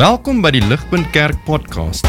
Welkom 0.00 0.38
by 0.40 0.48
die 0.54 0.62
Ligpunt 0.64 1.10
Kerk 1.12 1.42
podcast. 1.44 2.06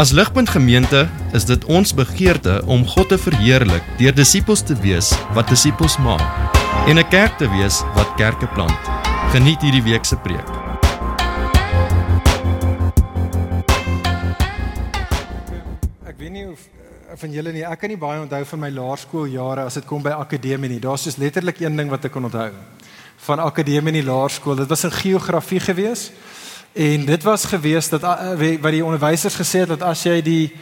As 0.00 0.08
Ligpunt 0.16 0.48
Gemeente 0.48 1.02
is 1.36 1.44
dit 1.44 1.64
ons 1.68 1.90
begeerte 1.92 2.62
om 2.64 2.86
God 2.88 3.10
te 3.12 3.18
verheerlik 3.20 3.84
deur 3.98 4.14
disippels 4.16 4.62
te 4.64 4.72
wees 4.80 5.10
wat 5.36 5.50
disippels 5.52 5.98
maak 6.00 6.24
en 6.88 6.96
'n 6.96 7.08
kerk 7.12 7.36
te 7.36 7.44
wees 7.52 7.82
wat 7.92 8.14
kerke 8.16 8.48
plant. 8.56 8.80
Geniet 9.34 9.60
hierdie 9.60 9.82
week 9.84 10.04
se 10.08 10.16
preek. 10.16 10.48
Ek 16.08 16.16
weet 16.16 16.32
nie 16.32 16.46
of 16.48 16.60
eh, 16.64 17.20
van 17.20 17.32
julle 17.32 17.52
nie, 17.52 17.64
ek 17.64 17.80
kan 17.80 17.90
nie 17.90 18.00
baie 18.00 18.20
onthou 18.20 18.44
van 18.44 18.60
my 18.60 18.70
laerskooljare 18.70 19.60
as 19.68 19.74
dit 19.74 19.84
kom 19.84 20.02
by 20.02 20.16
akademie 20.16 20.70
nie. 20.70 20.80
Daar's 20.80 21.02
soos 21.02 21.16
letterlik 21.18 21.60
een 21.60 21.76
ding 21.76 21.90
wat 21.90 22.04
ek 22.04 22.12
kan 22.12 22.24
onthou 22.24 22.50
van 23.16 23.38
akademie 23.38 23.92
in 23.92 24.04
die 24.04 24.12
laerskool. 24.12 24.56
Dit 24.56 24.68
was 24.68 24.84
in 24.84 24.90
geografie 24.90 25.60
gewees. 25.60 26.12
En 26.76 27.04
dit 27.04 27.22
was 27.22 27.44
gewees 27.44 27.88
dat 27.88 28.02
uh, 28.02 28.32
wat 28.60 28.70
die 28.70 28.84
onderwysers 28.84 29.34
gesê 29.34 29.62
het 29.64 29.68
dat 29.68 29.82
as 29.82 30.02
jy 30.04 30.18
die 30.20 30.52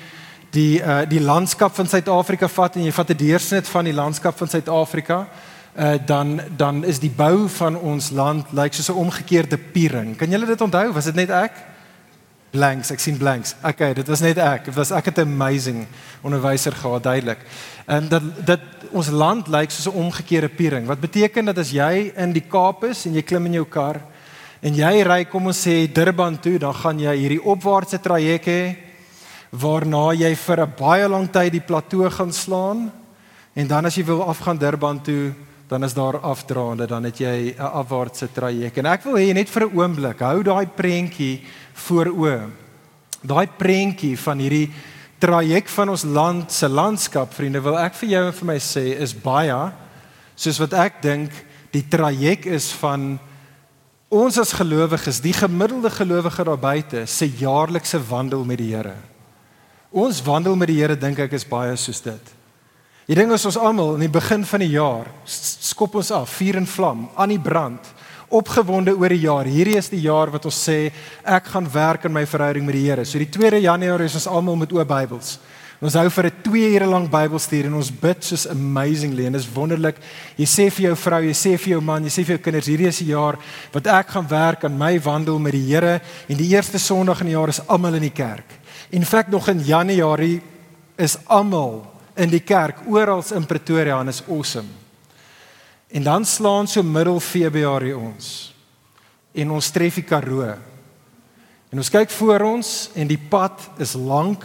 die 0.54 0.78
uh, 0.78 1.00
die 1.10 1.18
landskap 1.18 1.74
van 1.74 1.90
Suid-Afrika 1.90 2.46
vat 2.48 2.76
en 2.78 2.84
jy 2.86 2.92
vat 2.94 3.10
'n 3.10 3.18
deursnit 3.18 3.68
van 3.68 3.84
die 3.84 3.94
landskap 3.94 4.38
van 4.38 4.48
Suid-Afrika, 4.48 5.26
uh, 5.74 5.94
dan 6.06 6.40
dan 6.56 6.84
is 6.84 7.02
die 7.02 7.10
bou 7.10 7.48
van 7.48 7.74
ons 7.76 8.10
land 8.10 8.46
lyk 8.52 8.62
like 8.62 8.74
soos 8.74 8.94
'n 8.94 9.00
omgekeerde 9.02 9.58
piering. 9.58 10.16
Kan 10.16 10.30
julle 10.30 10.46
dit 10.46 10.60
onthou? 10.60 10.92
Was 10.92 11.04
dit 11.04 11.14
net 11.14 11.30
ek? 11.30 11.52
Blanks, 12.50 12.90
ek 12.90 13.00
sien 13.00 13.16
blanks. 13.16 13.56
Okay, 13.64 13.94
dit 13.94 14.06
was 14.06 14.20
net 14.20 14.38
ek. 14.38 14.64
Dit 14.64 14.74
was 14.74 14.90
ek 14.90 15.04
het 15.04 15.18
'n 15.18 15.20
amazing 15.34 15.86
onderwyser 16.22 16.72
gehad, 16.72 17.02
duidelik. 17.02 17.38
En 17.86 18.08
dat 18.08 18.22
dat 18.46 18.60
ons 18.90 19.08
land 19.08 19.48
lyk 19.48 19.60
like 19.60 19.72
soos 19.72 19.94
'n 19.94 19.98
omgekeerde 19.98 20.48
piering. 20.48 20.86
Wat 20.86 21.00
beteken 21.00 21.44
dat 21.44 21.58
as 21.58 21.70
jy 21.70 22.12
in 22.16 22.32
die 22.32 22.46
Kaap 22.48 22.84
is 22.84 23.06
en 23.06 23.14
jy 23.14 23.22
klim 23.22 23.46
in 23.46 23.52
jou 23.52 23.66
kar 23.66 24.13
en 24.64 24.72
jy 24.72 25.02
ry 25.04 25.24
kom 25.28 25.50
ons 25.50 25.60
sê 25.66 25.84
Durban 25.92 26.38
toe, 26.40 26.56
dan 26.58 26.72
gaan 26.72 27.00
jy 27.02 27.12
hierdie 27.20 27.42
opwaartse 27.42 28.00
traject 28.00 28.48
hê 28.48 28.62
waarna 29.52 30.14
jy 30.16 30.34
vir 30.34 30.60
'n 30.60 30.72
baie 30.78 31.08
lang 31.08 31.28
tyd 31.28 31.52
die 31.52 31.60
plateau 31.60 32.10
gaan 32.10 32.32
slaan 32.32 32.90
en 33.54 33.66
dan 33.68 33.86
as 33.86 33.94
jy 33.94 34.04
wil 34.04 34.22
afgaan 34.22 34.58
Durban 34.58 35.00
toe, 35.02 35.32
dan 35.68 35.84
is 35.84 35.94
daar 35.94 36.18
afdraande, 36.18 36.86
dan 36.86 37.04
het 37.04 37.18
jy 37.18 37.54
'n 37.54 37.60
afwaartse 37.60 38.32
traject. 38.32 38.78
En 38.78 38.86
ek 38.86 39.04
wil 39.04 39.14
hê 39.14 39.34
net 39.34 39.48
vir 39.48 39.62
'n 39.66 39.76
oomblik, 39.76 40.20
hou 40.20 40.42
daai 40.42 40.66
prentjie 40.66 41.42
voor 41.74 42.06
oë. 42.06 42.50
Daai 43.22 43.46
prentjie 43.46 44.18
van 44.18 44.38
hierdie 44.38 44.70
traject 45.18 45.70
van 45.70 45.88
ons 45.88 46.04
land 46.04 46.52
se 46.52 46.68
landskap, 46.68 47.32
vriende, 47.34 47.60
wil 47.60 47.78
ek 47.78 47.94
vir 47.94 48.08
jou 48.08 48.26
en 48.26 48.32
vir 48.32 48.46
my 48.46 48.58
sê 48.58 49.00
is 49.00 49.14
baie 49.14 49.72
soos 50.36 50.58
wat 50.58 50.72
ek 50.72 51.02
dink 51.02 51.30
die 51.70 51.84
traject 51.88 52.46
is 52.46 52.72
van 52.72 53.18
ons 54.14 54.38
as 54.38 54.54
gelowiges, 54.54 55.20
die 55.24 55.34
gemiddelde 55.34 55.90
gelowige 55.90 56.46
daar 56.46 56.60
buite, 56.60 57.04
se 57.10 57.26
jaarlikse 57.26 57.98
wandel 58.08 58.44
met 58.46 58.60
die 58.60 58.70
Here. 58.74 58.94
Ons 59.90 60.22
wandel 60.26 60.56
met 60.58 60.70
die 60.70 60.78
Here 60.80 60.96
dink 60.98 61.18
ek 61.22 61.34
is 61.38 61.46
baie 61.46 61.74
soos 61.78 62.02
dit. 62.04 62.32
Die 63.08 63.16
ding 63.18 63.32
is 63.34 63.44
ons 63.44 63.58
almal 63.60 63.98
in 63.98 64.06
die 64.06 64.12
begin 64.12 64.46
van 64.48 64.62
die 64.64 64.72
jaar 64.72 65.10
skop 65.28 65.98
ons 66.00 66.12
af, 66.14 66.38
vuur 66.38 66.56
en 66.62 66.68
vlam, 66.68 67.08
aan 67.20 67.34
die 67.34 67.40
brand, 67.42 67.90
opgewonde 68.34 68.94
oor 68.96 69.12
die 69.12 69.24
jaar. 69.26 69.48
Hierdie 69.50 69.76
is 69.78 69.90
die 69.92 70.02
jaar 70.06 70.32
wat 70.32 70.46
ons 70.48 70.62
sê 70.68 70.78
ek 71.22 71.50
gaan 71.52 71.68
werk 71.70 72.06
aan 72.06 72.14
my 72.14 72.24
verhouding 72.26 72.64
met 72.66 72.78
die 72.78 72.86
Here. 72.86 73.04
So 73.04 73.20
die 73.20 73.28
2 73.28 73.60
Januarie 73.60 74.08
is 74.08 74.16
ons 74.22 74.30
almal 74.30 74.56
met 74.62 74.72
oop 74.72 74.88
Bybels. 74.88 75.36
Ons 75.84 75.98
hou 76.00 76.08
vir 76.08 76.26
'n 76.30 76.42
2 76.42 76.68
ure 76.78 76.86
lank 76.86 77.10
Bybelstudie 77.12 77.66
en 77.68 77.74
ons 77.76 77.90
bid 77.90 78.24
soos 78.24 78.46
amazingly 78.48 79.26
en 79.26 79.32
dit 79.32 79.40
is 79.40 79.52
wonderlik. 79.52 79.96
Jy 80.38 80.46
sê 80.46 80.70
vir 80.72 80.86
jou 80.86 80.96
vrou, 80.96 81.20
jy 81.20 81.34
sê 81.34 81.58
vir 81.58 81.74
jou 81.74 81.80
man, 81.80 82.04
jy 82.04 82.08
sê 82.08 82.24
vir 82.24 82.36
jou 82.36 82.42
kinders, 82.44 82.66
hierdie 82.66 82.88
is 82.88 82.98
die 82.98 83.12
jaar 83.12 83.36
wat 83.72 83.86
ek 83.86 84.08
gaan 84.08 84.26
werk 84.26 84.64
aan 84.64 84.78
my 84.78 84.98
wandel 84.98 85.38
met 85.38 85.52
die 85.52 85.68
Here 85.68 86.00
en 86.26 86.36
die 86.36 86.48
eerste 86.48 86.78
Sondag 86.78 87.20
in 87.20 87.26
die 87.26 87.36
jaar 87.36 87.50
is 87.50 87.60
almal 87.68 87.94
in 87.94 88.08
die 88.08 88.16
kerk. 88.16 88.48
In 88.92 89.04
feite 89.04 89.30
nog 89.30 89.48
in 89.48 89.60
Januarie 89.60 90.40
is 90.96 91.18
almal 91.26 91.84
in 92.16 92.30
die 92.30 92.40
kerk 92.40 92.86
oral 92.88 93.22
in 93.34 93.44
Pretoria 93.44 94.00
en 94.00 94.08
is 94.08 94.22
awesome. 94.26 94.68
En 95.90 96.02
dan 96.02 96.24
slaan 96.24 96.66
so 96.66 96.82
middel 96.82 97.20
Februarie 97.20 97.96
ons 97.96 98.54
en 99.34 99.50
ons 99.50 99.70
tref 99.70 99.94
die 99.94 100.02
Karoo. 100.02 100.56
En 101.70 101.78
ons 101.78 101.90
kyk 101.90 102.10
voor 102.10 102.40
ons 102.40 102.90
en 102.94 103.06
die 103.06 103.20
pad 103.28 103.60
is 103.78 103.94
lank 103.94 104.44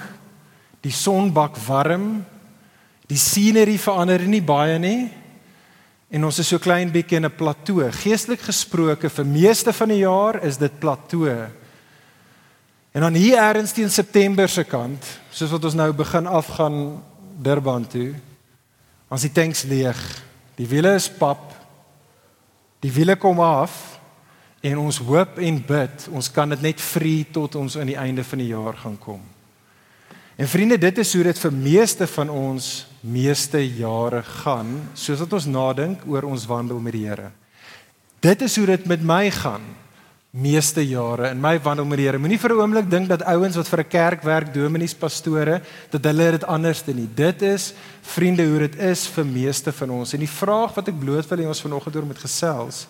Die 0.82 0.92
son 0.92 1.34
bak 1.34 1.58
warm. 1.68 2.26
Die 3.10 3.18
scenery 3.18 3.78
verander 3.78 4.22
nie 4.28 4.42
baie 4.42 4.80
nie. 4.80 5.10
En 6.10 6.26
ons 6.26 6.40
is 6.42 6.48
so 6.48 6.58
klein 6.58 6.92
bietjie 6.92 7.18
in 7.18 7.26
'n 7.26 7.36
plateau. 7.36 7.92
Geestelik 7.92 8.42
gesproke 8.42 9.10
vir 9.10 9.26
meeste 9.26 9.74
van 9.74 9.90
die 9.90 10.02
jaar 10.02 10.44
is 10.44 10.58
dit 10.58 10.80
plateau. 10.80 11.50
En 12.92 13.02
dan 13.02 13.14
hier 13.14 13.38
eers 13.38 13.72
teen 13.72 13.90
September 13.90 14.50
se 14.50 14.64
kant, 14.64 15.06
soos 15.32 15.52
wat 15.52 15.66
ons 15.66 15.78
nou 15.78 15.92
begin 15.94 16.28
afgaan 16.28 17.04
Durban 17.38 17.88
toe, 17.88 18.16
as 19.10 19.22
die 19.22 19.32
tanks 19.32 19.64
leeg, 19.64 20.00
die 20.58 20.68
wiele 20.68 20.96
is 20.96 21.10
pap, 21.10 21.54
die 22.82 22.92
wiele 22.92 23.16
kom 23.16 23.40
af 23.40 24.00
en 24.62 24.78
ons 24.78 24.98
hoop 24.98 25.38
en 25.38 25.62
bid, 25.66 26.08
ons 26.12 26.32
kan 26.32 26.50
dit 26.50 26.62
net 26.62 26.82
vry 26.82 27.28
tot 27.32 27.56
ons 27.56 27.78
aan 27.78 27.88
die 27.88 28.00
einde 28.00 28.24
van 28.24 28.42
die 28.42 28.50
jaar 28.50 28.76
gaan 28.76 28.98
kom. 29.00 29.22
En 30.40 30.48
vriende, 30.48 30.78
dit 30.80 30.98
is 30.98 31.10
hoe 31.18 31.24
dit 31.28 31.40
vir 31.44 31.52
meeste 31.52 32.06
van 32.08 32.30
ons 32.32 32.68
meeste 33.04 33.60
jare 33.60 34.22
gaan, 34.24 34.70
soos 34.96 35.20
wat 35.20 35.34
ons 35.36 35.48
nadink 35.52 36.06
oor 36.08 36.30
ons 36.30 36.46
wandel 36.48 36.80
met 36.80 36.96
die 36.96 37.04
Here. 37.10 37.34
Dit 38.24 38.46
is 38.48 38.56
hoe 38.56 38.66
dit 38.70 38.86
met 38.88 39.04
my 39.04 39.26
gaan 39.36 39.66
meeste 40.30 40.84
jare 40.86 41.32
in 41.34 41.42
my 41.42 41.56
wandel 41.60 41.88
met 41.90 42.00
die 42.00 42.06
Here. 42.08 42.22
Moenie 42.22 42.40
vir 42.40 42.54
'n 42.54 42.62
oomblik 42.62 42.90
dink 42.90 43.10
dat 43.10 43.26
ouens 43.28 43.56
wat 43.56 43.68
vir 43.68 43.80
'n 43.80 43.88
kerk 43.90 44.24
werk, 44.24 44.54
dominees, 44.54 44.94
pastore, 44.94 45.62
dat 45.90 46.04
hulle 46.04 46.32
dit 46.32 46.46
anders 46.46 46.84
doen 46.84 46.96
nie. 46.96 47.10
Dit 47.16 47.42
is 47.42 47.74
vriende 48.02 48.46
hoe 48.46 48.60
dit 48.60 48.76
is 48.80 49.08
vir 49.08 49.26
meeste 49.26 49.72
van 49.72 49.90
ons. 49.90 50.14
En 50.14 50.20
die 50.20 50.36
vraag 50.40 50.74
wat 50.74 50.88
ek 50.88 51.00
bloot 51.00 51.28
wil 51.28 51.38
hê 51.38 51.48
ons 51.48 51.62
vanoggend 51.62 51.96
oor 51.96 52.06
met 52.06 52.18
gesels 52.18 52.88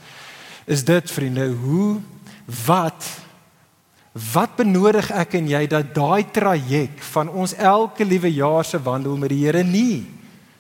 is 0.68 0.84
dit 0.84 1.12
vriende, 1.12 1.48
hoe 1.48 2.00
wat 2.66 3.04
Wat 4.20 4.58
benodig 4.60 5.12
ek 5.16 5.38
en 5.40 5.48
jy 5.48 5.62
dat 5.72 5.94
daai 5.96 6.26
traject 6.34 7.04
van 7.14 7.30
ons 7.30 7.54
elke 7.56 8.04
liewe 8.04 8.32
jaar 8.34 8.66
se 8.68 8.80
wandel 8.84 9.16
met 9.20 9.32
die 9.32 9.46
Here 9.46 9.64
nie 9.64 10.04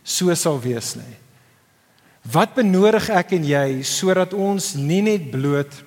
so 0.03 0.33
sal 0.37 0.59
wees 0.63 0.93
nie? 0.95 1.15
Wat 2.29 2.53
benodig 2.55 3.09
ek 3.11 3.33
en 3.35 3.47
jy 3.47 3.81
sodat 3.87 4.35
ons 4.37 4.75
nie 4.79 5.01
net 5.03 5.29
bloot 5.31 5.83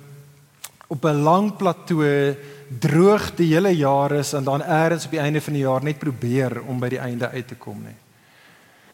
op 0.88 1.04
'n 1.04 1.24
lang 1.24 1.52
plateau 1.56 2.36
droog 2.68 3.32
die 3.36 3.52
hele 3.54 3.72
jaar 3.72 4.12
is 4.12 4.32
en 4.34 4.44
dan 4.44 4.60
eers 4.60 5.04
op 5.06 5.10
die 5.10 5.20
einde 5.20 5.40
van 5.40 5.54
die 5.54 5.64
jaar 5.64 5.82
net 5.82 5.98
probeer 5.98 6.62
om 6.66 6.80
by 6.80 6.88
die 6.88 7.00
einde 7.00 7.28
uit 7.28 7.48
te 7.48 7.54
kom 7.54 7.82
nie? 7.82 7.96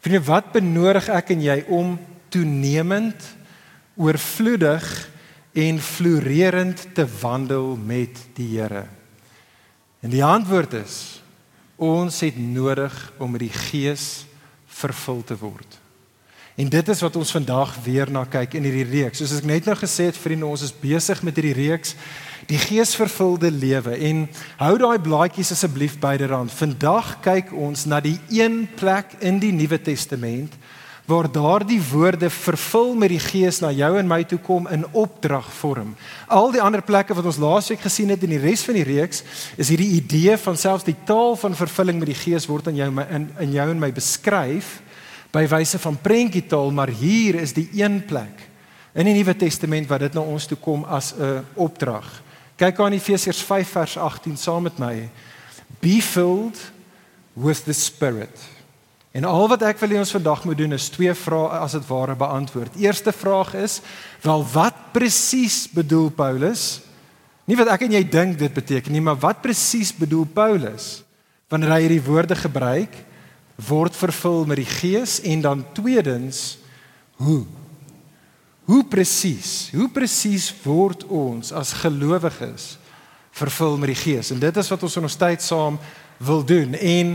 Vriende, 0.01 0.27
wat 0.27 0.53
benodig 0.53 1.09
ek 1.09 1.31
en 1.31 1.43
jy 1.43 1.65
om 1.69 1.99
toenemend 2.31 3.23
oorvloedig 3.97 5.09
en 5.53 5.81
floreerend 5.81 6.87
te 6.95 7.07
wandel 7.21 7.77
met 7.77 8.21
die 8.35 8.59
Here? 8.59 8.87
En 10.01 10.11
die 10.11 10.25
antwoord 10.25 10.73
is 10.73 11.23
ons 11.77 12.21
het 12.21 12.39
nodig 12.39 12.95
om 13.19 13.31
met 13.31 13.47
die 13.47 13.55
Gees 13.55 14.27
vervul 14.67 15.23
te 15.25 15.37
word. 15.39 15.79
En 16.59 16.69
dit 16.69 16.89
is 16.89 17.01
wat 17.01 17.17
ons 17.17 17.31
vandag 17.31 17.77
weer 17.85 18.11
na 18.11 18.25
kyk 18.27 18.57
in 18.59 18.65
hierdie 18.67 18.89
reeks. 18.89 19.21
Soos 19.21 19.37
ek 19.39 19.47
net 19.47 19.69
nou 19.69 19.77
gesê 19.79 20.09
het, 20.09 20.17
vriende, 20.19 20.49
ons 20.49 20.65
is 20.67 20.75
besig 20.75 21.23
met 21.23 21.39
hierdie 21.39 21.55
reeks 21.55 21.95
die 22.49 22.59
geesvervulde 22.59 23.51
lewe 23.53 23.93
en 24.09 24.23
hou 24.57 24.73
daai 24.81 24.99
blaadjies 25.05 25.53
asseblief 25.53 25.99
byderhand. 26.01 26.51
Vandag 26.55 27.19
kyk 27.23 27.53
ons 27.53 27.85
na 27.87 28.01
die 28.03 28.17
een 28.33 28.63
plek 28.79 29.19
in 29.21 29.39
die 29.43 29.53
Nuwe 29.53 29.79
Testament 29.85 30.57
waar 31.09 31.31
daardie 31.33 31.81
woorde 31.81 32.29
vervul 32.31 32.93
met 33.01 33.09
die 33.15 33.23
gees 33.23 33.63
na 33.65 33.71
jou 33.73 33.95
en 33.97 34.09
my 34.09 34.21
toe 34.29 34.39
kom 34.45 34.67
in 34.69 34.85
opdragvorm. 34.93 35.95
Al 36.29 36.51
die 36.53 36.61
ander 36.61 36.83
plekke 36.85 37.17
wat 37.17 37.25
ons 37.31 37.41
laasweek 37.41 37.81
gesien 37.81 38.13
het 38.13 38.27
in 38.27 38.35
die 38.35 38.43
res 38.43 38.67
van 38.69 38.77
die 38.77 38.85
reeks, 38.85 39.23
is 39.57 39.71
hierdie 39.73 39.95
idee 39.97 40.37
van 40.43 40.61
selfs 40.61 40.85
die 40.85 40.97
taal 41.09 41.33
van 41.41 41.57
vervulling 41.57 41.97
met 42.03 42.13
die 42.13 42.19
gees 42.19 42.45
word 42.51 42.69
aan 42.69 42.77
jou 42.77 42.91
in 43.07 43.25
in 43.41 43.57
jou 43.57 43.67
en 43.73 43.81
my 43.81 43.89
beskryf 43.97 44.83
by 45.33 45.47
wyse 45.49 45.81
van 45.81 45.97
prentjietaal, 45.97 46.71
maar 46.77 46.93
hier 46.93 47.41
is 47.41 47.57
die 47.57 47.69
een 47.81 48.03
plek 48.05 48.45
in 48.93 49.09
die 49.09 49.17
Nuwe 49.17 49.37
Testament 49.37 49.89
wat 49.89 50.05
dit 50.05 50.15
na 50.17 50.21
ons 50.21 50.47
toe 50.47 50.59
kom 50.61 50.85
as 50.85 51.15
'n 51.17 51.45
opdrag. 51.55 52.05
Kyk 52.57 52.81
aan 52.81 52.93
Efesiërs 52.93 53.43
5 53.43 53.69
vers 53.69 53.97
18 53.97 54.37
saam 54.37 54.63
met 54.63 54.79
my. 54.79 55.09
Be 55.81 56.03
filled 56.03 56.59
with 57.33 57.65
the 57.65 57.73
Spirit. 57.73 58.58
En 59.17 59.25
al 59.25 59.49
wat 59.49 59.63
ek 59.71 59.81
wil 59.81 59.95
hê 59.95 60.01
ons 60.03 60.13
vandag 60.13 60.45
moet 60.45 60.59
doen 60.59 60.77
is 60.77 60.91
twee 60.93 61.15
vrae 61.17 61.61
as 61.63 61.75
dit 61.79 61.87
ware 61.89 62.17
beantwoord. 62.19 62.77
Eerste 62.77 63.13
vraag 63.13 63.55
is: 63.55 63.81
"Wel 64.23 64.45
wat 64.53 64.93
presies 64.93 65.69
bedoel 65.73 66.11
Paulus?" 66.11 66.81
Nie 67.49 67.57
wat 67.57 67.71
ek 67.73 67.87
en 67.87 67.93
jy 67.93 68.05
dink 68.05 68.39
dit 68.39 68.53
beteken 68.53 68.93
nie, 68.93 69.01
maar 69.01 69.17
wat 69.17 69.41
presies 69.41 69.95
bedoel 69.97 70.25
Paulus 70.25 71.03
wanneer 71.49 71.71
hy 71.71 71.81
hierdie 71.87 72.05
woorde 72.05 72.37
gebruik 72.37 72.93
word 73.69 73.97
vervul 73.97 74.45
met 74.45 74.61
die 74.61 74.69
Gees 74.69 75.21
en 75.25 75.41
dan 75.41 75.65
tweedens 75.73 76.59
hoe 77.17 77.47
hoe 78.69 78.85
presies 78.85 79.71
hoe 79.73 79.89
presies 79.89 80.53
word 80.63 81.07
ons 81.09 81.53
as 81.57 81.73
gelowiges 81.73 82.77
vervul 83.39 83.79
met 83.81 83.93
die 83.95 84.03
Gees. 84.03 84.33
En 84.35 84.41
dit 84.43 84.57
is 84.57 84.71
wat 84.73 84.83
ons 84.83 84.97
in 84.99 85.07
ons 85.09 85.19
tyd 85.19 85.43
saam 85.45 85.79
wil 86.19 86.43
doen. 86.45 86.75
En 86.75 87.15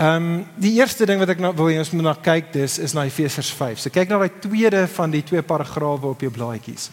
ehm 0.00 0.16
um, 0.16 0.46
die 0.56 0.78
eerste 0.78 1.04
ding 1.04 1.18
wat 1.20 1.28
ek 1.34 1.42
nou 1.44 1.50
wil 1.58 1.66
hê 1.68 1.76
ons 1.76 1.90
moet 1.92 2.06
na 2.06 2.14
kyk 2.16 2.46
dis 2.54 2.78
is 2.80 2.94
na 2.96 3.02
Efesiërs 3.04 3.50
5. 3.52 3.82
So 3.82 3.92
kyk 3.92 4.08
na 4.08 4.16
daai 4.22 4.38
tweede 4.40 4.86
van 4.88 5.12
die 5.12 5.20
twee 5.20 5.42
paragrawe 5.44 6.14
op 6.14 6.22
jou 6.24 6.30
blaadjies. 6.32 6.88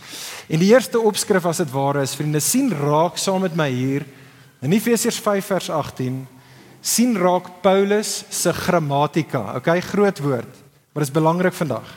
En 0.52 0.60
die 0.60 0.74
eerste 0.74 1.00
opskrif 1.00 1.48
as 1.48 1.62
dit 1.64 1.72
ware 1.72 2.04
is 2.04 2.18
vriende 2.20 2.42
sien 2.44 2.68
raak 2.76 3.16
saam 3.16 3.46
met 3.48 3.56
my 3.56 3.70
hier 3.72 4.04
in 4.60 4.76
Efesiërs 4.76 5.22
5 5.24 5.54
vers 5.54 5.70
18 5.70 6.18
sien 6.82 7.16
raak 7.16 7.48
Paulus 7.64 8.26
se 8.28 8.52
grammatika. 8.54 9.56
Okay, 9.62 9.80
groot 9.82 10.20
woord, 10.20 10.60
maar 10.92 11.06
dit 11.06 11.08
is 11.08 11.16
belangrik 11.16 11.56
vandag. 11.56 11.88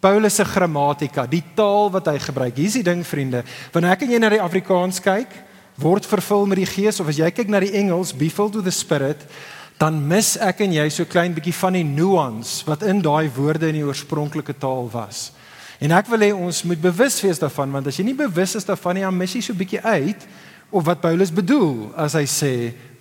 Paulus 0.00 0.34
se 0.40 0.44
grammatika, 0.44 1.26
die 1.28 1.44
taal 1.56 1.90
wat 1.92 2.08
hy 2.08 2.16
gebruik. 2.18 2.56
Hier's 2.56 2.78
die 2.80 2.86
ding 2.86 3.04
vriende, 3.04 3.44
wanneer 3.72 3.98
ek 3.98 4.04
en 4.04 4.16
jy 4.16 4.20
na 4.20 4.32
die 4.32 4.40
Afrikaans 4.40 5.00
kyk, 5.04 5.32
word 5.80 6.08
vervul 6.08 6.48
met 6.48 6.60
die 6.60 6.68
Gees 6.68 7.00
of 7.02 7.08
as 7.12 7.20
jy 7.20 7.28
kyk 7.34 7.52
na 7.52 7.60
die 7.60 7.74
Engels, 7.76 8.12
be 8.16 8.30
filled 8.32 8.56
with 8.56 8.64
the 8.68 8.72
Spirit, 8.72 9.24
dan 9.78 9.98
mis 10.08 10.34
ek 10.42 10.62
en 10.64 10.74
jy 10.76 10.86
so 10.92 11.06
klein 11.08 11.34
bietjie 11.34 11.54
van 11.56 11.76
die 11.76 11.86
nuance 11.86 12.62
wat 12.68 12.84
in 12.86 13.02
daai 13.02 13.28
woorde 13.34 13.68
in 13.68 13.80
die 13.80 13.86
oorspronklike 13.86 14.54
taal 14.62 14.86
was. 14.92 15.32
En 15.82 15.92
ek 15.92 16.08
wil 16.12 16.22
hê 16.22 16.30
ons 16.32 16.62
moet 16.68 16.80
bewus 16.80 17.18
wees 17.24 17.42
daarvan 17.42 17.72
want 17.74 17.90
as 17.90 17.98
jy 17.98 18.06
nie 18.06 18.18
bewus 18.18 18.54
is 18.56 18.66
daarvan 18.68 18.98
nie, 18.98 19.04
dan 19.06 19.18
mis 19.18 19.34
jy 19.34 19.42
so 19.44 19.58
bietjie 19.58 19.82
uit 19.82 20.26
of 20.70 20.86
wat 20.86 21.02
Paulus 21.02 21.32
bedoel 21.34 21.90
as 22.00 22.16
hy 22.18 22.24
sê 22.30 22.54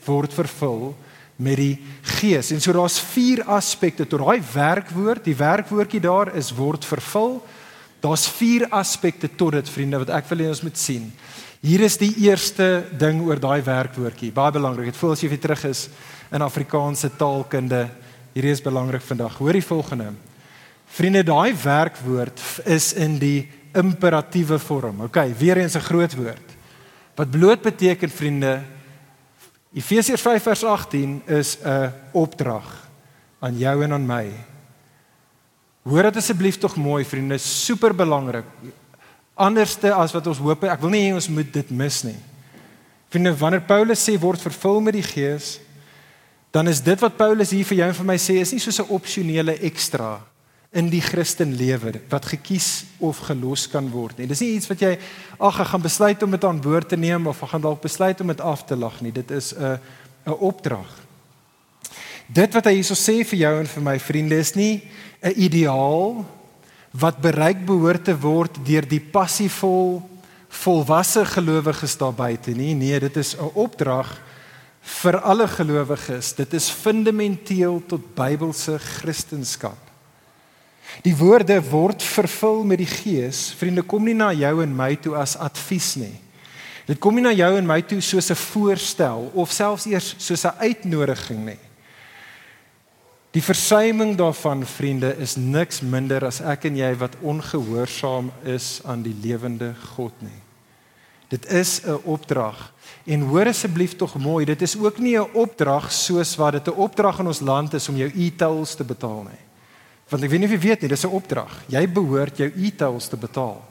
word 0.06 0.34
vervul 0.36 0.92
met 1.44 1.58
die 1.58 1.78
gees. 2.20 2.52
En 2.54 2.62
so 2.62 2.74
daar's 2.76 3.00
vier 3.14 3.44
aspekte 3.50 4.06
tot 4.06 4.22
daai 4.22 4.42
werkwoord. 4.54 5.24
Die 5.26 5.38
werkwoordjie 5.38 6.02
daar 6.04 6.34
is 6.38 6.52
word 6.56 6.86
vervul. 6.86 7.40
Daar's 8.04 8.28
vier 8.38 8.68
aspekte 8.76 9.30
tot 9.32 9.56
dit 9.58 9.70
vriende 9.70 10.04
wat 10.04 10.12
ek 10.14 10.30
wil 10.30 10.44
hê 10.44 10.52
ons 10.52 10.64
moet 10.66 10.78
sien. 10.78 11.08
Hier 11.64 11.80
is 11.80 11.96
die 11.96 12.12
eerste 12.26 12.84
ding 13.00 13.22
oor 13.24 13.40
daai 13.40 13.62
werkwoordjie. 13.64 14.34
Baie 14.36 14.52
belangrik. 14.52 14.90
Dit 14.92 14.98
voel 15.00 15.14
as 15.14 15.22
jy 15.24 15.30
weer 15.32 15.40
terug 15.40 15.62
is 15.70 15.86
in 16.36 16.44
Afrikaanse 16.44 17.08
taalkunde. 17.16 17.86
Hierdie 18.34 18.52
is 18.52 18.62
belangrik 18.66 19.06
vandag. 19.08 19.38
Hoor 19.40 19.56
die 19.56 19.64
volgende. 19.64 20.10
Vriende, 20.92 21.22
daai 21.24 21.56
werkwoord 21.56 22.44
is 22.68 22.90
in 23.00 23.16
die 23.22 23.48
imperatiewe 23.80 24.60
vorm. 24.60 25.06
OK, 25.08 25.22
weer 25.40 25.64
eens 25.64 25.78
'n 25.80 25.88
groot 25.88 26.14
woord. 26.20 26.48
Wat 27.16 27.32
bloot 27.32 27.62
beteken 27.62 28.10
vriende, 28.10 28.62
Efesiërs 29.74 30.22
5 30.22 30.44
vers 30.44 30.64
18 30.64 31.22
is 31.26 31.58
'n 31.64 31.94
opdrag 32.12 32.90
aan 33.40 33.58
jou 33.58 33.84
en 33.84 33.94
aan 33.94 34.06
my. 34.06 34.32
Hoor 35.84 36.04
dit 36.04 36.18
asseblief 36.18 36.58
tog 36.58 36.76
mooi 36.76 37.06
vriende, 37.06 37.38
super 37.38 37.96
belangrik. 37.96 38.46
Anderste 39.36 39.94
as 39.94 40.14
wat 40.14 40.28
ons 40.28 40.38
hoop, 40.38 40.64
ek 40.64 40.82
wil 40.82 40.94
nie 40.94 41.08
hê 41.08 41.14
ons 41.14 41.30
moet 41.34 41.50
dit 41.54 41.70
mis 41.74 42.04
nie. 42.06 42.18
Vriende, 43.10 43.34
wanneer 43.38 43.64
Paulus 43.66 44.02
sê 44.06 44.18
word 44.22 44.42
vervul 44.42 44.82
met 44.82 44.94
die 44.94 45.06
Gees, 45.06 45.60
dan 46.54 46.70
is 46.70 46.82
dit 46.86 47.00
wat 47.02 47.18
Paulus 47.18 47.50
hier 47.54 47.66
vir 47.66 47.80
jou 47.80 47.88
en 47.90 47.98
vir 47.98 48.08
my 48.12 48.18
sê, 48.22 48.38
is 48.42 48.54
nie 48.54 48.62
soos 48.62 48.80
'n 48.80 48.94
opsionele 48.94 49.58
ekstra 49.58 50.22
in 50.74 50.90
die 50.90 51.02
Christenlewe 51.02 52.02
wat 52.10 52.26
gekies 52.26 52.86
of 53.00 53.20
gelos 53.28 53.68
kan 53.70 53.90
word 53.94 54.18
nie. 54.18 54.28
Dis 54.28 54.42
nie 54.42 54.56
iets 54.58 54.70
wat 54.70 54.82
jy 54.82 54.98
ag 55.40 55.60
ek 55.62 55.68
gaan 55.68 55.82
besluit 55.82 56.24
om 56.24 56.32
dit 56.32 56.44
aan 56.44 56.62
boord 56.62 56.90
te 56.90 56.98
neem 56.98 57.28
of 57.28 57.44
ek 57.44 57.50
gaan 57.50 57.62
dalk 57.62 57.82
besluit 57.82 58.22
om 58.22 58.28
dit 58.28 58.42
af 58.42 58.66
te 58.66 58.76
lag 58.76 59.02
nie. 59.02 59.12
Dit 59.12 59.32
is 59.32 59.54
'n 59.54 59.80
'n 60.26 60.40
opdrag. 60.40 60.90
Dit 62.28 62.54
wat 62.54 62.66
hy 62.66 62.74
hierso 62.74 62.96
sê 62.96 63.24
vir 63.26 63.40
jou 63.40 63.60
en 63.60 63.68
vir 63.68 63.84
my 63.84 64.00
vriende 64.00 64.36
is 64.36 64.56
nie 64.56 64.82
'n 65.22 65.34
ideaal 65.36 66.26
wat 66.94 67.22
bereik 67.22 67.66
behoort 67.66 68.06
te 68.06 68.14
word 68.18 68.60
deur 68.66 68.86
die 68.86 69.02
passievol 69.02 70.02
volwasse 70.54 71.26
gelowiges 71.26 71.98
daar 71.98 72.14
buite 72.14 72.54
nie. 72.54 72.74
Nee, 72.78 73.00
dit 73.00 73.18
is 73.18 73.36
'n 73.36 73.50
opdrag 73.54 74.22
vir 74.82 75.18
alle 75.22 75.48
gelowiges. 75.48 76.34
Dit 76.36 76.54
is 76.54 76.70
fundamenteel 76.70 77.82
tot 77.88 78.16
Bybelse 78.16 78.78
Christendom. 78.80 79.78
Die 81.02 81.16
woorde 81.16 81.58
word 81.70 82.04
vervul 82.04 82.64
met 82.64 82.78
die 82.78 82.90
Gees. 82.90 83.54
Vriende, 83.58 83.82
kom 83.82 84.04
nie 84.04 84.14
na 84.14 84.32
jou 84.34 84.62
en 84.62 84.76
my 84.76 84.96
toe 84.96 85.16
as 85.16 85.38
advies 85.38 85.96
nie. 85.96 86.20
Dit 86.86 87.00
kom 87.00 87.16
nie 87.16 87.24
na 87.24 87.32
jou 87.32 87.58
en 87.58 87.66
my 87.66 87.82
toe 87.82 88.02
soos 88.02 88.30
'n 88.30 88.36
voorstel 88.36 89.32
of 89.34 89.52
selfs 89.52 89.86
eers 89.86 90.16
soos 90.18 90.46
'n 90.46 90.58
uitnodiging 90.60 91.46
nie. 91.46 91.60
Die 93.34 93.42
versuiming 93.42 94.14
daarvan, 94.14 94.62
vriende, 94.66 95.16
is 95.18 95.34
niks 95.42 95.80
minder 95.82 96.22
as 96.28 96.38
ek 96.46 96.68
en 96.70 96.76
jy 96.78 96.92
wat 97.02 97.16
ongehoorsaam 97.26 98.30
is 98.46 98.78
aan 98.86 99.02
die 99.02 99.16
lewende 99.24 99.72
God 99.96 100.14
nie. 100.22 100.42
Dit 101.34 101.48
is 101.50 101.82
'n 101.82 101.98
opdrag. 102.06 102.72
En 103.06 103.22
hoor 103.22 103.48
asseblief 103.48 103.96
tog 103.96 104.16
mooi, 104.16 104.46
dit 104.46 104.62
is 104.62 104.78
ook 104.78 105.00
nie 105.00 105.18
'n 105.18 105.34
opdrag 105.34 105.92
soos 105.92 106.36
wat 106.36 106.54
dit 106.54 106.68
'n 106.68 106.78
opdrag 106.78 107.20
in 107.20 107.28
ons 107.28 107.40
land 107.40 107.74
is 107.74 107.90
om 107.90 107.96
jou 107.96 108.12
e-tolls 108.16 108.76
te 108.76 108.84
betaal 108.84 109.24
nie. 109.24 109.44
Want 110.10 110.24
ek 110.24 110.30
weet 110.30 110.40
nie 110.40 110.48
of 110.48 110.54
jy 110.54 110.70
weet 110.70 110.82
nie, 110.82 110.90
dis 110.90 111.06
'n 111.06 111.10
opdrag. 111.10 111.64
Jy 111.68 111.90
behoort 111.90 112.38
jou 112.38 112.52
e-tolls 112.56 113.08
te 113.08 113.18
betaal. 113.18 113.62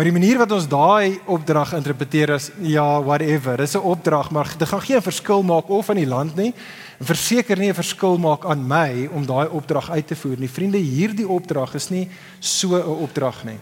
Maar 0.00 0.08
die 0.08 0.16
manier 0.16 0.38
wat 0.40 0.52
ons 0.56 0.64
daai 0.64 1.18
opdrag 1.28 1.74
interpreteer 1.76 2.30
is 2.32 2.46
ja, 2.64 3.02
whatever. 3.04 3.58
Dis 3.60 3.74
'n 3.76 3.84
opdrag, 3.84 4.30
maar 4.30 4.48
dit 4.58 4.68
gaan 4.68 4.80
geen 4.80 5.02
verskil 5.02 5.42
maak 5.42 5.68
of 5.68 5.90
aan 5.90 5.96
die 6.00 6.06
land 6.06 6.36
nie. 6.36 6.54
En 6.98 7.06
verseker 7.06 7.58
nie 7.58 7.68
'n 7.68 7.74
verskil 7.74 8.16
maak 8.18 8.46
aan 8.46 8.66
my 8.66 9.10
om 9.12 9.26
daai 9.26 9.48
opdrag 9.48 9.90
uit 9.90 10.06
te 10.06 10.16
voer 10.16 10.38
nie. 10.38 10.48
Vriende, 10.48 10.78
hierdie 10.78 11.28
opdrag 11.28 11.74
is 11.74 11.90
nie 11.90 12.08
so 12.38 12.76
'n 12.76 13.02
opdrag 13.02 13.44
nie. 13.44 13.58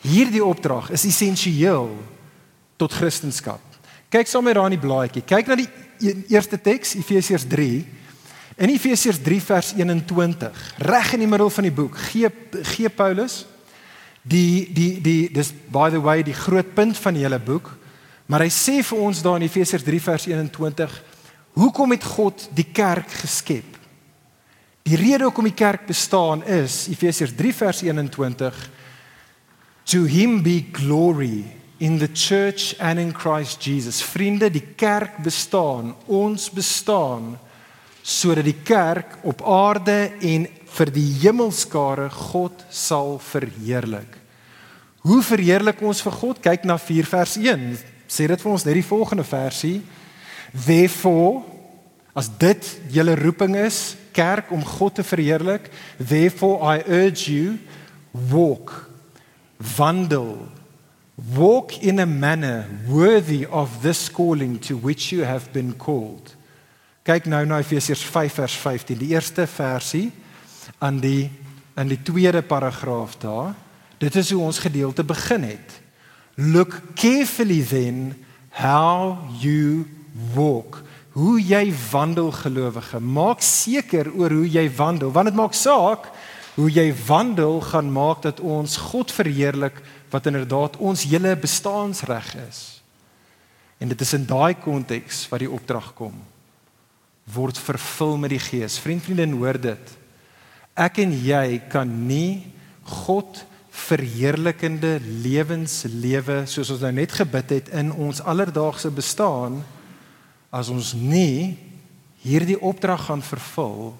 Hierdie 0.00 0.44
opdrag 0.44 0.90
is 0.90 1.04
essensieel 1.04 1.88
tot 2.76 2.92
Christendom. 2.92 3.58
Kyk 4.10 4.26
saam 4.26 4.44
met 4.44 4.54
daar 4.54 4.70
in 4.70 4.78
die 4.78 4.88
blaadjie. 4.88 5.22
Kyk 5.22 5.46
na 5.46 5.54
die 5.54 5.68
e-, 6.00 6.24
eerste 6.28 6.60
teks, 6.60 6.94
Efesiërs 6.94 7.46
3 7.48 7.86
In 8.56 8.68
Efesiërs 8.68 9.22
3 9.22 9.40
vers 9.40 9.72
21, 9.72 10.74
reg 10.76 11.12
in 11.12 11.18
die 11.18 11.28
middel 11.28 11.50
van 11.50 11.62
die 11.62 11.72
boek, 11.72 11.96
gee 11.96 12.28
gee 12.62 12.88
Paulus 12.88 13.46
die 14.22 14.68
die 14.72 15.00
die 15.00 15.28
dis 15.32 15.52
by 15.72 15.88
the 15.90 16.00
way 16.00 16.22
die 16.22 16.36
groot 16.36 16.74
punt 16.74 16.98
van 16.98 17.16
die 17.16 17.24
hele 17.24 17.38
boek, 17.38 17.72
maar 18.26 18.44
hy 18.44 18.50
sê 18.52 18.80
vir 18.86 18.98
ons 18.98 19.22
daar 19.22 19.40
in 19.40 19.46
Efesiërs 19.48 19.84
3 19.86 20.00
vers 20.00 20.26
21, 20.30 20.96
hoekom 21.58 21.96
het 21.96 22.04
God 22.04 22.48
die 22.54 22.68
kerk 22.72 23.10
geskep? 23.22 23.78
Die 24.86 24.96
rede 24.96 25.26
hoekom 25.26 25.48
die 25.50 25.56
kerk 25.56 25.86
bestaan 25.88 26.44
is 26.46 26.86
Efesiërs 26.90 27.34
3 27.36 27.54
vers 27.54 27.82
21 27.86 28.60
to 29.90 30.04
him 30.06 30.42
be 30.42 30.60
glory 30.72 31.44
in 31.80 31.98
the 31.98 32.08
church 32.08 32.74
and 32.78 32.98
in 32.98 33.12
Christ 33.12 33.64
Jesus. 33.66 34.02
Vriende, 34.02 34.50
die 34.50 34.74
kerk 34.76 35.22
bestaan, 35.24 35.94
ons 36.06 36.50
bestaan 36.52 37.38
sodat 38.02 38.46
die 38.46 38.56
kerk 38.64 39.18
op 39.28 39.42
aarde 39.44 40.12
en 40.24 40.46
vir 40.70 40.90
die 40.94 41.08
hemelskare 41.22 42.08
God 42.12 42.64
sal 42.70 43.18
verheerlik. 43.22 44.18
Hoe 45.06 45.22
verheerlik 45.24 45.80
ons 45.82 46.02
vir 46.04 46.14
God? 46.14 46.42
Kyk 46.44 46.66
na 46.68 46.76
4 46.78 47.08
vers 47.08 47.36
1. 47.40 47.64
Sê 48.10 48.26
dit 48.28 48.42
vir 48.42 48.52
ons 48.52 48.66
net 48.66 48.76
die 48.76 48.84
volgende 48.84 49.24
versie. 49.24 49.80
Therefore, 50.52 51.42
as 52.14 52.28
dit 52.40 52.70
julle 52.92 53.16
roeping 53.18 53.56
is, 53.60 53.96
kerk 54.12 54.50
om 54.52 54.64
God 54.66 54.98
te 54.98 55.06
verheerlik, 55.06 55.70
therefore 55.96 56.58
I 56.76 56.82
urge 56.86 57.30
you 57.30 57.58
walk 58.10 58.90
wandel 59.76 60.48
walk 61.36 61.76
in 61.84 62.00
a 62.00 62.06
manner 62.06 62.64
worthy 62.88 63.44
of 63.46 63.82
this 63.82 64.08
calling 64.08 64.58
to 64.58 64.76
which 64.76 65.12
you 65.12 65.24
have 65.24 65.52
been 65.52 65.76
called 65.76 66.34
Kyk 67.04 67.30
nou 67.32 67.40
na 67.48 67.62
Efesiërs 67.62 68.02
5 68.04 68.34
vers 68.42 68.54
15, 68.60 68.98
die 69.00 69.14
eerste 69.14 69.46
versie 69.48 70.10
aan 70.80 70.98
die 71.02 71.30
in 71.78 71.88
die 71.88 72.00
tweede 72.02 72.42
paragraaf 72.44 73.14
daar. 73.22 73.54
Dit 74.00 74.16
is 74.16 74.30
hoe 74.34 74.42
ons 74.42 74.58
gedeelte 74.60 75.04
begin 75.04 75.44
het. 75.48 75.76
Look 76.34 76.80
carefully 76.94 77.62
then 77.64 78.14
how 78.50 79.18
you 79.40 79.86
walk. 80.34 80.82
Hoe 81.12 81.40
jy 81.40 81.70
wandel 81.90 82.32
gelowige. 82.32 83.00
Maak 83.00 83.40
seker 83.44 84.10
oor 84.12 84.30
hoe 84.30 84.48
jy 84.48 84.66
wandel, 84.76 85.12
want 85.12 85.30
dit 85.30 85.38
maak 85.38 85.56
saak 85.56 86.10
hoe 86.54 86.68
jy 86.70 86.90
wandel 87.06 87.60
gaan 87.64 87.92
maak 87.92 88.22
dat 88.26 88.40
ons 88.40 88.76
God 88.90 89.12
verheerlik 89.12 89.78
wat 90.10 90.26
inderdaad 90.26 90.76
ons 90.76 91.06
hele 91.08 91.36
bestaansreg 91.38 92.34
is. 92.48 92.82
En 93.80 93.88
dit 93.88 94.00
is 94.00 94.12
in 94.12 94.26
daai 94.28 94.54
konteks 94.60 95.24
wat 95.30 95.40
die 95.44 95.50
opdrag 95.50 95.94
kom 95.96 96.18
word 97.34 97.58
vervul 97.58 98.16
met 98.18 98.32
die 98.34 98.42
Gees. 98.42 98.78
Vriend, 98.82 99.02
vriendin, 99.04 99.36
hoor 99.38 99.58
dit. 99.60 99.92
Ek 100.80 101.02
en 101.02 101.12
jy 101.12 101.60
kan 101.68 101.88
nie 102.08 102.46
God 103.04 103.42
verheerlikende 103.70 104.96
lewenslewe 105.22 106.44
soos 106.50 106.70
ons 106.72 106.82
nou 106.84 106.92
net 106.94 107.12
gebid 107.20 107.52
het 107.56 107.68
in 107.76 107.92
ons 107.92 108.22
alledaagse 108.24 108.90
bestaan 108.94 109.60
as 110.50 110.70
ons 110.72 110.94
nie 110.96 111.58
hierdie 112.24 112.58
opdrag 112.58 113.06
gaan 113.08 113.22
vervul 113.24 113.92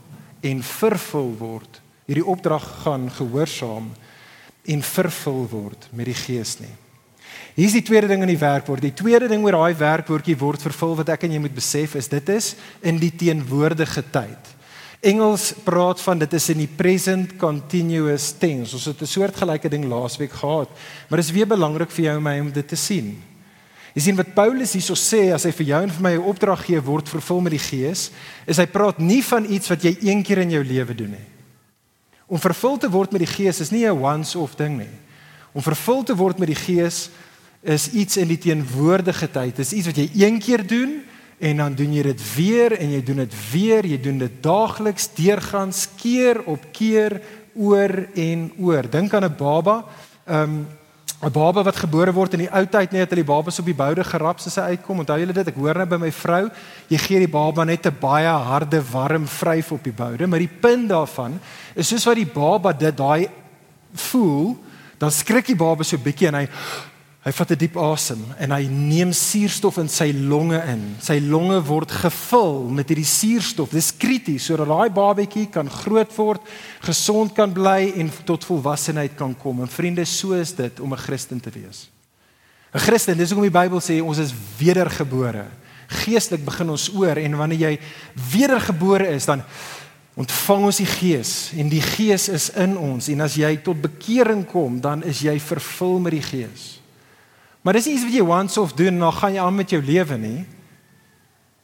en 0.44 0.62
vervul 0.64 1.32
word. 1.38 1.80
Hierdie 2.08 2.26
opdrag 2.26 2.64
gaan 2.84 3.08
gehoorsaam 3.12 3.90
en 4.70 4.84
vervul 4.84 5.44
word 5.52 5.88
met 5.96 6.08
die 6.10 6.16
Gees 6.16 6.56
nie. 6.60 6.72
Hier 7.54 7.68
is 7.68 7.76
die 7.76 7.84
tweede 7.84 8.08
ding 8.10 8.22
in 8.24 8.32
die 8.32 8.40
werkwoord. 8.40 8.82
Die 8.82 8.96
tweede 8.96 9.28
ding 9.30 9.44
oor 9.44 9.58
daai 9.58 9.76
werkwoordjie 9.78 10.38
word 10.38 10.62
vervul 10.64 10.96
wat 11.00 11.12
ek 11.14 11.26
en 11.26 11.36
jy 11.36 11.42
moet 11.44 11.54
besef 11.54 11.96
is 11.98 12.08
dit 12.10 12.32
is 12.32 12.54
in 12.86 12.98
die 13.00 13.12
teenwoordige 13.12 14.04
tyd. 14.12 14.54
Engels 15.00 15.54
praat 15.64 16.00
van 16.04 16.18
dit 16.20 16.32
is 16.36 16.50
in 16.52 16.58
die 16.60 16.68
present 16.68 17.32
continuous 17.40 18.34
tense. 18.36 18.74
Ons 18.76 18.84
het 18.84 19.00
'n 19.00 19.06
soortgelyke 19.06 19.68
ding 19.68 19.84
laasweek 19.84 20.32
gehad, 20.32 20.68
maar 21.08 21.18
dit 21.18 21.28
is 21.28 21.32
weer 21.32 21.46
belangrik 21.46 21.90
vir 21.90 22.04
jou 22.04 22.16
en 22.16 22.22
my 22.22 22.40
om 22.40 22.52
dit 22.52 22.68
te 22.68 22.76
sien. 22.76 23.22
Jy 23.94 24.02
sien 24.02 24.16
wat 24.16 24.34
Paulus 24.34 24.72
hierso 24.72 24.94
sê 24.94 25.32
as 25.32 25.44
hy 25.44 25.52
vir 25.52 25.66
jou 25.66 25.82
en 25.82 25.90
vir 25.90 26.02
my 26.02 26.14
'n 26.14 26.28
opdrag 26.28 26.64
gee 26.66 26.80
word 26.80 27.08
vervul 27.08 27.40
met 27.40 27.52
die 27.52 27.58
Gees, 27.58 28.10
is 28.46 28.58
hy 28.58 28.66
praat 28.66 28.98
nie 28.98 29.22
van 29.22 29.44
iets 29.44 29.68
wat 29.68 29.82
jy 29.82 29.96
een 30.00 30.22
keer 30.22 30.38
in 30.38 30.50
jou 30.50 30.64
lewe 30.64 30.94
doen 30.94 31.10
nie. 31.10 31.28
Om 32.28 32.38
vervul 32.38 32.78
te 32.78 32.90
word 32.90 33.12
met 33.12 33.20
die 33.20 33.34
Gees 33.34 33.60
is 33.60 33.70
nie 33.70 33.86
'n 33.86 33.98
once-off 33.98 34.54
ding 34.54 34.78
nie. 34.78 34.94
Om 35.52 35.62
vervul 35.62 36.04
te 36.04 36.14
word 36.14 36.38
met 36.38 36.48
die 36.48 36.54
Gees 36.54 37.08
is 37.62 37.90
iets 37.92 38.16
in 38.16 38.28
die 38.28 38.38
teenwoordige 38.38 39.30
tyd. 39.30 39.56
Dit 39.56 39.66
is 39.66 39.72
iets 39.72 39.86
wat 39.86 39.96
jy 39.96 40.10
een 40.14 40.38
keer 40.38 40.66
doen 40.66 41.02
en 41.40 41.56
dan 41.56 41.74
doen 41.74 41.92
jy 41.96 42.02
dit 42.02 42.22
weer 42.34 42.74
en 42.76 42.90
jy 42.92 43.00
doen 43.04 43.22
dit 43.22 43.36
weer, 43.52 43.86
jy 43.88 44.00
doen 44.00 44.18
dit 44.20 44.42
daagliks, 44.44 45.08
deurgangs, 45.16 45.86
keer 45.96 46.42
op 46.44 46.66
keer, 46.76 47.20
oor 47.56 47.92
en 48.14 48.50
oor. 48.58 48.90
Dink 48.90 49.14
aan 49.14 49.24
'n 49.24 49.36
baba. 49.36 49.84
Ehm 50.26 50.42
um, 50.42 50.66
'n 51.20 51.32
baba 51.32 51.62
wat 51.62 51.76
gebore 51.76 52.12
word 52.12 52.32
in 52.32 52.38
die 52.38 52.52
ou 52.52 52.64
tyd 52.64 52.92
net 52.92 53.10
hulle 53.10 53.20
die 53.20 53.32
babas 53.32 53.58
op 53.58 53.66
die 53.68 53.76
boude 53.76 54.04
gerap 54.04 54.38
as 54.40 54.56
hy 54.56 54.72
uitkom. 54.72 54.98
Onthou 54.98 55.18
julle 55.18 55.32
dit? 55.32 55.48
Ek 55.48 55.54
hoor 55.54 55.76
nou 55.76 55.86
by 55.86 55.96
my 55.96 56.10
vrou, 56.10 56.50
jy 56.88 56.98
gee 56.98 57.18
die 57.18 57.28
baba 57.28 57.64
net 57.64 57.86
'n 57.86 57.96
baie 58.00 58.28
harde 58.28 58.80
warm 58.92 59.26
vryf 59.26 59.72
op 59.72 59.84
die 59.84 59.92
boude, 59.92 60.26
maar 60.26 60.38
die 60.38 60.56
punt 60.60 60.88
daarvan 60.88 61.40
is 61.74 61.88
soos 61.88 62.06
wat 62.06 62.16
die 62.16 62.26
baba 62.26 62.72
dit 62.72 62.96
daai 62.96 63.28
voel, 63.92 64.56
dan 64.98 65.10
skrik 65.10 65.46
die 65.46 65.56
baba 65.56 65.84
so 65.84 65.98
bietjie 65.98 66.28
en 66.28 66.34
hy 66.34 66.48
Hy 67.20 67.32
vat 67.36 67.50
'n 67.52 67.58
diep 67.60 67.76
asem 67.76 68.20
en 68.40 68.50
hy 68.50 68.64
neem 68.64 69.12
suurstof 69.12 69.76
in 69.76 69.88
sy 69.88 70.08
longe 70.12 70.56
in. 70.72 70.96
Sy 71.00 71.18
longe 71.20 71.60
word 71.68 71.90
gevul 71.92 72.70
met 72.72 72.88
hierdie 72.88 73.04
suurstof. 73.04 73.70
Dis 73.70 73.92
krities 73.92 74.46
sodat 74.48 74.68
daai 74.68 74.88
babatjie 74.88 75.50
kan 75.52 75.68
groot 75.68 76.16
word, 76.16 76.40
gesond 76.80 77.34
kan 77.34 77.52
bly 77.52 77.92
en 78.00 78.10
tot 78.24 78.44
volwassenheid 78.44 79.16
kan 79.16 79.34
kom. 79.34 79.60
En 79.60 79.68
vriende, 79.68 80.04
so 80.06 80.32
is 80.32 80.54
dit 80.54 80.80
om 80.80 80.92
'n 80.92 80.96
Christen 80.96 81.40
te 81.40 81.50
wees. 81.50 81.90
'n 82.72 82.78
Christen, 82.78 83.18
dis 83.18 83.30
hoekom 83.30 83.50
die 83.50 83.60
Bybel 83.60 83.80
sê 83.80 84.00
ons 84.02 84.18
is 84.18 84.32
wedergebore. 84.58 85.44
Geestelik 85.88 86.44
begin 86.44 86.70
ons 86.70 86.88
oor 86.94 87.18
en 87.18 87.36
wanneer 87.36 87.58
jy 87.58 87.78
wedergebore 88.32 89.08
is, 89.08 89.26
dan 89.26 89.42
ontvang 90.16 90.64
ons 90.64 90.76
die 90.76 90.86
Gees 90.86 91.52
en 91.56 91.68
die 91.68 91.82
Gees 91.82 92.28
is 92.28 92.50
in 92.50 92.78
ons 92.78 93.08
en 93.08 93.20
as 93.20 93.34
jy 93.34 93.56
tot 93.56 93.80
bekering 93.80 94.46
kom, 94.46 94.80
dan 94.80 95.02
is 95.02 95.20
jy 95.20 95.38
vervul 95.38 95.98
met 95.98 96.12
die 96.12 96.22
Gees. 96.22 96.80
Maar 97.60 97.76
dis 97.76 97.86
iets 97.86 98.06
wat 98.06 98.14
jy 98.16 98.24
once 98.24 98.60
off 98.60 98.72
doen 98.72 98.94
en 98.94 98.98
dan 99.04 99.12
gaan 99.12 99.34
jy 99.36 99.42
aan 99.44 99.54
met 99.54 99.70
jou 99.70 99.82
lewe 99.84 100.16
nie. 100.16 100.44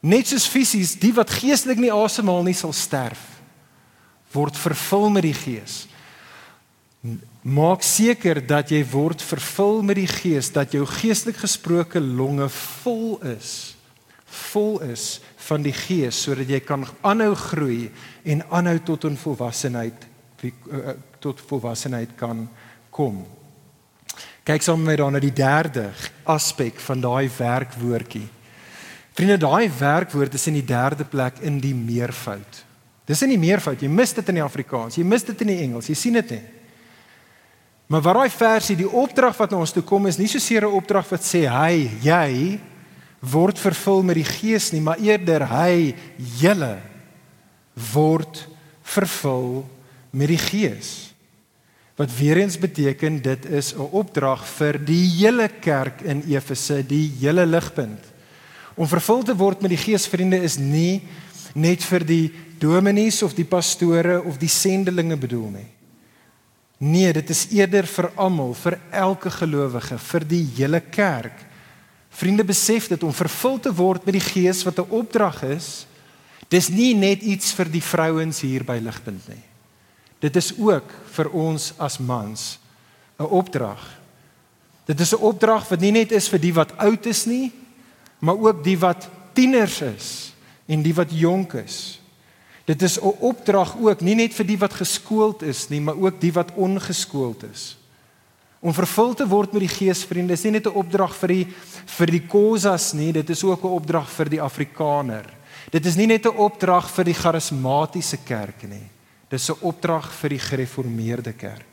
Net 0.05 0.29
soos 0.29 0.45
fisies, 0.47 0.93
die 1.01 1.13
wat 1.17 1.31
geestelik 1.39 1.79
nie 1.81 1.93
asemhaal 1.93 2.45
nie 2.45 2.55
sal 2.57 2.73
sterf. 2.75 3.23
Word 4.35 4.57
vervul 4.59 5.09
met 5.09 5.25
die 5.25 5.35
Gees. 5.37 5.85
Maak 7.41 7.85
seker 7.85 8.41
dat 8.45 8.69
jy 8.73 8.83
word 8.91 9.23
vervul 9.23 9.81
met 9.85 9.97
die 9.97 10.09
Gees, 10.09 10.51
dat 10.53 10.75
jou 10.75 10.83
geestelik 10.85 11.39
gesproke 11.41 12.01
longe 12.03 12.49
vol 12.51 13.17
is. 13.25 13.73
Vol 14.51 14.77
is 14.85 15.17
van 15.47 15.63
die 15.63 15.73
Gees 15.73 16.19
sodat 16.27 16.51
jy 16.51 16.59
kan 16.61 16.83
aanhou 17.01 17.33
groei 17.39 17.87
en 18.27 18.43
aanhou 18.51 18.77
tot 18.83 19.05
'n 19.05 19.17
volwassenheid 19.17 20.07
eh, 20.43 20.93
tot 21.19 21.41
volwassenheid 21.41 22.09
kan 22.15 22.49
kom. 22.89 23.25
Kyk 24.47 24.63
saam 24.63 24.79
met 24.79 24.93
my 24.93 24.95
dan 24.95 25.11
na 25.17 25.19
die 25.19 25.33
derde 25.35 25.89
aspek 26.23 26.77
van 26.79 27.01
daai 27.03 27.27
werkwoordjie. 27.35 28.23
Vriende, 29.17 29.35
daai 29.41 29.67
werkwoord 29.67 30.37
is 30.37 30.47
in 30.47 30.55
die 30.55 30.63
derde 30.63 31.03
plek 31.03 31.41
in 31.43 31.57
die 31.59 31.73
meervoud. 31.75 32.61
Dis 33.09 33.25
in 33.25 33.33
die 33.33 33.41
meervoud. 33.41 33.81
Jy 33.83 33.89
mis 33.91 34.13
dit 34.15 34.29
in 34.31 34.39
die 34.39 34.45
Afrikaans. 34.45 34.95
Jy 34.95 35.03
mis 35.03 35.25
dit 35.27 35.43
in 35.43 35.51
die 35.51 35.57
Engels. 35.65 35.89
Jy 35.91 35.95
sien 35.99 36.15
dit 36.19 36.31
nie. 36.37 36.45
Maar 37.91 38.03
waar 38.05 38.21
daai 38.21 38.31
versie 38.31 38.77
die 38.79 38.87
opdrag 38.87 39.35
wat 39.35 39.51
na 39.51 39.59
ons 39.63 39.75
toe 39.75 39.83
kom 39.83 40.07
is 40.07 40.19
nie 40.19 40.27
so 40.31 40.39
seer 40.39 40.63
'n 40.63 40.75
opdrag 40.79 41.07
wat 41.11 41.23
sê 41.23 41.47
hy, 41.47 41.89
jy 42.03 42.59
word 43.19 43.59
vervul 43.59 44.03
met 44.03 44.15
die 44.15 44.27
Gees 44.27 44.71
nie, 44.71 44.81
maar 44.81 44.99
eerder 44.99 45.47
hy, 45.47 45.95
julle 46.39 46.79
word 47.93 48.47
vervul 48.83 49.65
met 50.11 50.27
die 50.27 50.37
Gees 50.37 51.06
wat 51.97 52.13
weer 52.13 52.37
eens 52.37 52.59
beteken 52.61 53.21
dit 53.21 53.45
is 53.45 53.73
'n 53.73 53.89
opdrag 53.91 54.45
vir 54.45 54.77
die 54.85 55.05
hele 55.17 55.49
kerk 55.59 56.01
in 56.01 56.23
Efese, 56.29 56.85
die 56.85 57.11
hele 57.19 57.45
ligpunt. 57.45 58.03
Om 58.75 58.87
vervul 58.87 59.23
te 59.23 59.35
word 59.35 59.61
met 59.61 59.69
die 59.69 59.83
Geesvriende 59.83 60.37
is 60.37 60.57
nie 60.57 61.01
net 61.53 61.83
vir 61.83 62.05
die 62.05 62.31
dominees 62.59 63.23
of 63.23 63.33
die 63.33 63.45
pastore 63.45 64.21
of 64.23 64.37
die 64.37 64.49
sendelinge 64.49 65.17
bedoel 65.17 65.49
nie. 65.49 65.69
Nee, 66.77 67.13
dit 67.13 67.29
is 67.29 67.47
eerder 67.49 67.87
vir 67.89 68.11
almal, 68.15 68.53
vir 68.53 68.79
elke 68.91 69.31
gelowige, 69.33 69.97
vir 69.97 70.27
die 70.27 70.45
hele 70.57 70.79
kerk. 70.79 71.45
Vriende 72.09 72.43
besef 72.43 72.87
dit 72.87 73.03
om 73.03 73.13
vervul 73.13 73.59
te 73.59 73.73
word 73.73 74.05
met 74.05 74.13
die 74.13 74.27
Gees 74.29 74.63
wat 74.63 74.77
'n 74.77 74.91
opdrag 74.93 75.43
is, 75.43 75.87
dis 76.49 76.69
nie 76.69 76.93
net 76.93 77.21
iets 77.21 77.51
vir 77.51 77.65
die 77.65 77.81
vrouens 77.81 78.41
hier 78.41 78.63
by 78.63 78.77
Ligpunt 78.77 79.27
nie. 79.27 79.46
Dit 80.19 80.35
is 80.35 80.53
ook 80.57 80.89
vir 81.13 81.29
ons 81.29 81.73
as 81.77 81.97
mans 81.97 82.59
'n 83.19 83.23
opdrag. 83.23 83.81
Dit 84.85 84.99
is 84.99 85.13
'n 85.13 85.21
opdrag 85.21 85.67
wat 85.69 85.79
nie 85.79 85.91
net 85.91 86.11
is 86.11 86.29
vir 86.29 86.39
die 86.39 86.53
wat 86.53 86.77
oud 86.77 87.05
is 87.05 87.25
nie, 87.25 87.51
maar 88.19 88.37
ook 88.37 88.63
die 88.63 88.77
wat 88.77 89.09
tieners 89.33 89.81
is 89.81 90.33
en 90.65 90.81
die 90.81 90.93
wat 90.93 91.11
jonk 91.11 91.53
is. 91.53 91.99
Dit 92.65 92.81
is 92.81 92.99
'n 92.99 93.15
opdrag 93.19 93.77
ook 93.77 94.01
nie 94.01 94.15
net 94.15 94.33
vir 94.33 94.45
die 94.45 94.57
wat 94.57 94.73
geskoold 94.73 95.41
is 95.41 95.69
nie, 95.69 95.81
maar 95.81 95.95
ook 95.95 96.21
die 96.21 96.33
wat 96.33 96.51
ongeskoold 96.55 97.43
is. 97.53 97.77
Om 98.59 98.73
vervul 98.73 99.13
te 99.13 99.27
word 99.27 99.53
met 99.53 99.61
die 99.61 99.75
Geesvriende 99.75 100.33
is 100.33 100.43
nie 100.43 100.51
net 100.51 100.65
'n 100.65 100.75
opdrag 100.75 101.15
vir 101.15 101.27
die 101.27 101.47
vir 101.85 102.07
die 102.07 102.27
kosas 102.27 102.93
nie, 102.93 103.11
dit 103.11 103.29
is 103.29 103.43
ook 103.43 103.63
'n 103.63 103.67
opdrag 103.67 104.09
vir 104.09 104.29
die 104.29 104.41
Afrikaner. 104.41 105.25
Dit 105.71 105.85
is 105.85 105.95
nie 105.95 106.07
net 106.07 106.25
'n 106.25 106.37
opdrag 106.37 106.89
vir 106.89 107.03
die 107.03 107.13
charismatiese 107.13 108.17
kerk 108.25 108.63
nie. 108.63 108.89
Dis 109.29 109.49
'n 109.49 109.57
opdrag 109.61 110.11
vir 110.13 110.29
die 110.29 110.39
gereformeerde 110.39 111.33
kerk. 111.33 111.65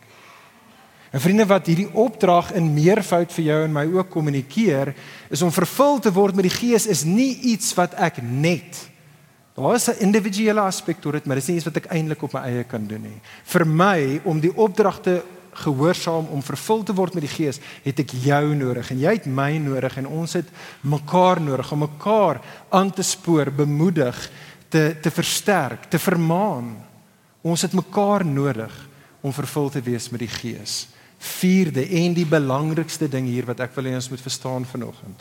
En 1.11 1.21
vriende 1.21 1.47
wat 1.47 1.67
hierdie 1.67 1.93
opdrag 1.93 2.53
in 2.53 2.75
meervoud 2.75 3.33
vir 3.33 3.45
jou 3.45 3.65
en 3.65 3.73
my 3.73 3.87
ook 3.87 4.11
kommunikeer, 4.11 4.95
is 5.31 5.43
om 5.43 5.53
vervul 5.53 6.01
te 6.01 6.13
word 6.13 6.35
met 6.35 6.43
die 6.43 6.59
Gees 6.59 6.87
is 6.87 7.05
nie 7.05 7.41
iets 7.41 7.75
wat 7.75 7.95
ek 7.95 8.23
net 8.23 8.91
Daar 9.55 9.75
is 9.75 9.87
'n 9.87 9.99
individuele 9.99 10.61
aspek 10.61 11.01
tot 11.01 11.13
dit, 11.13 11.25
maar 11.25 11.35
dit 11.35 11.43
is 11.43 11.49
nie 11.49 11.57
iets 11.57 11.65
wat 11.65 11.77
ek 11.77 11.87
eintlik 11.87 12.23
op 12.23 12.33
my 12.33 12.41
eie 12.41 12.65
kan 12.65 12.87
doen 12.87 13.03
nie. 13.03 13.21
Vir 13.45 13.67
my 13.67 14.21
om 14.25 14.41
die 14.41 14.57
opdragte 14.57 15.23
gehoorsaam 15.53 16.27
om 16.27 16.43
vervul 16.43 16.83
te 16.83 16.95
word 16.95 17.15
met 17.15 17.23
die 17.23 17.37
Gees, 17.37 17.61
het 17.85 17.99
ek 17.99 18.11
jou 18.11 18.55
nodig 18.55 18.91
en 18.91 18.99
jy 18.99 19.13
het 19.13 19.27
my 19.27 19.59
nodig 19.59 19.97
en 19.97 20.07
ons 20.07 20.33
het 20.33 20.47
mekaar 20.81 21.41
nodig 21.41 21.73
om 21.73 21.79
mekaar 21.79 22.41
aan 22.69 22.91
te 22.91 23.03
spoor, 23.03 23.51
bemoedig, 23.51 24.31
te 24.69 24.97
te 25.01 25.11
versterk, 25.11 25.85
te 25.85 25.99
vermaan. 25.99 26.77
Ons 27.45 27.63
het 27.67 27.77
mekaar 27.77 28.25
nodig 28.25 28.73
om 29.21 29.33
vervul 29.33 29.69
te 29.71 29.83
wees 29.85 30.09
met 30.09 30.25
die 30.25 30.33
Gees. 30.33 30.87
Vierde 31.19 31.85
en 32.01 32.17
die 32.17 32.27
belangrikste 32.29 33.09
ding 33.09 33.29
hier 33.29 33.45
wat 33.49 33.61
ek 33.61 33.75
wil 33.77 33.91
hê 33.91 33.95
ons 33.99 34.09
moet 34.13 34.25
verstaan 34.25 34.65
vanoggend. 34.69 35.21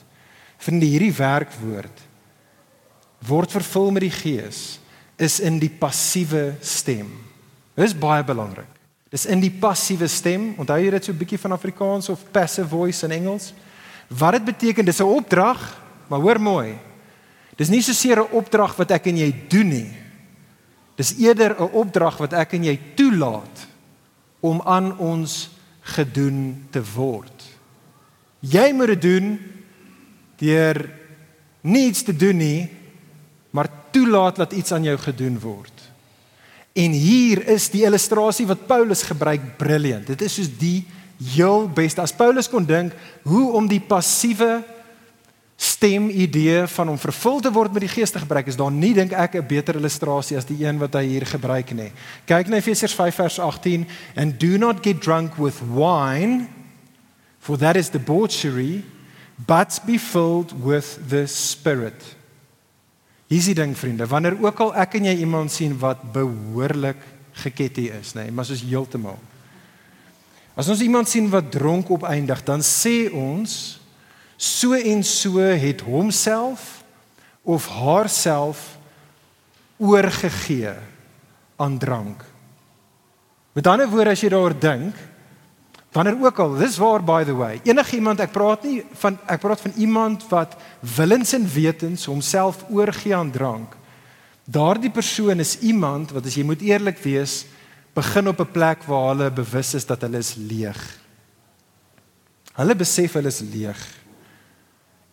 Vriende, 0.64 0.88
hierdie 0.88 1.14
werkwoord 1.16 2.10
word 3.24 3.54
vervul 3.56 3.92
met 3.96 4.04
die 4.04 4.12
Gees 4.12 4.80
is 5.22 5.38
in 5.40 5.60
die 5.62 5.72
passiewe 5.72 6.58
stem. 6.60 7.08
Dit 7.78 7.86
is 7.86 7.96
baie 7.96 8.24
belangrik. 8.26 8.68
Dis 9.14 9.28
in 9.30 9.40
die 9.40 9.54
passiewe 9.54 10.10
stem. 10.12 10.50
Onthou 10.60 10.80
jy 10.82 10.90
dit 10.92 11.06
so 11.06 11.12
'n 11.14 11.18
bietjie 11.18 11.40
van 11.40 11.52
Afrikaans 11.52 12.10
of 12.10 12.20
passive 12.32 12.68
voice 12.68 13.06
in 13.06 13.12
Engels? 13.12 13.54
Wat 14.10 14.34
dit 14.34 14.46
beteken, 14.46 14.86
dis 14.86 15.00
'n 15.00 15.04
opdrag, 15.04 15.82
maar 16.10 16.20
hoor 16.20 16.40
mooi. 16.40 16.78
Dis 17.56 17.70
nie 17.70 17.82
so 17.82 17.94
seer 17.94 18.20
'n 18.20 18.32
opdrag 18.32 18.76
wat 18.76 18.92
ek 18.92 19.08
en 19.08 19.18
jy 19.18 19.34
doen 19.48 19.68
nie. 19.68 19.92
Dis 20.96 21.16
eerder 21.18 21.56
'n 21.58 21.74
opdrag 21.74 22.18
wat 22.18 22.34
ek 22.34 22.54
en 22.54 22.64
jy 22.64 22.80
toelaat 22.96 23.68
om 24.40 24.62
aan 24.62 24.98
ons 24.98 25.50
gedoen 25.82 26.68
te 26.70 26.82
word. 26.96 27.44
Jy 28.40 28.72
moet 28.74 28.88
dit 28.88 29.02
doen 29.02 29.40
deur 30.38 30.90
niets 31.62 32.04
te 32.04 32.16
doen 32.16 32.38
nie, 32.38 32.70
maar 33.50 33.70
toelaat 33.92 34.36
dat 34.36 34.54
iets 34.54 34.72
aan 34.72 34.84
jou 34.84 34.98
gedoen 34.98 35.40
word. 35.40 35.72
En 36.74 36.92
hier 36.92 37.48
is 37.48 37.70
die 37.70 37.86
illustrasie 37.86 38.48
wat 38.50 38.68
Paulus 38.68 39.04
gebruik 39.06 39.58
briljant. 39.58 40.08
Dit 40.08 40.22
is 40.26 40.34
soos 40.34 40.50
die 40.58 40.84
heel 41.36 41.70
beste. 41.70 42.02
As 42.02 42.16
Paulus 42.16 42.50
kon 42.50 42.66
dink 42.66 42.96
hoe 43.24 43.52
om 43.54 43.68
die 43.70 43.82
passiewe 43.82 44.64
stem 45.58 46.10
idee 46.10 46.68
van 46.68 46.90
om 46.90 46.98
vervul 46.98 47.40
te 47.40 47.52
word 47.52 47.74
met 47.74 47.86
die 47.86 47.92
gees 47.92 48.12
te 48.12 48.20
gebruik 48.20 48.48
is 48.48 48.58
daar 48.58 48.72
nie 48.72 48.94
dink 48.94 49.12
ek 49.12 49.36
'n 49.36 49.48
beter 49.48 49.76
illustrasie 49.76 50.38
as 50.38 50.46
die 50.46 50.66
een 50.66 50.80
wat 50.80 50.94
hy 50.94 51.06
hier 51.06 51.26
gebruik 51.26 51.72
nie. 51.72 51.92
Kyk 52.26 52.48
na 52.48 52.58
Efesiërs 52.58 52.96
5 52.96 53.16
vers 53.16 53.40
18 53.40 53.88
and 54.16 54.40
do 54.40 54.58
not 54.58 54.84
get 54.84 55.02
drunk 55.02 55.38
with 55.38 55.62
wine 55.76 56.48
For 57.44 57.58
that 57.58 57.76
is 57.76 57.90
debauchery, 57.90 58.86
but 59.46 59.80
be 59.86 59.98
filled 59.98 60.56
with 60.64 61.10
the 61.10 61.28
Spirit. 61.28 62.00
Hier's 63.28 63.50
die 63.52 63.58
ding 63.58 63.74
vriende, 63.76 64.08
wanneer 64.08 64.38
ook 64.40 64.62
al 64.64 64.72
ek 64.80 64.96
en 64.96 65.10
jy 65.10 65.18
iemand 65.26 65.52
sien 65.52 65.76
wat 65.82 66.00
behoorlik 66.16 67.02
geketty 67.44 67.90
is, 67.92 68.14
nê, 68.16 68.30
nee, 68.30 68.36
maar 68.36 68.48
soos 68.48 68.64
heeltemal. 68.64 69.20
As 70.56 70.70
ons 70.72 70.84
iemand 70.86 71.10
sien 71.12 71.28
wat 71.34 71.50
dronk 71.52 71.92
opeindig, 71.92 72.46
dan 72.48 72.64
sê 72.64 73.10
ons 73.12 73.58
so 74.38 74.74
en 74.74 75.04
so 75.04 75.40
het 75.40 75.82
homself 75.82 76.84
of 77.44 77.68
haarself 77.68 78.78
oorgegee 79.78 80.74
aan 81.56 81.78
drank. 81.78 82.24
Met 83.54 83.68
ander 83.68 83.90
woorde 83.90 84.16
as 84.16 84.22
jy 84.24 84.32
daaroor 84.34 84.56
dink, 84.58 84.98
wanneer 85.94 86.18
ook 86.18 86.40
al, 86.42 86.56
dis 86.58 86.80
waar 86.82 87.04
by 87.06 87.22
the 87.28 87.36
way, 87.38 87.60
enige 87.68 88.00
iemand 88.00 88.24
ek 88.24 88.34
praat 88.34 88.64
nie 88.66 88.80
van 89.04 89.20
ek 89.30 89.44
praat 89.44 89.62
van 89.62 89.76
iemand 89.78 90.26
wat 90.32 90.56
willens 90.96 91.36
en 91.38 91.46
wetens 91.54 92.08
homself 92.10 92.64
oorgee 92.74 93.14
aan 93.16 93.32
drank. 93.32 93.76
Daardie 94.44 94.92
persoon 94.92 95.40
is 95.40 95.60
iemand 95.62 96.12
wat 96.16 96.26
as 96.28 96.36
jy 96.36 96.44
moet 96.48 96.64
eerlik 96.66 96.98
wees, 97.06 97.44
begin 97.94 98.28
op 98.28 98.42
'n 98.42 98.52
plek 98.52 98.84
waar 98.90 99.14
hulle 99.14 99.30
bewus 99.32 99.74
is 99.74 99.86
dat 99.86 100.02
hulle 100.02 100.18
is 100.18 100.34
leeg. 100.36 100.82
Hulle 102.54 102.76
besef 102.76 103.14
hulle 103.14 103.28
is 103.28 103.40
leeg. 103.40 103.80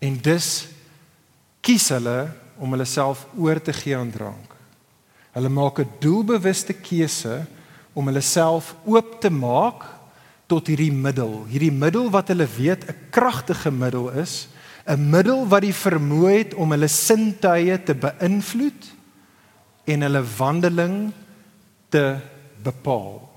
En 0.00 0.16
dus 0.24 0.68
kies 1.60 1.88
hulle 1.92 2.30
om 2.60 2.72
hulle 2.72 2.88
self 2.88 3.26
oor 3.36 3.60
te 3.60 3.72
gee 3.76 3.96
aan 3.96 4.12
drank. 4.12 4.56
Hulle 5.36 5.48
maak 5.48 5.80
'n 5.80 5.88
doelbewuste 6.00 6.72
keuse 6.72 7.46
om 7.92 8.06
hulle 8.06 8.20
self 8.20 8.74
oop 8.84 9.20
te 9.20 9.30
maak 9.30 9.84
tot 10.46 10.66
hierdie 10.66 10.92
middel, 10.92 11.46
hierdie 11.46 11.72
middel 11.72 12.10
wat 12.10 12.28
hulle 12.28 12.46
weet 12.46 12.88
'n 12.88 12.96
kragtige 13.10 13.70
middel 13.70 14.10
is, 14.10 14.48
'n 14.86 15.10
middel 15.10 15.46
wat 15.46 15.62
die 15.62 15.74
vermoë 15.74 16.32
het 16.38 16.54
om 16.54 16.70
hulle 16.70 16.88
sintuie 16.88 17.76
te 17.84 17.94
beïnvloed 17.94 18.82
en 19.84 20.02
hulle 20.02 20.22
wandeling 20.36 21.12
te 21.88 22.18
bepaal. 22.62 23.28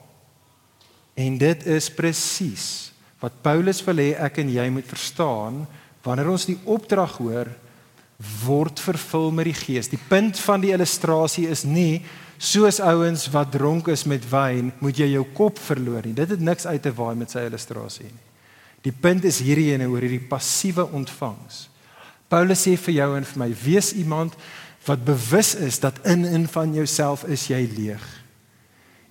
En 1.13 1.37
dit 1.37 1.65
is 1.65 1.89
presies 1.93 2.91
wat 3.19 3.41
Paulus 3.41 3.83
wil 3.85 4.01
hê 4.01 4.09
ek 4.19 4.37
en 4.37 4.49
jy 4.49 4.69
moet 4.69 4.87
verstaan 4.87 5.67
wanneer 6.03 6.31
ons 6.33 6.47
die 6.49 6.59
opdrag 6.63 7.17
hoor 7.21 7.51
word 8.43 8.79
vervul 8.79 9.31
met 9.35 9.49
die 9.49 9.57
Gees. 9.57 9.89
Die 9.91 9.99
punt 9.99 10.39
van 10.43 10.61
die 10.63 10.73
illustrasie 10.75 11.47
is 11.51 11.63
nie 11.67 12.03
soos 12.43 12.79
ouens 12.83 13.25
wat 13.31 13.53
dronk 13.55 13.87
is 13.91 14.05
met 14.09 14.23
wyn, 14.27 14.71
moet 14.83 14.99
jy 14.99 15.13
jou 15.13 15.23
kop 15.35 15.59
verloor 15.63 16.03
nie. 16.05 16.15
Dit 16.17 16.35
het 16.35 16.43
niks 16.43 16.67
uit 16.67 16.81
te 16.83 16.91
waai 16.95 17.15
met 17.19 17.31
sy 17.31 17.45
illustrasie 17.47 18.09
nie. 18.09 18.23
Die 18.83 18.91
punt 18.91 19.23
is 19.23 19.39
hierdie 19.39 19.71
ene 19.71 19.87
oor 19.87 20.03
hierdie 20.03 20.25
passiewe 20.27 20.83
ontvangs. 20.91 21.69
Paulus 22.27 22.65
sê 22.65 22.75
vir 22.79 22.97
jou 22.97 23.09
en 23.15 23.27
vir 23.29 23.39
my, 23.39 23.49
wees 23.63 23.93
iemand 23.95 24.35
wat 24.83 25.05
bewus 25.07 25.53
is 25.55 25.79
dat 25.79 26.01
in 26.09 26.25
en 26.27 26.47
van 26.51 26.73
jouself 26.75 27.23
is 27.31 27.47
jy 27.47 27.61
leeg. 27.77 28.03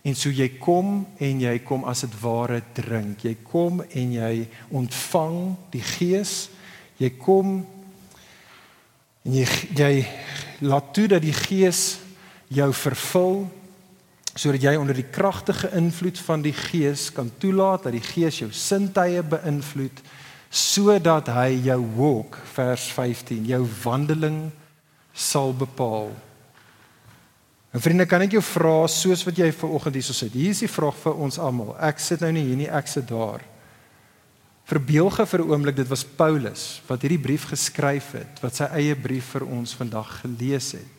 En 0.05 0.17
so 0.19 0.33
jy 0.35 0.49
kom 0.61 1.07
en 1.23 1.41
jy 1.41 1.55
kom 1.65 1.87
as 1.89 2.03
dit 2.05 2.17
ware 2.21 2.59
drink. 2.77 3.23
Jy 3.25 3.37
kom 3.47 3.81
en 3.87 4.17
jy 4.19 4.33
ontvang 4.75 5.39
die 5.73 5.85
Gees. 5.95 6.51
Jy 7.03 7.11
kom 7.19 7.57
en 9.23 9.35
jy 9.35 9.47
jy 9.75 9.93
laat 10.63 10.93
toe 10.95 11.09
dat 11.11 11.25
die 11.25 11.35
Gees 11.35 11.99
jou 12.53 12.71
vervul 12.77 13.43
sodat 14.33 14.63
jy 14.65 14.73
onder 14.81 14.97
die 14.97 15.11
kragtige 15.13 15.69
invloed 15.77 16.21
van 16.25 16.45
die 16.45 16.55
Gees 16.57 17.11
kan 17.13 17.31
toelaat 17.43 17.89
dat 17.89 17.97
die 17.97 18.05
Gees 18.05 18.39
jou 18.41 18.49
sintuie 18.55 19.23
beïnvloed 19.27 20.03
sodat 20.53 21.29
hy 21.33 21.49
jou 21.67 21.81
walk 21.97 22.39
vers 22.55 22.87
15 22.95 23.49
jou 23.51 23.63
wandeling 23.83 24.45
sal 25.13 25.53
bepaal. 25.53 26.13
En 27.73 27.81
vriende, 27.81 28.05
kan 28.09 28.21
ek 28.25 28.37
jou 28.37 28.43
vra 28.45 28.83
soos 28.89 29.25
wat 29.25 29.39
jy 29.41 29.49
ver 29.57 29.73
oggend 29.73 29.97
hierso 29.97 30.17
sit. 30.17 30.35
Hier 30.37 30.53
is 30.53 30.61
die 30.65 30.69
vraag 30.69 30.97
vir 31.01 31.17
ons 31.25 31.39
almal. 31.41 31.73
Ek 31.81 32.01
sit 32.01 32.21
nou 32.21 32.29
nie 32.33 32.45
hier 32.45 32.59
nie, 32.61 32.69
ek 32.69 32.89
sit 32.89 33.09
daar. 33.09 33.41
Verbeelge 34.65 35.27
vir 35.27 35.41
'n 35.41 35.51
oomblik 35.51 35.77
dit 35.77 35.89
was 35.89 36.05
Paulus 36.05 36.83
wat 36.87 37.03
hierdie 37.03 37.19
brief 37.19 37.45
geskryf 37.45 38.13
het, 38.13 38.41
wat 38.41 38.55
sy 38.55 38.65
eie 38.65 38.95
brief 38.95 39.25
vir 39.35 39.47
ons 39.47 39.75
vandag 39.75 40.21
gelees 40.21 40.73
het. 40.73 40.99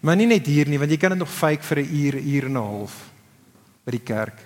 Maar 0.00 0.16
nie 0.16 0.26
net 0.26 0.46
hier 0.46 0.68
nie, 0.68 0.78
want 0.78 0.90
jy 0.90 0.96
kan 0.96 1.10
dit 1.10 1.18
nog 1.18 1.30
fake 1.30 1.62
vir 1.62 1.78
'n 1.78 1.94
uur, 1.94 2.14
uur 2.14 2.44
en 2.44 2.52
'n 2.52 2.56
half 2.56 3.10
by 3.84 3.90
die 3.90 4.04
kerk. 4.04 4.38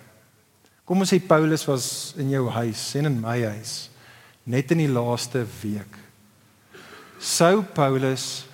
Kom 0.84 1.00
ons 1.00 1.12
sê 1.12 1.18
Paulus 1.18 1.64
was 1.66 2.14
in 2.16 2.30
jou 2.30 2.48
huis 2.50 2.94
en 2.94 3.06
in 3.06 3.20
my 3.20 3.42
huis 3.42 3.90
net 4.44 4.70
in 4.70 4.78
die 4.78 4.88
laaste 4.88 5.46
week 5.62 6.04
sou 7.24 7.62
Paulus 7.74 8.44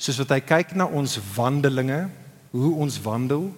soos 0.00 0.20
wat 0.22 0.36
hy 0.36 0.40
kyk 0.44 0.74
na 0.78 0.86
ons 0.86 1.18
wandelinge, 1.34 2.06
hoe 2.54 2.70
ons 2.80 2.96
wandel, 3.04 3.50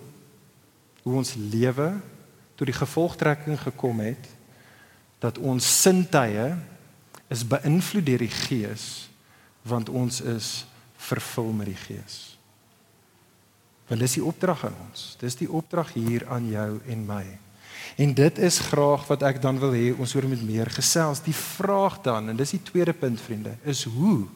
hoe 1.05 1.19
ons 1.21 1.35
lewe 1.37 1.93
tot 2.59 2.69
die 2.69 2.77
gevolgtrekking 2.77 3.61
gekom 3.61 4.01
het 4.03 4.31
dat 5.23 5.39
ons 5.39 5.67
sintuie 5.83 6.51
is 7.33 7.47
beïnvloed 7.47 8.07
deur 8.07 8.27
die 8.27 8.35
Gees 8.35 9.09
want 9.63 9.89
ons 9.89 10.19
is 10.27 10.65
vervul 10.99 11.53
met 11.55 11.69
die 11.71 11.79
Gees. 11.79 12.17
Want 13.87 14.03
dis 14.03 14.17
die 14.19 14.25
opdrag 14.27 14.65
aan 14.67 14.77
ons. 14.89 15.13
Dis 15.21 15.39
die 15.39 15.51
opdrag 15.51 15.93
hier 15.95 16.27
aan 16.33 16.49
jou 16.51 16.81
en 16.91 17.07
my. 17.07 17.23
En 18.03 18.15
dit 18.19 18.39
is 18.43 18.59
graag 18.71 19.07
wat 19.07 19.23
ek 19.27 19.39
dan 19.43 19.59
wil 19.63 19.75
hê 19.77 19.93
ons 19.95 20.15
oor 20.17 20.27
met 20.31 20.43
meer 20.47 20.71
gesels. 20.75 21.23
Die 21.23 21.37
vraag 21.37 22.01
dan 22.03 22.33
en 22.33 22.39
dis 22.39 22.57
die 22.57 22.63
tweede 22.63 22.95
punt 22.97 23.21
vriende, 23.23 23.55
is 23.63 23.85
hoe 23.87 24.27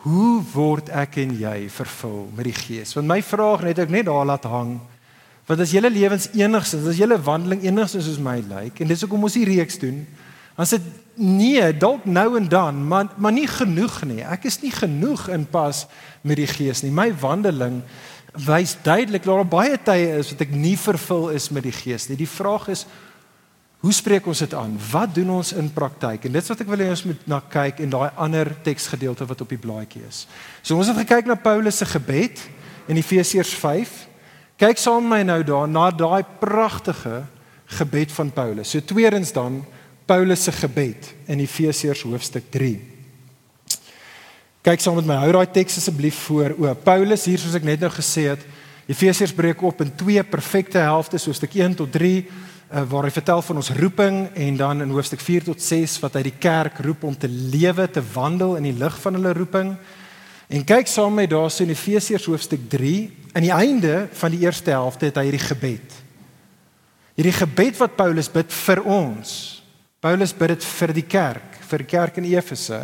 Hoe 0.00 0.40
word 0.54 0.88
ek 0.96 1.18
en 1.20 1.34
jy 1.36 1.66
vervul 1.68 2.22
met 2.32 2.46
die 2.48 2.56
Gees? 2.56 2.94
Want 2.96 3.10
my 3.10 3.18
vraag 3.20 3.66
net 3.66 3.82
ek 3.82 3.90
net 3.92 4.06
daar 4.08 4.24
laat 4.24 4.46
hang. 4.48 4.78
Want 5.50 5.64
as 5.64 5.72
julle 5.74 5.90
lewens 5.90 6.28
enigstens, 6.38 6.86
as 6.86 6.98
julle 7.00 7.16
wandeling 7.26 7.64
enigstens 7.66 8.06
soos 8.06 8.20
my 8.22 8.36
lyk 8.38 8.78
en 8.84 8.90
dis 8.90 9.00
hoekom 9.02 9.26
ons 9.26 9.34
hier 9.34 9.50
reeks 9.50 9.80
doen, 9.82 10.04
dan 10.54 10.68
sit 10.68 10.84
nee, 11.18 11.64
dalk 11.74 12.04
nou 12.06 12.36
en 12.38 12.46
dan, 12.48 12.78
maar 12.86 13.10
maar 13.18 13.34
nie 13.34 13.48
genoeg 13.50 13.96
nie. 14.06 14.20
Ek 14.22 14.46
is 14.46 14.60
nie 14.62 14.70
genoeg 14.70 15.26
in 15.34 15.48
pas 15.50 15.86
met 16.22 16.38
die 16.38 16.46
Gees 16.46 16.84
nie. 16.84 16.92
My 16.94 17.08
wandeling 17.18 17.80
wys 18.46 18.76
duidelik 18.84 19.26
daar 19.26 19.42
baie 19.42 19.74
tye 19.82 20.20
is 20.20 20.30
wat 20.30 20.44
ek 20.46 20.54
nie 20.54 20.76
vervul 20.78 21.32
is 21.34 21.48
met 21.50 21.66
die 21.66 21.74
Gees 21.74 22.06
nie. 22.08 22.20
Die 22.20 22.30
vraag 22.30 22.70
is 22.70 22.86
Hoe 23.80 23.94
spreek 23.96 24.26
ons 24.28 24.42
dit 24.44 24.52
aan? 24.52 24.74
Wat 24.90 25.14
doen 25.16 25.30
ons 25.38 25.54
in 25.56 25.70
praktyk? 25.72 26.26
En 26.28 26.34
dit 26.36 26.42
is 26.42 26.50
wat 26.52 26.60
ek 26.60 26.68
wil 26.68 26.82
hê 26.84 26.90
ons 26.92 27.02
moet 27.08 27.22
na 27.32 27.38
kyk 27.40 27.78
en 27.80 27.94
daai 27.94 28.10
ander 28.20 28.50
teksgedeelte 28.60 29.24
wat 29.24 29.40
op 29.40 29.54
die 29.54 29.60
blaadjie 29.60 30.02
is. 30.04 30.26
So 30.60 30.76
ons 30.76 30.90
het 30.92 31.00
gekyk 31.00 31.30
na 31.30 31.38
Paulus 31.40 31.80
se 31.80 31.88
gebed 31.88 32.42
in 32.92 33.00
Efesiërs 33.00 33.54
5. 33.56 34.09
Kyk 34.60 34.76
saam 34.76 35.06
met 35.08 35.22
my 35.22 35.24
nou 35.24 35.38
daar 35.48 35.68
na 35.72 35.86
daai 35.88 36.20
pragtige 36.40 37.22
gebed 37.78 38.10
van 38.12 38.28
Paulus. 38.28 38.68
So 38.68 38.84
tweedens 38.84 39.32
dan 39.32 39.62
Paulus 40.04 40.42
se 40.44 40.52
gebed 40.52 41.14
in 41.32 41.40
Efesiërs 41.40 42.02
hoofstuk 42.04 42.50
3. 42.52 42.74
Kyk 44.60 44.82
saam 44.84 44.98
met 45.00 45.08
my. 45.08 45.16
Hou 45.22 45.30
daai 45.32 45.48
teks 45.54 45.78
asseblief 45.80 46.18
voor. 46.26 46.52
O, 46.58 46.74
Paulus 46.84 47.24
hier 47.24 47.40
soos 47.40 47.56
ek 47.56 47.64
net 47.64 47.80
nou 47.80 47.88
gesê 47.94 48.26
het, 48.34 48.42
Efesiërs 48.90 49.32
breek 49.32 49.62
op 49.64 49.80
in 49.80 49.94
twee 49.96 50.20
perfekte 50.28 50.82
helftes, 50.82 51.24
so 51.24 51.32
stuk 51.32 51.56
1 51.56 51.78
tot 51.78 51.92
3 51.94 52.18
uh, 52.20 52.82
waar 52.90 53.08
hy 53.08 53.14
vertel 53.14 53.40
van 53.46 53.62
ons 53.62 53.72
roeping 53.78 54.26
en 54.34 54.58
dan 54.60 54.84
in 54.84 54.92
hoofstuk 54.92 55.22
4 55.24 55.46
tot 55.48 55.62
6 55.62 55.96
wat 56.02 56.18
hy 56.18 56.26
die 56.26 56.36
kerk 56.36 56.82
roep 56.84 57.06
om 57.08 57.16
te 57.16 57.30
lewe, 57.30 57.88
te 57.88 58.04
wandel 58.12 58.58
in 58.60 58.68
die 58.68 58.76
lig 58.76 59.00
van 59.06 59.16
hulle 59.16 59.32
roeping. 59.40 59.72
En 60.50 60.66
kyk 60.66 60.88
saam 60.90 61.14
met 61.14 61.30
daarso 61.30 61.62
in 61.62 61.70
Efesiërs 61.70 62.26
hoofstuk 62.26 62.64
3, 62.72 62.94
aan 63.38 63.44
die 63.46 63.54
einde 63.54 64.08
van 64.18 64.32
die 64.34 64.42
eerste 64.42 64.72
helfte 64.74 65.06
het 65.06 65.18
hy 65.20 65.28
hierdie 65.28 65.46
gebed. 65.46 65.98
Hierdie 67.14 67.36
gebed 67.36 67.78
wat 67.78 67.94
Paulus 67.98 68.30
bid 68.32 68.50
vir 68.66 68.82
ons. 68.82 69.30
Paulus 70.02 70.34
bid 70.34 70.56
dit 70.56 70.66
vir 70.66 70.94
die 70.96 71.06
kerk, 71.06 71.60
vir 71.70 71.84
die 71.84 71.90
kerk 71.92 72.18
in 72.18 72.26
Efese. 72.32 72.80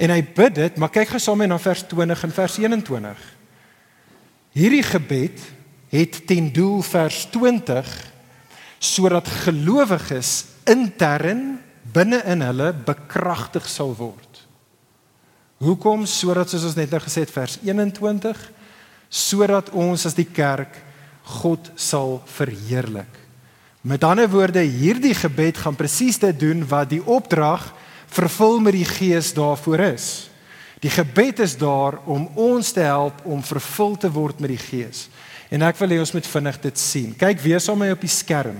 En 0.00 0.14
hy 0.14 0.22
bid 0.24 0.56
dit, 0.56 0.80
maar 0.80 0.92
kyk 0.94 1.12
gou 1.12 1.20
saam 1.20 1.42
met 1.42 1.50
na 1.52 1.60
vers 1.60 1.84
20 1.90 2.24
en 2.24 2.34
vers 2.38 2.58
21. 2.64 3.28
Hierdie 4.56 4.84
gebed 4.86 5.44
het 5.92 6.22
ten 6.28 6.48
doel 6.56 6.80
vers 6.88 7.26
20 7.34 7.92
sodat 8.82 9.28
gelowiges 9.44 10.32
intern 10.66 11.60
binne 11.92 12.22
in 12.32 12.40
hulle 12.42 12.72
bekragtig 12.72 13.68
sal 13.68 13.92
word. 13.98 14.31
Hoekom 15.62 16.06
sodat 16.10 16.50
soos 16.50 16.64
ons 16.66 16.78
net 16.78 16.90
nou 16.90 16.98
gesê 17.04 17.22
het 17.22 17.30
vers 17.30 17.58
21 17.62 18.38
sodat 19.12 19.68
ons 19.76 20.06
as 20.08 20.16
die 20.16 20.26
kerk 20.26 20.74
God 21.38 21.68
sal 21.78 22.16
verheerlik. 22.32 23.10
Met 23.82 24.02
ander 24.06 24.26
woorde, 24.30 24.62
hierdie 24.62 25.14
gebed 25.14 25.60
gaan 25.62 25.78
presies 25.78 26.18
dit 26.22 26.38
doen 26.40 26.64
wat 26.70 26.90
die 26.90 27.02
opdrag 27.02 27.68
vervul 28.12 28.58
met 28.62 28.74
die 28.74 28.86
Gees 28.88 29.32
daarvoor 29.36 29.84
is. 29.92 30.08
Die 30.82 30.90
gebed 30.90 31.42
is 31.44 31.54
daar 31.58 32.00
om 32.10 32.26
ons 32.34 32.72
te 32.74 32.82
help 32.82 33.22
om 33.22 33.42
vervul 33.46 33.94
te 33.96 34.10
word 34.10 34.42
met 34.42 34.54
die 34.54 34.62
Gees. 34.62 35.06
En 35.52 35.62
ek 35.62 35.78
wil 35.78 35.94
hê 35.94 36.00
ons 36.02 36.14
moet 36.16 36.26
vinnig 36.26 36.58
dit 36.62 36.78
sien. 36.78 37.10
Kyk 37.18 37.42
weer 37.44 37.62
saam 37.62 37.78
met 37.78 37.92
my 37.92 37.96
op 37.98 38.02
die 38.02 38.10
skerm. 38.10 38.58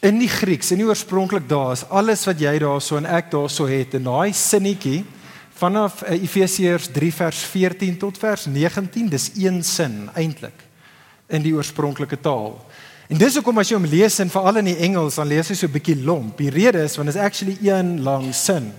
In 0.00 0.16
die 0.16 0.30
Grieks, 0.32 0.70
in 0.72 0.80
die 0.80 0.86
oorspronklik 0.88 1.44
daar 1.48 1.74
is 1.74 1.82
alles 1.92 2.22
wat 2.24 2.38
jy 2.40 2.54
daarso 2.62 2.96
en 2.96 3.04
ek 3.04 3.26
daarso 3.34 3.66
het 3.68 3.98
en 3.98 4.06
daai 4.08 4.32
sinnetjie 4.32 5.02
vanaf 5.60 5.98
uh, 6.06 6.14
Efesiërs 6.16 6.86
3 6.94 7.10
vers 7.18 7.42
14 7.50 7.98
tot 8.00 8.16
vers 8.16 8.46
19, 8.48 9.10
dis 9.12 9.26
een 9.36 9.58
sin 9.60 10.06
eintlik 10.16 10.64
in 11.28 11.44
die 11.44 11.52
oorspronklike 11.52 12.16
taal. 12.24 12.56
En 13.12 13.20
dis 13.20 13.36
hoekom 13.36 13.60
as 13.60 13.68
jy 13.68 13.76
hom 13.76 13.90
lees 13.92 14.16
en 14.24 14.32
veral 14.32 14.62
in 14.62 14.70
die 14.70 14.78
Engels 14.88 15.20
dan 15.20 15.28
lees 15.28 15.52
hy 15.52 15.58
so 15.58 15.68
'n 15.68 15.76
bietjie 15.76 15.98
lomp. 16.00 16.38
Die 16.38 16.48
rede 16.48 16.80
is 16.80 16.96
want 16.96 17.12
dit 17.12 17.16
is 17.16 17.20
actually 17.20 17.58
een 17.60 18.00
lang 18.00 18.32
sin. 18.34 18.72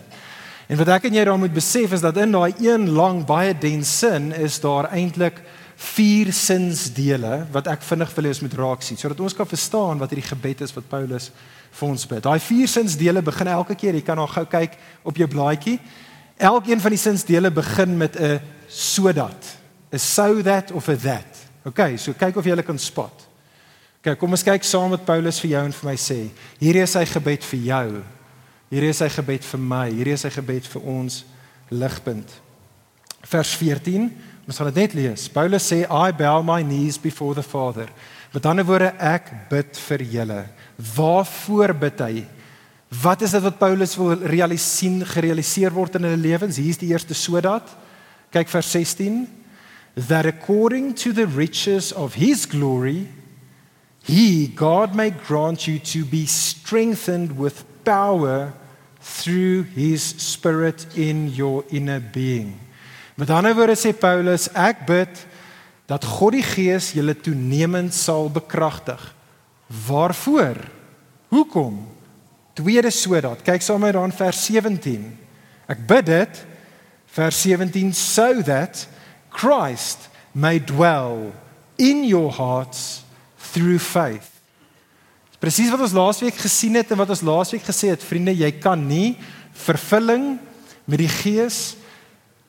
En 0.67 0.77
wat 0.77 0.88
ek 0.88 1.05
en 1.05 1.13
jy 1.13 1.23
dan 1.23 1.39
moet 1.39 1.53
besef 1.53 1.93
is 1.93 2.01
dat 2.01 2.17
in 2.17 2.31
daai 2.31 2.53
een 2.57 2.89
lang 2.89 3.25
baie 3.25 3.53
dense 3.53 3.93
sin 4.07 4.34
is 4.34 4.60
daar 4.60 4.89
eintlik 4.89 5.38
vier 5.82 6.30
sinsdele 6.36 7.46
wat 7.52 7.67
ek 7.72 7.82
vinnig 7.88 8.12
wil 8.13 8.28
hê 8.28 8.34
ons 8.36 8.41
moet 8.46 8.58
raak 8.60 8.84
sien 8.86 9.00
sodat 9.00 9.24
ons 9.26 9.34
kan 9.34 9.50
verstaan 9.50 10.02
wat 10.02 10.13
hierdie 10.13 10.28
gebed 10.28 10.62
is 10.62 10.74
wat 10.76 10.89
Paulus 10.91 11.32
vir 11.72 11.88
ons 11.88 12.06
bid. 12.06 12.22
Daai 12.26 12.39
vier 12.44 12.70
sinsdele 12.70 13.24
begin 13.26 13.50
elke 13.50 13.76
keer, 13.80 13.98
jy 13.98 14.06
kan 14.06 14.20
nou 14.20 14.28
gou 14.30 14.44
kyk 14.52 14.78
op 15.08 15.17
jou 15.17 15.28
blaadjie. 15.32 15.80
Elkeen 16.41 16.84
van 16.84 16.94
die 16.94 17.02
sinsdele 17.02 17.52
begin 17.54 17.98
met 17.98 18.15
'n 18.20 18.39
sodat, 18.67 19.58
'n 19.91 20.00
so 20.00 20.41
that 20.41 20.72
of 20.72 20.88
'n 20.89 20.98
that. 20.98 21.38
OK, 21.65 21.98
so 21.98 22.13
kyk 22.13 22.36
of 22.36 22.46
jy 22.46 22.52
hulle 22.52 22.65
kan 22.65 22.80
spot. 22.80 23.28
OK, 24.02 24.17
kom 24.17 24.32
ons 24.32 24.44
kyk 24.44 24.63
saam 24.63 24.89
met 24.89 25.06
Paulus 25.06 25.39
vir 25.39 25.52
jou 25.52 25.65
en 25.65 25.72
vir 25.72 25.89
my 25.89 25.96
sê. 25.96 26.30
Hierdie 26.60 26.82
is 26.82 26.91
sy 26.91 27.06
gebed 27.06 27.44
vir 27.44 27.60
jou. 27.60 28.04
Hierdie 28.72 28.89
is 28.89 28.98
sy 28.98 29.10
gebed 29.10 29.44
vir 29.44 29.60
my. 29.60 29.89
Hierdie 29.91 30.13
is 30.13 30.22
sy 30.22 30.30
gebed 30.30 30.65
vir 30.65 30.82
ons 30.82 31.26
ligpunt. 31.70 32.30
Vers 33.22 33.56
14 33.56 34.12
Ons 34.51 34.57
gaan 34.59 34.67
dit 34.67 34.81
net 34.81 34.93
lees. 34.97 35.29
Paulus 35.31 35.63
sê 35.71 35.85
I 35.87 36.11
bow 36.11 36.41
my 36.43 36.59
knees 36.59 36.97
before 36.99 37.31
the 37.37 37.43
Father. 37.43 37.87
Met 38.33 38.47
ander 38.49 38.65
woorde 38.67 38.89
ek 38.99 39.29
bid 39.47 39.77
vir 39.87 40.01
julle. 40.11 40.39
Waarvoor 40.91 41.71
bid 41.79 42.01
hy? 42.03 42.25
Wat 42.99 43.21
is 43.23 43.31
dit 43.31 43.45
wat 43.45 43.59
Paulus 43.61 43.95
wil 43.95 44.25
realiseer 44.27 45.07
gerealiseer 45.07 45.71
word 45.71 45.95
in 45.95 46.09
hulle 46.09 46.19
lewens? 46.19 46.59
Hier 46.59 46.75
is 46.75 46.81
die 46.81 46.89
eerste 46.91 47.15
sodat. 47.15 47.71
Kyk 48.35 48.51
vers 48.51 48.73
16. 48.75 49.21
That 50.09 50.27
according 50.27 50.97
to 50.99 51.13
the 51.15 51.29
riches 51.31 51.93
of 51.95 52.19
his 52.19 52.43
glory 52.43 53.07
he 54.03 54.47
God 54.47 54.95
may 54.95 55.11
grant 55.11 55.67
you 55.67 55.79
to 55.93 56.03
be 56.03 56.25
strengthened 56.25 57.37
with 57.37 57.63
power 57.85 58.51
through 58.99 59.63
his 59.77 60.03
spirit 60.03 60.87
in 60.97 61.29
your 61.29 61.63
inner 61.71 62.01
being. 62.01 62.59
Met 63.21 63.29
ander 63.29 63.53
woorde 63.53 63.75
sê 63.77 63.91
Paulus, 63.93 64.47
ek 64.57 64.79
bid 64.88 65.19
dat 65.86 66.05
God 66.10 66.34
die 66.34 66.45
Gees 66.45 66.88
julle 66.95 67.13
toenemend 67.13 67.93
sal 67.93 68.31
bekragtig. 68.34 69.01
Waarvoor? 69.86 70.57
Hoekom? 71.29 71.84
Tweede 72.57 72.89
sodat. 72.89 73.43
Kyk 73.45 73.62
saam 73.62 73.84
met 73.86 73.93
dan 73.93 74.13
vers 74.15 74.39
17. 74.47 75.03
Ek 75.69 75.84
bid 75.86 76.07
dit 76.10 76.39
vers 77.13 77.41
17 77.45 77.91
so 77.93 78.41
that 78.47 78.88
Christ 79.29 80.10
may 80.34 80.57
dwell 80.57 81.29
in 81.77 82.01
your 82.07 82.31
hearts 82.34 83.03
through 83.51 83.77
faith. 83.77 84.31
Presies 85.38 85.69
wat 85.69 85.86
ons 85.86 85.93
laasweek 85.93 86.41
gesien 86.41 86.73
het 86.79 86.89
en 86.89 87.03
wat 87.03 87.13
ons 87.13 87.21
laasweek 87.25 87.69
gesê 87.69 87.93
het, 87.93 88.01
vriende, 88.01 88.34
jy 88.34 88.49
kan 88.57 88.81
nie 88.81 89.13
vervulling 89.53 90.39
met 90.89 91.03
die 91.05 91.12
Gees 91.21 91.77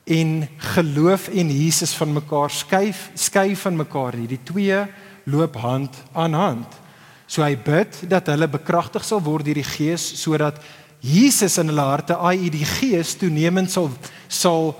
en 0.04 0.48
geloof 0.74 1.28
en 1.28 1.50
Jesus 1.50 1.94
van 1.94 2.12
mekaar 2.12 2.50
skuif 2.50 3.10
skei 3.14 3.56
van 3.56 3.76
mekaar 3.76 4.16
nie. 4.16 4.26
Die 4.26 4.40
twee 4.42 4.80
loop 5.24 5.56
hand 5.62 5.96
aan 6.12 6.34
hand. 6.34 6.78
So 7.26 7.44
hy 7.44 7.54
bid 7.56 8.02
dat 8.10 8.28
hulle 8.32 8.48
bekragtig 8.50 9.04
sal 9.06 9.22
word 9.24 9.46
deur 9.46 9.60
die 9.60 9.66
Gees 9.66 10.04
sodat 10.20 10.58
Jesus 11.02 11.56
in 11.58 11.70
hulle 11.72 11.86
harte, 11.86 12.14
i.e. 12.14 12.50
die 12.50 12.66
Gees 12.66 13.16
toenemend 13.18 13.70
sal 13.70 13.90
sal 14.28 14.74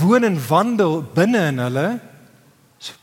woon 0.00 0.24
en 0.26 0.38
wandel 0.48 1.00
binne 1.14 1.48
in 1.50 1.58
hulle. 1.62 1.88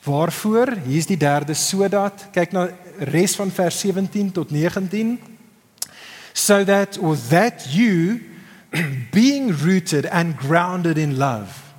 Waarvoor? 0.03 0.73
Hier's 0.87 1.07
die 1.07 1.19
derde 1.19 1.55
sodat 1.55 2.29
kyk 2.35 2.55
na 2.55 2.67
res 3.11 3.35
van 3.39 3.51
vers 3.51 3.79
17 3.83 4.31
tot 4.35 4.51
19 4.51 5.17
so 6.33 6.63
that 6.63 6.97
or 6.99 7.15
that 7.29 7.67
you 7.73 8.19
being 9.11 9.51
rooted 9.51 10.05
and 10.05 10.37
grounded 10.37 10.97
in 10.97 11.17
love 11.17 11.73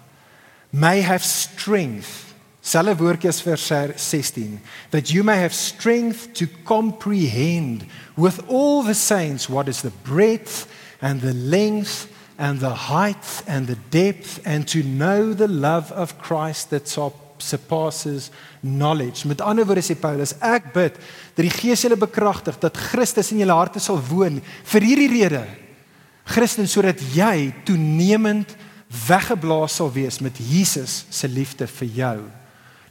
may 0.72 1.00
have 1.00 1.24
strength 1.24 2.35
selfe 2.62 2.98
woordjie 2.98 3.29
as 3.29 3.40
vers 3.40 3.62
16 3.96 4.61
that 4.90 5.12
you 5.12 5.24
may 5.24 5.38
have 5.38 5.55
strength 5.55 6.33
to 6.35 6.46
comprehend 6.64 7.87
with 8.16 8.42
all 8.48 8.83
the 8.83 8.94
saints 8.94 9.48
what 9.48 9.68
is 9.68 9.83
the 9.83 9.92
breadth 10.05 10.66
and 11.00 11.20
the 11.20 11.35
length 11.35 12.09
and 12.38 12.61
the 12.61 12.74
height 12.74 13.42
and 13.46 13.66
the 13.66 13.79
depth 13.90 14.40
and 14.46 14.66
to 14.66 14.83
know 14.83 15.35
the 15.35 15.48
love 15.48 15.92
of 15.92 16.18
Christ 16.18 16.70
that 16.70 16.88
surpasses 16.88 18.31
knowledge. 18.62 19.24
Met 19.24 19.40
ander 19.40 19.66
woorde 19.68 19.85
sê 19.85 19.96
Paulus 19.96 20.33
ek 20.40 20.72
bid 20.72 20.96
dat 21.37 21.44
die 21.44 21.53
Gees 21.53 21.85
julle 21.85 22.00
bekragtig 22.00 22.57
dat 22.61 22.81
Christus 22.90 23.33
in 23.33 23.42
julle 23.42 23.57
harte 23.57 23.81
sal 23.81 24.00
woon 24.09 24.40
vir 24.72 24.88
hierdie 24.88 25.11
rede 25.12 25.44
Christen 26.31 26.69
sodat 26.71 27.01
jy 27.14 27.51
toenemend 27.66 28.55
weggeblaas 29.07 29.79
sal 29.81 29.90
wees 29.95 30.21
met 30.23 30.38
Jesus 30.38 31.05
se 31.11 31.29
liefde 31.29 31.66
vir 31.66 31.90
jou. 31.95 32.16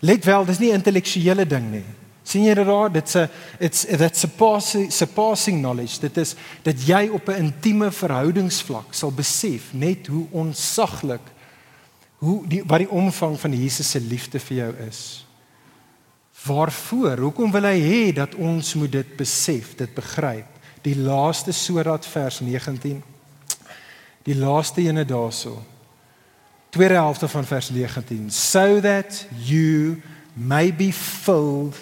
Let 0.04 0.28
wel, 0.28 0.46
dis 0.48 0.60
nie 0.60 0.76
intellektuele 0.76 1.48
ding 1.48 1.72
nie. 1.72 1.88
sien 2.30 2.44
jy 2.46 2.54
dit 2.54 2.68
daar? 2.68 2.92
Dit's 2.94 3.16
'n 3.16 3.30
it's 3.60 3.86
that's 3.98 4.20
surpassing 4.20 4.92
surpassing 4.92 5.60
knowledge. 5.60 6.00
Dit 6.00 6.18
is 6.18 6.36
dat 6.64 6.76
jy 6.86 7.10
op 7.10 7.28
'n 7.28 7.50
intieme 7.50 7.92
verhoudingsvlak 7.92 8.94
sal 8.94 9.12
besef 9.12 9.74
net 9.74 10.08
hoe 10.08 10.28
onsaglik 10.32 11.26
hoe 12.18 12.48
die 12.48 12.64
wat 12.64 12.80
die 12.80 12.92
omvang 12.92 13.40
van 13.40 13.54
Jesus 13.54 13.90
se 13.90 14.00
liefde 14.00 14.40
vir 14.40 14.58
jou 14.58 14.74
is. 14.88 15.26
Waarvoor? 16.46 17.18
Hoekom 17.18 17.52
wil 17.52 17.64
hy 17.64 17.80
hê 17.80 18.14
dat 18.14 18.36
ons 18.36 18.74
moet 18.74 18.92
dit 18.92 19.18
besef, 19.18 19.76
dit 19.76 19.94
begryp? 19.94 20.46
Die 20.82 20.96
laaste 20.96 21.52
sodat 21.52 22.06
vers 22.06 22.40
19 22.40 23.04
die 24.30 24.38
laaste 24.38 24.84
ene 24.86 25.06
daarso. 25.06 25.58
Tweede 26.70 27.00
helfte 27.02 27.28
van 27.28 27.46
vers 27.46 27.70
19 27.74 28.30
so 28.32 28.80
that 28.80 29.26
you 29.42 30.02
may 30.34 30.70
be 30.76 30.92
filled 30.94 31.76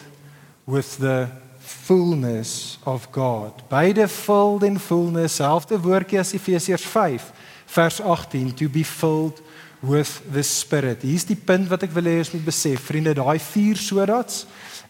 with 0.64 0.98
the 1.00 1.28
fullness 1.60 2.80
of 2.84 3.08
God. 3.12 3.52
Beide 3.68 4.08
filled 4.08 4.64
in 4.64 4.80
fullness, 4.80 5.36
selfde 5.36 5.80
woordjie 5.80 6.20
as 6.20 6.34
Efesiërs 6.34 6.88
5 6.88 7.32
vers 7.66 8.00
18 8.02 8.54
to 8.54 8.70
be 8.70 8.86
filled 8.86 9.42
with 9.80 10.22
the 10.32 10.42
spirit. 10.44 11.02
Hier's 11.02 11.28
die 11.28 11.36
punt 11.36 11.68
wat 11.68 11.84
ek 11.84 11.92
wil 11.96 12.08
hê 12.08 12.18
ons 12.24 12.32
moet 12.32 12.48
besef. 12.48 12.88
Vriende, 12.88 13.14
daai 13.18 13.38
vier 13.44 13.78
sodats 13.78 14.46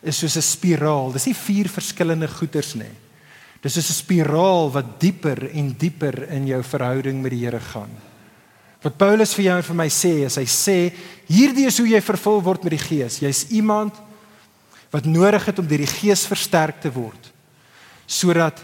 is 0.05 0.21
soos 0.21 0.37
'n 0.37 0.45
spiraal. 0.45 1.11
Dis 1.11 1.25
nie 1.25 1.35
vier 1.35 1.69
verskillende 1.69 2.27
goeters 2.27 2.75
nie. 2.75 2.93
Dis 3.61 3.73
soos 3.73 3.89
'n 3.89 4.01
spiraal 4.03 4.71
wat 4.71 4.99
dieper 4.99 5.49
en 5.51 5.75
dieper 5.77 6.29
in 6.29 6.45
jou 6.47 6.63
verhouding 6.63 7.21
met 7.21 7.31
die 7.31 7.45
Here 7.45 7.59
gaan. 7.59 7.89
Wat 8.81 8.97
Paulus 8.97 9.33
vir 9.33 9.45
jou 9.45 9.57
en 9.57 9.63
vir 9.63 9.75
my 9.75 9.89
sê, 9.89 10.25
is 10.25 10.35
hy 10.35 10.45
sê 10.45 10.93
hierdie 11.27 11.65
is 11.65 11.77
hoe 11.77 11.87
jy 11.87 12.01
vervul 12.01 12.43
word 12.43 12.63
met 12.63 12.71
die 12.71 12.85
Gees. 12.85 13.19
Jy's 13.19 13.49
iemand 13.49 13.93
wat 14.91 15.05
nodig 15.05 15.45
het 15.45 15.59
om 15.59 15.67
deur 15.67 15.83
die 15.83 15.95
Gees 15.99 16.25
versterk 16.27 16.81
te 16.81 16.91
word 16.91 17.33
sodat 18.07 18.61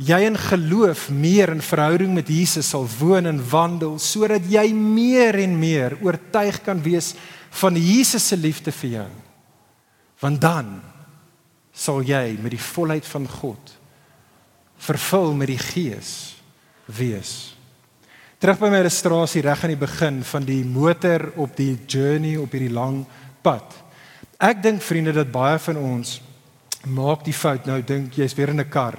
jy 0.00 0.18
in 0.24 0.36
geloof 0.40 1.10
meer 1.12 1.50
in 1.52 1.60
verhouding 1.60 2.14
met 2.16 2.30
Jesus 2.32 2.70
sal 2.72 2.86
woon 2.98 3.28
en 3.28 3.42
wandel 3.50 3.98
sodat 4.00 4.44
jy 4.48 4.72
meer 4.72 5.36
en 5.42 5.58
meer 5.60 5.98
oortuig 6.00 6.62
kan 6.64 6.80
wees 6.80 7.14
van 7.60 7.76
Jesus 7.76 8.24
se 8.28 8.36
liefde 8.36 8.72
vir 8.72 8.90
jou. 8.90 9.08
Want 10.20 10.40
dan 10.40 10.70
sal 11.76 12.00
jy 12.00 12.38
met 12.40 12.54
die 12.56 12.66
volheid 12.72 13.04
van 13.04 13.28
God 13.28 13.76
vervul 14.78 15.32
met 15.34 15.48
die 15.48 15.60
Gees 15.60 16.36
wees. 16.86 17.56
Terug 18.38 18.60
by 18.60 18.68
my 18.68 18.82
illustrasie 18.84 19.42
reg 19.42 19.64
aan 19.64 19.72
die 19.72 19.80
begin 19.80 20.20
van 20.24 20.44
die 20.44 20.62
motor 20.64 21.30
op 21.40 21.56
die 21.56 21.78
journey 21.88 22.36
op 22.36 22.52
hierdie 22.52 22.72
lang 22.72 23.04
pad. 23.42 23.64
Ek 24.36 24.60
dink 24.62 24.82
vriende 24.84 25.14
dat 25.16 25.32
baie 25.32 25.58
van 25.58 25.78
ons 25.80 26.18
maak 26.86 27.24
die 27.24 27.34
fout 27.34 27.66
nou 27.66 27.80
dink 27.82 28.14
jy's 28.14 28.36
weer 28.36 28.52
in 28.52 28.60
'n 28.60 28.68
kar. 28.68 28.98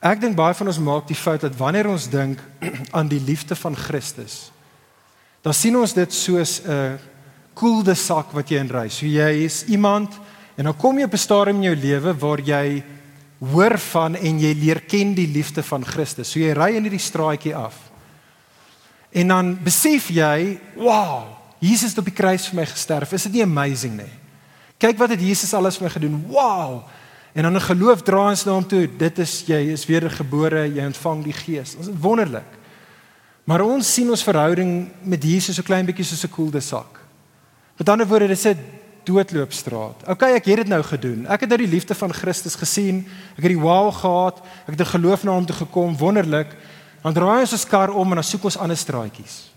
Ek 0.00 0.20
dink 0.20 0.36
baie 0.36 0.54
van 0.54 0.66
ons 0.66 0.78
maak 0.78 1.06
die 1.06 1.18
fout 1.18 1.40
dat 1.40 1.56
wanneer 1.56 1.88
ons 1.88 2.08
dink 2.08 2.38
aan 2.96 3.08
die 3.08 3.20
liefde 3.20 3.54
van 3.54 3.76
Christus, 3.76 4.50
dan 5.42 5.54
sien 5.54 5.76
ons 5.76 5.92
dit 5.92 6.12
soos 6.12 6.60
'n 6.64 6.98
koelde 7.54 7.94
sak 7.94 8.32
wat 8.32 8.50
jy 8.50 8.58
inry. 8.58 8.88
So 8.88 9.06
jy 9.06 9.44
is 9.44 9.64
iemand 9.66 10.14
en 10.56 10.64
dan 10.64 10.76
kom 10.76 10.98
jy 10.98 11.04
op 11.04 11.12
'n 11.12 11.18
stadium 11.18 11.56
in 11.56 11.62
jou 11.62 11.76
lewe 11.76 12.14
waar 12.14 12.40
jy 12.40 12.82
hoor 13.38 13.78
van 13.78 14.16
en 14.16 14.38
jy 14.40 14.52
leer 14.58 14.80
ken 14.80 15.14
die 15.14 15.28
liefde 15.30 15.62
van 15.62 15.84
Christus. 15.86 16.30
So 16.32 16.40
jy 16.40 16.52
ry 16.52 16.72
in 16.76 16.88
hierdie 16.88 17.02
straatjie 17.02 17.54
af. 17.56 17.76
En 19.14 19.28
dan 19.28 19.52
besef 19.64 20.10
jy, 20.12 20.58
wow, 20.76 21.24
Jesus 21.58 21.90
het 21.90 21.98
op 21.98 22.10
die 22.10 22.14
kruis 22.14 22.48
vir 22.50 22.60
my 22.60 22.66
gesterf. 22.66 23.12
Is 23.12 23.26
dit 23.28 23.38
nie 23.38 23.46
amazing 23.46 23.96
nie? 23.96 24.12
Kyk 24.78 24.98
wat 24.98 25.10
het 25.14 25.22
Jesus 25.22 25.54
alles 25.54 25.78
vir 25.78 25.88
my 25.88 25.92
gedoen. 25.94 26.18
Wow. 26.30 26.84
En 27.34 27.42
dan 27.42 27.56
'n 27.56 27.60
geloof 27.60 28.02
dra 28.02 28.30
ons 28.30 28.44
na 28.44 28.52
hom 28.52 28.66
toe. 28.66 28.88
Dit 28.96 29.18
is 29.18 29.44
jy 29.46 29.72
is 29.72 29.86
wedergebore, 29.86 30.74
jy 30.74 30.84
ontvang 30.86 31.24
die 31.24 31.32
Gees. 31.32 31.76
Dit 31.76 31.80
is 31.80 31.94
wonderlik. 32.00 32.58
Maar 33.44 33.60
ons 33.60 33.94
sien 33.94 34.10
ons 34.10 34.22
verhouding 34.22 34.88
met 35.02 35.22
Jesus 35.22 35.56
so 35.56 35.62
klein 35.62 35.86
bietjie 35.86 36.04
soos 36.04 36.24
'n 36.24 36.30
koelde 36.30 36.60
sak. 36.60 37.00
Met 37.76 37.88
ander 37.88 38.06
woorde, 38.06 38.26
dit 38.26 38.44
'n 38.44 38.77
doodloopstraat. 39.04 40.06
OK, 40.08 40.22
ek 40.22 40.44
het 40.50 40.62
dit 40.62 40.70
nou 40.70 40.82
gedoen. 40.82 41.26
Ek 41.26 41.40
het 41.44 41.50
nou 41.52 41.58
die 41.60 41.70
liefde 41.70 41.94
van 41.94 42.12
Christus 42.12 42.56
gesien. 42.58 43.04
Ek 43.36 43.44
het 43.44 43.52
die 43.52 43.60
wow 43.60 43.92
gehad. 43.94 44.40
Ek 44.66 44.74
het 44.76 44.80
'n 44.80 44.94
geloof 44.98 45.24
na 45.24 45.32
hom 45.32 45.46
toe 45.46 45.56
gekom. 45.56 45.96
Wonderlik. 45.96 46.56
Dan 47.02 47.12
draai 47.12 47.40
ons 47.40 47.52
ons 47.52 47.66
kar 47.66 47.90
om 47.90 48.08
en 48.08 48.14
dan 48.14 48.24
soek 48.24 48.44
ons 48.44 48.58
ander 48.58 48.76
straatjies. 48.76 49.50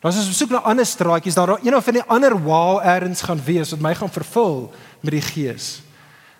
Dan 0.00 0.10
as 0.10 0.26
ons 0.26 0.36
soek 0.36 0.50
na 0.50 0.58
ander 0.58 0.86
straatjies, 0.86 1.34
daar 1.34 1.58
een 1.62 1.76
of 1.76 1.88
ander 2.06 2.42
wow 2.42 2.80
erns 2.84 3.22
gaan 3.22 3.40
wees 3.44 3.70
wat 3.70 3.80
my 3.80 3.94
gaan 3.94 4.10
vervul 4.10 4.72
met 5.00 5.12
die 5.12 5.20
Gees. 5.20 5.82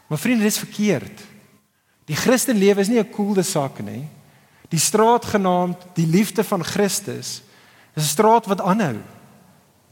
Maar 0.06 0.18
vriende, 0.18 0.42
dit 0.42 0.52
is 0.52 0.58
verkeerd. 0.58 1.20
Die 2.04 2.16
Christen 2.16 2.56
lewe 2.56 2.80
is 2.80 2.88
nie 2.88 2.98
'n 2.98 3.10
koelde 3.10 3.42
sak 3.42 3.78
nie. 3.78 4.08
Die 4.68 4.78
straat 4.78 5.24
genaamd 5.24 5.76
die 5.94 6.06
liefde 6.06 6.44
van 6.44 6.64
Christus 6.64 7.42
is 7.94 8.04
'n 8.04 8.14
straat 8.16 8.46
wat 8.46 8.60
aanhou 8.60 8.98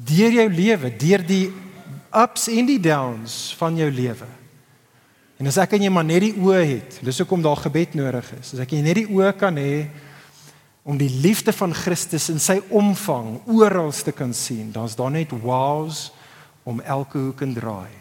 deur 0.01 0.33
jou 0.33 0.49
lewe, 0.49 0.91
deur 0.97 1.27
die 1.27 1.53
ups 2.11 2.49
en 2.51 2.69
die 2.69 2.81
downs 2.83 3.55
van 3.59 3.77
jou 3.79 3.91
lewe. 3.91 4.29
En 5.41 5.49
as 5.49 5.57
ek 5.63 5.79
en 5.79 5.87
jy 5.87 5.91
maar 5.93 6.05
net 6.05 6.21
die 6.27 6.37
oë 6.37 6.63
het, 6.69 6.99
dis 7.07 7.21
hoekom 7.23 7.41
daar 7.45 7.63
gebed 7.63 7.95
nodig 7.97 8.27
is. 8.37 8.53
As 8.53 8.61
ek 8.61 8.75
net 8.85 8.99
die 8.99 9.09
oë 9.09 9.33
kan 9.41 9.57
hê 9.57 9.87
om 10.85 10.99
die 11.01 11.11
liefde 11.23 11.55
van 11.57 11.73
Christus 11.77 12.29
in 12.33 12.41
sy 12.43 12.59
omvang 12.69 13.39
oral 13.49 13.93
te 13.95 14.13
kan 14.17 14.35
sien, 14.37 14.69
dan's 14.75 14.97
daar 14.99 15.13
net 15.15 15.33
wows 15.33 16.11
om 16.69 16.83
elke 16.85 17.21
hoek 17.21 17.41
en 17.47 17.55
draai. 17.57 17.95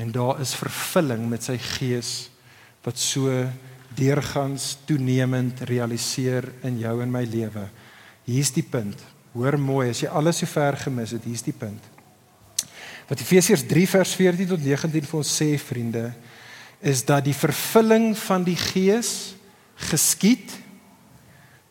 En 0.00 0.12
daar 0.14 0.40
is 0.40 0.56
vervulling 0.56 1.26
met 1.28 1.44
sy 1.44 1.58
gees 1.60 2.30
wat 2.86 2.96
so 2.96 3.28
deurgangs 3.98 4.78
toenemend 4.88 5.60
realiseer 5.68 6.46
in 6.64 6.78
jou 6.80 6.94
en 7.02 7.12
my 7.12 7.26
lewe. 7.28 7.66
Hier's 8.24 8.52
die 8.54 8.64
punt. 8.64 8.96
Hoor 9.34 9.58
mooi, 9.60 9.90
as 9.90 10.00
jy 10.00 10.08
alles 10.08 10.40
so 10.40 10.48
ver 10.48 10.78
gemis 10.80 11.12
het, 11.16 11.26
hier's 11.28 11.44
die 11.44 11.56
punt. 11.56 11.89
Wat 13.10 13.18
Efesiërs 13.18 13.64
3 13.66 13.88
vers 13.90 14.12
14 14.14 14.52
tot 14.52 14.62
19 14.62 15.08
vir 15.10 15.18
ons 15.18 15.30
sê, 15.34 15.56
vriende, 15.58 16.12
is 16.78 17.02
dat 17.02 17.24
die 17.26 17.34
vervulling 17.34 18.12
van 18.14 18.44
die 18.46 18.56
gees 18.56 19.34
geskied 19.90 20.52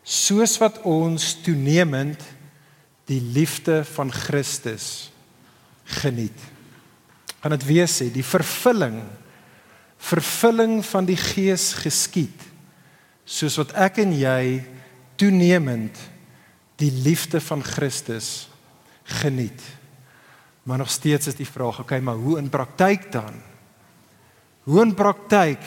soos 0.03 0.57
wat 0.59 0.81
ons 0.89 1.31
toenemend 1.45 2.19
die 3.09 3.21
liefde 3.21 3.81
van 3.95 4.11
Christus 4.11 5.09
geniet. 6.01 6.35
Kan 7.39 7.55
dit 7.55 7.65
wees 7.69 7.95
sê 8.01 8.09
die 8.13 8.25
vervulling 8.25 8.99
vervulling 9.99 10.79
van 10.87 11.07
die 11.07 11.17
gees 11.19 11.73
geskied 11.79 12.45
soos 13.27 13.57
wat 13.59 13.73
ek 13.79 13.99
en 14.03 14.13
jy 14.15 14.61
toenemend 15.19 15.95
die 16.79 16.91
liefde 17.03 17.41
van 17.43 17.63
Christus 17.63 18.47
geniet. 19.19 19.59
Maar 20.63 20.77
nog 20.77 20.89
steeds 20.89 21.27
is 21.27 21.35
die 21.35 21.47
vraag, 21.47 21.79
okay, 21.79 21.99
maar 21.99 22.15
hoe 22.15 22.37
in 22.37 22.49
praktyk 22.49 23.11
dan? 23.11 23.41
Hoe 24.63 24.81
in 24.81 24.93
praktyk 24.93 25.63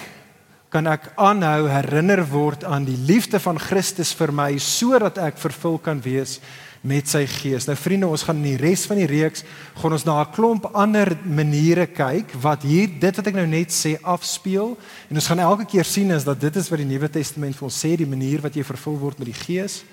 kan 0.73 0.89
ek 0.89 1.11
aanhou 1.21 1.69
herinner 1.69 2.23
word 2.31 2.65
aan 2.65 2.87
die 2.89 2.97
liefde 2.97 3.41
van 3.45 3.59
Christus 3.61 4.15
vir 4.17 4.33
my 4.33 4.55
sodat 4.57 5.19
ek 5.21 5.41
vervul 5.41 5.77
kan 5.83 6.01
wees 6.01 6.39
met 6.83 7.07
sy 7.07 7.23
gees. 7.31 7.69
Nou 7.69 7.77
vriende, 7.79 8.09
ons 8.11 8.25
gaan 8.27 8.41
in 8.41 8.55
die 8.55 8.61
res 8.61 8.87
van 8.91 8.99
die 8.99 9.07
reeks 9.07 9.45
gaan 9.79 9.95
ons 9.95 10.05
na 10.09 10.23
'n 10.23 10.33
klomp 10.35 10.71
ander 10.75 11.17
maniere 11.25 11.87
kyk 11.87 12.35
wat 12.43 12.63
hier 12.63 12.89
dit 12.89 13.17
wat 13.17 13.27
ek 13.27 13.35
nou 13.35 13.47
net 13.47 13.71
sê 13.71 14.01
afspeel 14.03 14.77
en 15.11 15.17
ons 15.17 15.27
gaan 15.27 15.39
elke 15.39 15.65
keer 15.65 15.85
sien 15.85 16.11
is 16.11 16.25
dat 16.25 16.41
dit 16.41 16.57
is 16.57 16.69
wat 16.71 16.79
die 16.79 16.89
Nuwe 16.89 17.09
Testament 17.09 17.55
vir 17.55 17.65
ons 17.65 17.85
sê 17.85 17.97
die 17.97 18.07
manier 18.07 18.41
wat 18.41 18.55
jy 18.55 18.65
vervul 18.65 18.99
word 18.99 19.19
met 19.19 19.27
die 19.27 19.45
gees. 19.45 19.85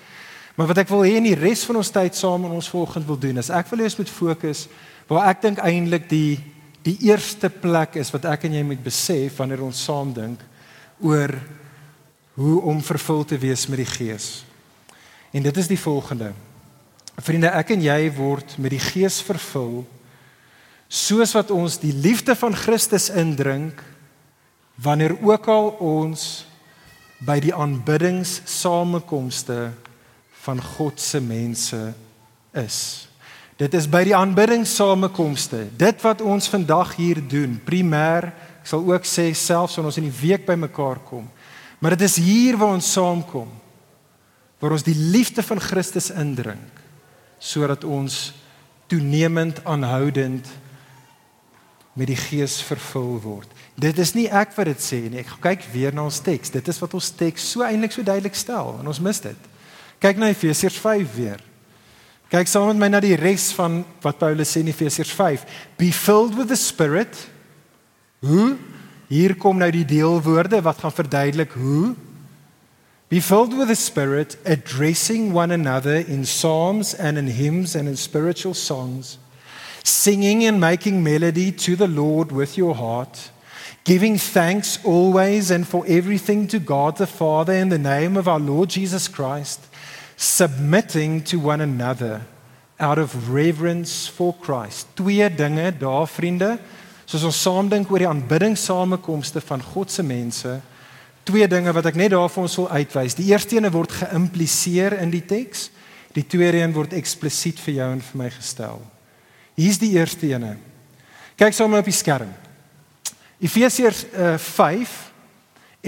Maar 0.56 0.66
wat 0.66 0.78
ek 0.78 0.88
wil 0.88 1.04
hê 1.04 1.16
in 1.16 1.24
die 1.24 1.38
res 1.38 1.64
van 1.64 1.76
ons 1.76 1.90
tyd 1.90 2.14
saam 2.14 2.44
in 2.44 2.50
ons 2.50 2.68
volgende 2.68 3.06
wil 3.06 3.18
doen 3.18 3.38
is 3.38 3.50
ek 3.50 3.70
wil 3.70 3.78
hê 3.78 3.84
ons 3.84 3.98
moet 3.98 4.10
fokus 4.10 4.68
waar 5.10 5.34
ek 5.34 5.42
dink 5.42 5.58
eintlik 5.58 6.06
die 6.10 6.38
die 6.80 6.96
eerste 7.10 7.50
plek 7.52 7.98
is 8.00 8.08
wat 8.14 8.24
ek 8.30 8.46
en 8.48 8.54
jy 8.56 8.62
moet 8.64 8.80
besef 8.80 9.36
wanneer 9.36 9.60
ons 9.66 9.82
saam 9.84 10.14
dink 10.16 10.40
oor 11.04 11.34
hoe 12.40 12.54
om 12.72 12.80
vervul 12.80 13.20
te 13.28 13.36
wees 13.36 13.66
met 13.68 13.82
die 13.82 13.90
gees. 13.90 14.28
En 15.30 15.44
dit 15.44 15.56
is 15.60 15.68
die 15.68 15.78
volgende. 15.78 16.32
Vriende, 17.20 17.50
ek 17.52 17.74
en 17.74 17.82
jy 17.84 18.08
word 18.16 18.54
met 18.58 18.70
die 18.72 18.80
Gees 18.80 19.20
vervul 19.24 19.86
soos 20.90 21.34
wat 21.36 21.50
ons 21.54 21.78
die 21.78 21.92
liefde 21.94 22.34
van 22.34 22.54
Christus 22.56 23.10
indrink 23.14 23.82
wanneer 24.80 25.22
ook 25.22 25.48
al 25.52 25.70
ons 25.84 26.46
by 27.22 27.40
die 27.44 27.54
aanbiddingssamekomste 27.54 29.72
van 30.40 30.62
God 30.72 31.00
se 31.00 31.20
mense 31.20 31.94
is. 32.56 33.09
Dit 33.60 33.74
is 33.76 33.84
by 33.92 34.06
die 34.08 34.16
aanbiddingssamekomste, 34.16 35.66
dit 35.76 36.04
wat 36.06 36.22
ons 36.24 36.48
vandag 36.48 36.94
hier 36.96 37.20
doen, 37.20 37.58
primêr, 37.60 38.30
ek 38.62 38.70
sal 38.70 38.86
ook 38.88 39.04
sê 39.04 39.26
selfs 39.36 39.76
wanneer 39.76 39.92
ons 39.92 39.98
in 40.00 40.06
die 40.08 40.20
week 40.22 40.46
bymekaar 40.48 41.02
kom. 41.04 41.26
Maar 41.80 41.96
dit 41.96 42.06
is 42.08 42.16
hier 42.20 42.56
waar 42.60 42.76
ons 42.76 42.92
saamkom 42.92 43.48
waar 44.60 44.74
ons 44.76 44.84
die 44.84 44.96
liefde 44.96 45.40
van 45.40 45.60
Christus 45.60 46.10
indrink 46.12 46.80
sodat 47.40 47.86
ons 47.88 48.34
toenemend 48.92 49.62
aanhoudend 49.64 50.44
met 51.96 52.10
die 52.10 52.18
gees 52.20 52.58
vervul 52.68 53.14
word. 53.24 53.48
Dit 53.80 53.96
is 54.02 54.12
nie 54.12 54.26
ek 54.28 54.52
wat 54.58 54.68
dit 54.68 54.82
sê 54.84 54.98
nie. 55.06 55.22
Ek 55.22 55.32
kyk 55.40 55.64
weer 55.72 55.96
na 55.96 56.04
ons 56.04 56.20
teks. 56.20 56.52
Dit 56.52 56.68
is 56.68 56.80
wat 56.82 56.92
ons 56.98 57.08
teks 57.16 57.46
so 57.54 57.64
eintlik 57.64 57.96
so 57.96 58.04
duidelik 58.04 58.36
stel 58.36 58.74
en 58.76 58.92
ons 58.92 59.00
mis 59.00 59.22
dit. 59.24 59.48
Kyk 60.04 60.20
na 60.20 60.28
Efesiërs 60.34 60.76
5 60.84 61.16
weer. 61.16 61.40
Kyk 62.30 62.46
saam 62.46 62.70
met 62.70 62.78
my 62.78 62.88
na 62.94 63.00
die 63.02 63.16
res 63.18 63.50
van 63.56 63.80
wat 64.04 64.20
Paulus 64.20 64.52
sê 64.54 64.62
in 64.62 64.70
Efesiërs 64.70 65.10
5. 65.16 65.46
Be 65.78 65.90
filled 65.90 66.36
with 66.38 66.48
the 66.48 66.58
spirit. 66.58 67.26
Hoe? 68.22 68.56
Hier 69.10 69.34
kom 69.34 69.58
nou 69.58 69.70
die 69.74 69.86
deelwoorde 69.88 70.60
wat 70.62 70.78
gaan 70.84 70.94
verduidelik 70.94 71.56
hoe 71.58 71.96
Be 73.10 73.18
filled 73.18 73.58
with 73.58 73.66
the 73.66 73.74
Spirit, 73.74 74.36
addressing 74.46 75.32
one 75.32 75.50
another 75.50 75.96
in 75.96 76.24
psalms 76.24 76.94
and 76.94 77.18
in 77.18 77.26
hymns 77.26 77.74
and 77.74 77.88
in 77.88 77.96
spiritual 77.96 78.54
songs, 78.54 79.18
singing 79.82 80.44
and 80.44 80.60
making 80.60 81.02
melody 81.02 81.50
to 81.50 81.74
the 81.74 81.88
Lord 81.88 82.30
with 82.30 82.56
your 82.56 82.76
heart, 82.76 83.32
giving 83.82 84.16
thanks 84.16 84.78
always 84.84 85.50
and 85.50 85.66
for 85.66 85.84
everything 85.88 86.46
to 86.46 86.60
God 86.60 86.98
the 86.98 87.06
Father 87.08 87.52
in 87.52 87.70
the 87.70 87.78
name 87.78 88.16
of 88.16 88.28
our 88.28 88.38
Lord 88.38 88.68
Jesus 88.68 89.08
Christ, 89.08 89.66
submitting 90.20 91.22
to 91.24 91.40
one 91.40 91.62
another 91.64 92.20
out 92.78 92.98
of 92.98 93.32
reverence 93.32 94.06
for 94.08 94.34
Christ. 94.40 94.86
Twee 94.94 95.28
dinge 95.32 95.72
daar 95.80 96.08
vriende, 96.08 96.58
soos 97.08 97.24
ons 97.24 97.42
saam 97.42 97.70
dink 97.72 97.88
oor 97.90 98.04
die 98.04 98.08
aanbiddingssamekomste 98.08 99.40
van 99.40 99.64
God 99.72 99.90
se 99.90 100.04
mense 100.04 100.60
twee 101.30 101.46
dinge 101.48 101.72
wat 101.74 101.90
ek 101.90 101.98
net 101.98 102.12
daar 102.14 102.30
vir 102.32 102.44
ons 102.44 102.56
wil 102.58 102.70
uitwys. 102.70 103.16
Die 103.18 103.28
eerste 103.30 103.58
een 103.58 103.70
word 103.72 103.92
geïmpliseer 104.00 104.98
in 105.02 105.12
die 105.12 105.24
teks. 105.26 105.68
Die 106.16 106.26
tweede 106.26 106.62
een 106.62 106.74
word 106.74 106.94
eksplisiet 106.96 107.60
vir 107.62 107.76
jou 107.76 107.90
en 107.94 108.02
vir 108.02 108.18
my 108.18 108.30
gestel. 108.34 108.80
Hier's 109.58 109.78
die 109.78 109.92
eerste 109.94 110.26
een. 110.26 110.56
Kyk 111.38 111.54
sommer 111.54 111.84
op 111.84 111.88
die 111.88 111.94
skerm. 111.94 112.32
Efesiërs 113.40 114.04
uh, 114.10 114.34
5 114.36 114.96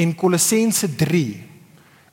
en 0.04 0.14
Kolossense 0.16 0.88
3 0.96 1.51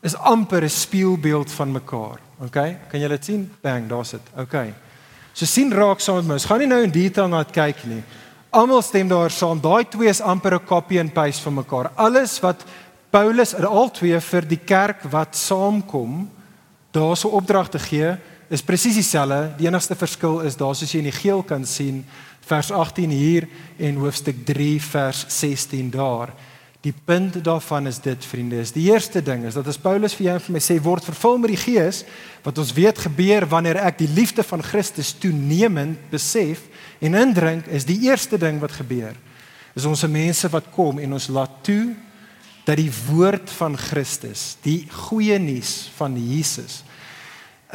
is 0.02 0.16
amper 0.16 0.64
'n 0.64 0.70
spieelbeeld 0.70 1.52
van 1.52 1.72
mekaar. 1.72 2.20
OK? 2.40 2.58
Kan 2.90 3.00
julle 3.00 3.16
dit 3.18 3.26
sien? 3.26 3.52
Bang, 3.62 3.88
daar's 3.88 4.10
dit. 4.10 4.22
OK. 4.38 4.56
So 5.34 5.46
sien 5.46 5.74
raak 5.74 6.00
saam 6.00 6.16
met 6.16 6.26
my. 6.26 6.34
Ons 6.34 6.46
gaan 6.46 6.60
nie 6.60 6.68
nou 6.68 6.82
in 6.84 6.92
detail 6.92 7.28
na 7.28 7.44
dit 7.44 7.52
kyk 7.52 7.84
nie. 7.84 8.04
Almal 8.50 8.82
stem 8.82 9.08
daar 9.08 9.32
saam. 9.32 9.62
Daai 9.62 9.86
twee 9.90 10.10
is 10.10 10.22
amper 10.22 10.54
'n 10.54 10.66
copy 10.66 11.00
and 11.00 11.14
paste 11.14 11.42
van 11.42 11.54
mekaar. 11.54 11.92
Alles 11.96 12.40
wat 12.40 12.66
Paulus 13.10 13.54
er 13.54 13.68
al 13.68 13.92
twee 13.92 14.20
vir 14.20 14.42
die 14.42 14.60
kerk 14.66 15.04
wat 15.04 15.36
saamkom 15.36 16.30
daarso 16.92 17.28
opdragte 17.28 17.80
gee 17.80 18.18
is 18.50 18.62
presies 18.62 18.96
dieselfde. 18.96 19.54
Die 19.58 19.68
enigste 19.68 19.96
verskil 19.96 20.40
is 20.40 20.58
daar 20.58 20.76
soos 20.76 20.92
jy 20.92 21.00
in 21.00 21.12
die 21.12 21.22
geel 21.22 21.44
kan 21.44 21.66
sien 21.66 22.06
vers 22.50 22.72
18 22.72 23.10
hier 23.10 23.48
en 23.78 23.96
hoofstuk 23.96 24.46
3 24.46 24.82
vers 24.82 25.26
16 25.28 25.90
daar. 25.94 26.34
Die 26.86 26.94
punt 26.96 27.36
daarvan 27.44 27.90
is 27.92 27.98
dit 28.00 28.26
vriende, 28.26 28.62
is 28.64 28.72
die 28.72 28.86
eerste 28.88 29.20
ding 29.24 29.44
is 29.44 29.58
dat 29.60 29.68
as 29.68 29.80
Paulus 29.82 30.14
vir 30.16 30.30
jou 30.30 30.36
en 30.38 30.44
vir 30.46 30.56
my 30.56 30.62
sê 30.64 30.78
word 30.80 31.04
vervul 31.10 31.42
met 31.44 31.52
die 31.52 31.60
Gees, 31.60 32.06
wat 32.46 32.60
ons 32.62 32.72
weet 32.78 33.02
gebeur 33.04 33.44
wanneer 33.52 33.82
ek 33.84 33.98
die 34.00 34.12
liefde 34.16 34.46
van 34.48 34.64
Christus 34.64 35.12
toenemend 35.20 36.06
besef 36.14 36.64
en 37.04 37.18
indrink, 37.20 37.68
is 37.68 37.88
die 37.88 38.00
eerste 38.08 38.40
ding 38.40 38.62
wat 38.64 38.78
gebeur. 38.80 39.18
Is 39.76 39.88
ons 39.90 40.06
mense 40.08 40.48
wat 40.56 40.72
kom 40.72 41.02
en 41.04 41.18
ons 41.20 41.28
laat 41.28 41.60
toe 41.68 41.98
dat 42.64 42.80
die 42.80 42.92
woord 43.10 43.52
van 43.60 43.76
Christus, 43.80 44.54
die 44.64 44.86
goeie 45.10 45.40
nuus 45.42 45.90
van 45.98 46.16
Jesus 46.16 46.84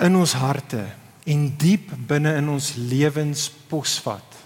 in 0.00 0.16
ons 0.16 0.32
harte 0.40 0.86
en 1.28 1.44
diep 1.60 1.92
binne 2.08 2.34
in 2.38 2.48
ons 2.52 2.72
lewens 2.78 3.50
posvat. 3.68 4.40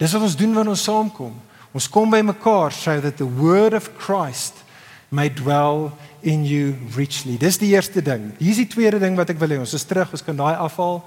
Dis 0.00 0.10
wat 0.16 0.26
ons 0.26 0.36
doen 0.38 0.54
wanneer 0.56 0.74
ons 0.74 0.84
saamkom. 0.88 1.38
Ons 1.76 1.86
kom 1.86 2.10
by 2.10 2.22
mekaar 2.26 2.72
so 2.74 2.98
that 3.00 3.16
the 3.16 3.26
word 3.26 3.74
of 3.74 3.92
Christ 3.98 4.64
may 5.10 5.28
dwell 5.28 5.92
in 6.22 6.44
you 6.44 6.74
richly. 6.96 7.36
Dis 7.38 7.58
die 7.58 7.72
eerste 7.74 8.02
ding. 8.02 8.32
Hier 8.38 8.54
is 8.54 8.62
die 8.62 8.70
tweede 8.70 8.98
ding 9.02 9.16
wat 9.18 9.30
ek 9.30 9.38
wil 9.38 9.54
hê. 9.54 9.58
Ons 9.62 9.74
is 9.78 9.86
terug, 9.86 10.10
ons 10.14 10.24
kan 10.26 10.38
daai 10.38 10.54
afhaal. 10.58 11.00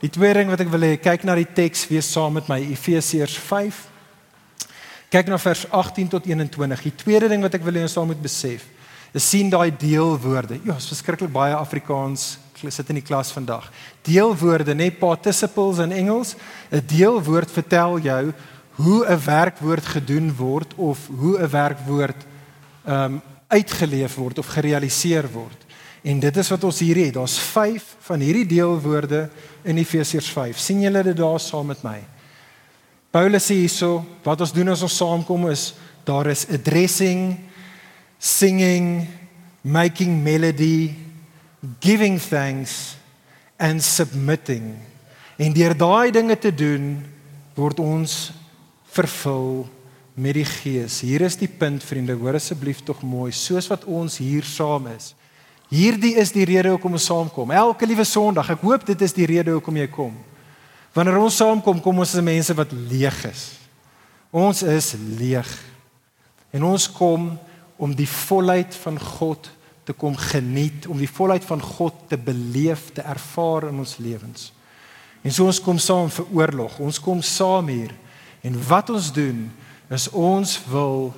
Die 0.00 0.12
tweede 0.12 0.40
ding 0.40 0.52
wat 0.52 0.60
ek 0.64 0.72
wil 0.72 0.84
hê, 0.84 0.94
kyk 1.00 1.24
na 1.28 1.36
die 1.36 1.48
teks 1.48 1.86
weer 1.90 2.04
saam 2.04 2.36
met 2.36 2.48
my 2.52 2.60
Efesiërs 2.72 3.36
5. 3.44 3.80
Kyk 5.12 5.32
na 5.32 5.40
vers 5.42 5.64
18 5.72 6.12
tot 6.12 6.28
21. 6.28 6.84
Die 6.88 6.94
tweede 7.00 7.32
ding 7.32 7.44
wat 7.44 7.56
ek 7.56 7.64
wil 7.66 7.80
hê 7.80 7.84
ons 7.88 7.98
moet 8.08 8.22
besef, 8.22 8.68
is 9.16 9.26
sien 9.26 9.48
daai 9.50 9.72
deelwoorde. 9.74 10.60
Ja, 10.68 10.76
is 10.78 10.88
verskriklik 10.92 11.32
baie 11.34 11.56
Afrikaans 11.56 12.36
sit 12.60 12.90
in 12.92 12.98
die 12.98 13.04
klas 13.04 13.30
vandag. 13.32 13.70
Deelwoorde, 14.04 14.74
net 14.76 14.98
participles 15.00 15.78
in 15.80 15.92
Engels. 15.96 16.36
'n 16.70 16.84
Deelwoord 16.84 17.50
vertel 17.50 17.98
jou 18.04 18.34
hoe 18.70 19.06
'n 19.06 19.24
werkwoord 19.24 19.86
gedoen 19.86 20.34
word 20.36 20.74
of 20.74 20.98
hoe 21.06 21.38
'n 21.38 21.50
werkwoord 21.50 22.26
ehm 22.84 23.04
um, 23.04 23.20
uitgeleef 23.50 24.14
word 24.14 24.38
of 24.38 24.46
gerealiseer 24.46 25.30
word. 25.32 25.66
En 26.02 26.20
dit 26.20 26.36
is 26.36 26.48
wat 26.48 26.64
ons 26.64 26.78
hier 26.78 26.96
het. 26.96 27.14
Daar's 27.14 27.38
5 27.38 27.96
van 27.98 28.20
hierdie 28.20 28.46
deelwoorde 28.46 29.28
in 29.62 29.76
Efesiërs 29.76 30.28
5. 30.30 30.58
sien 30.58 30.80
julle 30.80 31.02
dit 31.02 31.16
daar 31.16 31.40
saam 31.40 31.66
met 31.66 31.82
my? 31.82 31.98
Paulus 33.10 33.50
sê 33.50 33.54
hierso, 33.58 34.04
wat 34.22 34.40
ons 34.40 34.52
doen 34.54 34.68
as 34.70 34.82
ons 34.86 34.96
saamkom 34.96 35.48
is 35.50 35.74
daar 36.04 36.30
is 36.30 36.46
addressing, 36.48 37.38
singing, 38.18 39.08
making 39.60 40.22
melody, 40.22 40.94
giving 41.80 42.20
thanks 42.20 42.96
and 43.58 43.82
submitting. 43.82 44.78
En 45.36 45.52
deur 45.52 45.76
daai 45.76 46.10
dinge 46.10 46.38
te 46.38 46.54
doen, 46.54 47.04
word 47.54 47.80
ons 47.82 48.30
vervul 48.92 49.68
met 50.14 50.36
die 50.36 50.46
Gees. 50.46 51.00
Hier 51.06 51.22
is 51.24 51.38
die 51.40 51.48
punt 51.48 51.84
vriende, 51.86 52.16
hoor 52.18 52.36
asseblief 52.38 52.82
tog 52.84 53.02
mooi, 53.06 53.30
soos 53.32 53.68
wat 53.70 53.86
ons 53.88 54.18
hier 54.20 54.46
saam 54.46 54.90
is. 54.92 55.14
Hierdie 55.70 56.16
is 56.18 56.32
die 56.34 56.44
rede 56.48 56.72
hoekom 56.72 56.96
ons 56.98 57.06
saamkom. 57.06 57.52
Elke 57.54 57.86
liewe 57.86 58.04
Sondag, 58.04 58.50
ek 58.56 58.64
hoop 58.66 58.84
dit 58.88 59.06
is 59.06 59.14
die 59.14 59.28
rede 59.30 59.54
hoekom 59.54 59.78
jy 59.78 59.86
kom. 59.92 60.16
Wanneer 60.96 61.20
ons 61.22 61.38
saamkom, 61.38 61.78
kom 61.82 62.02
ons 62.02 62.16
as 62.18 62.26
mense 62.26 62.54
wat 62.58 62.72
leeg 62.90 63.20
is. 63.28 63.44
Ons 64.34 64.64
is 64.66 64.92
leeg. 65.18 65.48
En 66.50 66.66
ons 66.66 66.88
kom 66.90 67.30
om 67.80 67.94
die 67.94 68.08
volheid 68.10 68.74
van 68.82 68.98
God 68.98 69.46
te 69.86 69.94
kom 69.96 70.16
geniet, 70.18 70.88
om 70.90 70.98
die 70.98 71.10
volheid 71.10 71.46
van 71.46 71.62
God 71.62 71.96
te 72.10 72.18
beleef, 72.18 72.90
te 72.94 73.06
ervaar 73.06 73.70
in 73.70 73.78
ons 73.82 73.96
lewens. 74.02 74.50
En 75.22 75.32
so 75.34 75.46
ons 75.46 75.62
kom 75.62 75.78
saam 75.78 76.10
vir 76.10 76.34
oorlog. 76.34 76.78
Ons 76.82 76.98
kom 77.02 77.22
saam 77.22 77.70
hier. 77.70 77.94
En 78.40 78.56
wat 78.68 78.90
ons 78.90 79.12
doen 79.12 79.48
is 79.90 80.08
ons 80.16 80.54
wil 80.70 81.10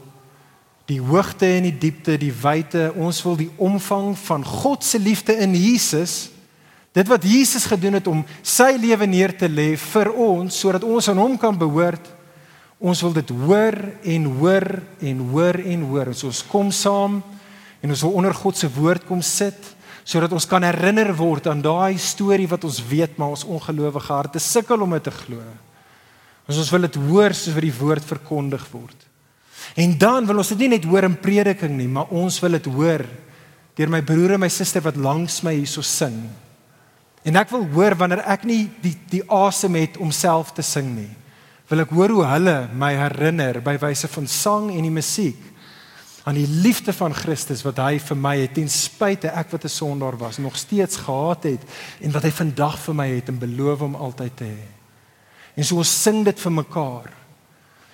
die 0.91 1.01
hoogte 1.01 1.47
en 1.47 1.69
die 1.69 1.79
diepte, 1.79 2.17
die 2.19 2.33
wyte, 2.35 2.91
ons 2.99 3.23
wil 3.25 3.37
die 3.39 3.51
omvang 3.63 4.13
van 4.25 4.45
God 4.45 4.85
se 4.85 4.99
liefde 4.99 5.37
in 5.45 5.55
Jesus, 5.55 6.33
dit 6.93 7.09
wat 7.09 7.25
Jesus 7.25 7.65
gedoen 7.71 7.97
het 8.01 8.09
om 8.11 8.25
sy 8.45 8.75
lewe 8.81 9.07
neer 9.09 9.33
te 9.39 9.49
lê 9.49 9.73
vir 9.81 10.11
ons 10.13 10.59
sodat 10.65 10.85
ons 10.85 11.09
aan 11.09 11.23
hom 11.23 11.39
kan 11.41 11.57
behoort. 11.57 12.11
Ons 12.83 13.01
wil 13.07 13.15
dit 13.15 13.31
hoor 13.45 13.79
en 14.03 14.27
hoor 14.41 14.67
en 15.01 15.23
hoor 15.31 15.61
en 15.63 15.87
hoor. 15.87 16.11
En 16.11 16.19
so 16.19 16.29
ons 16.33 16.43
kom 16.51 16.73
saam 16.75 17.21
en 17.81 17.95
ons 17.95 18.03
wil 18.05 18.19
onder 18.19 18.35
God 18.35 18.59
se 18.59 18.69
woord 18.75 19.07
kom 19.07 19.23
sit 19.23 19.71
sodat 20.03 20.33
ons 20.35 20.49
kan 20.51 20.65
herinner 20.67 21.13
word 21.15 21.47
aan 21.47 21.61
daai 21.63 21.95
storie 22.03 22.49
wat 22.51 22.65
ons 22.67 22.81
weet 22.91 23.15
maar 23.21 23.37
ons 23.37 23.47
ongelowige 23.47 24.11
harte 24.11 24.43
sukkel 24.43 24.83
om 24.83 24.97
dit 24.97 25.05
te 25.07 25.15
glo. 25.15 25.39
Ons 26.49 26.59
ons 26.59 26.71
wil 26.75 26.89
dit 26.89 26.99
hoor 27.09 27.35
soos 27.37 27.55
wat 27.55 27.67
die 27.67 27.79
woord 27.79 28.07
verkondig 28.07 28.65
word. 28.73 29.09
En 29.79 29.95
dan 29.99 30.27
wil 30.27 30.43
ons 30.43 30.53
dit 30.55 30.65
nie 30.65 30.75
net 30.75 30.87
hoor 30.89 31.07
in 31.07 31.19
prediking 31.23 31.77
nie, 31.79 31.89
maar 31.89 32.11
ons 32.11 32.41
wil 32.43 32.59
dit 32.59 32.71
hoor 32.75 33.07
deur 33.79 33.89
my 33.89 34.03
broer 34.05 34.35
en 34.35 34.43
my 34.43 34.51
suster 34.53 34.83
wat 34.85 34.99
langs 35.01 35.39
my 35.47 35.55
hierso 35.57 35.81
sing. 35.87 36.19
En 37.25 37.39
ek 37.41 37.53
wil 37.55 37.65
hoor 37.73 37.97
wanneer 37.97 38.25
ek 38.35 38.45
nie 38.49 38.67
die 38.83 38.97
die 39.13 39.23
asem 39.33 39.79
het 39.81 39.97
om 40.03 40.11
self 40.13 40.53
te 40.53 40.65
sing 40.67 40.91
nie. 40.97 41.09
Wil 41.71 41.87
ek 41.87 41.95
hoor 41.95 42.13
hoe 42.13 42.27
hulle 42.35 42.57
my 42.77 42.91
herinner 42.99 43.63
by 43.65 43.79
wyse 43.81 44.11
van 44.13 44.29
sang 44.29 44.69
en 44.75 44.85
die 44.85 44.93
musiek 44.93 45.49
aan 46.29 46.37
die 46.39 46.47
liefde 46.47 46.93
van 46.95 47.15
Christus 47.17 47.65
wat 47.67 47.81
hy 47.83 47.97
vir 47.99 48.19
my 48.19 48.37
het 48.43 48.53
ten 48.55 48.69
spyte 48.71 49.33
ek 49.33 49.51
wat 49.55 49.65
'n 49.65 49.73
sondaar 49.73 50.17
was 50.19 50.39
nog 50.39 50.57
steeds 50.57 50.97
gehad 50.97 51.43
het 51.43 51.63
en 52.01 52.13
wat 52.13 52.23
hy 52.23 52.31
vandag 52.31 52.79
vir 52.79 52.95
my 52.95 53.09
het 53.09 53.29
en 53.29 53.39
beloof 53.39 53.81
om 53.81 53.95
altyd 53.95 54.37
te 54.37 54.45
hê. 54.45 54.82
En 55.55 55.65
so 55.65 55.83
ons 55.83 56.03
sing 56.03 56.23
dit 56.25 56.41
vir 56.41 56.53
mekaar. 56.53 57.13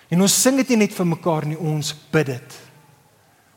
En 0.09 0.23
ons 0.25 0.40
sing 0.42 0.57
dit 0.57 0.68
nie 0.73 0.85
net 0.85 0.94
vir 0.97 1.07
mekaar 1.07 1.47
nie, 1.49 1.59
ons 1.59 1.92
bid 2.12 2.31
dit. 2.33 2.59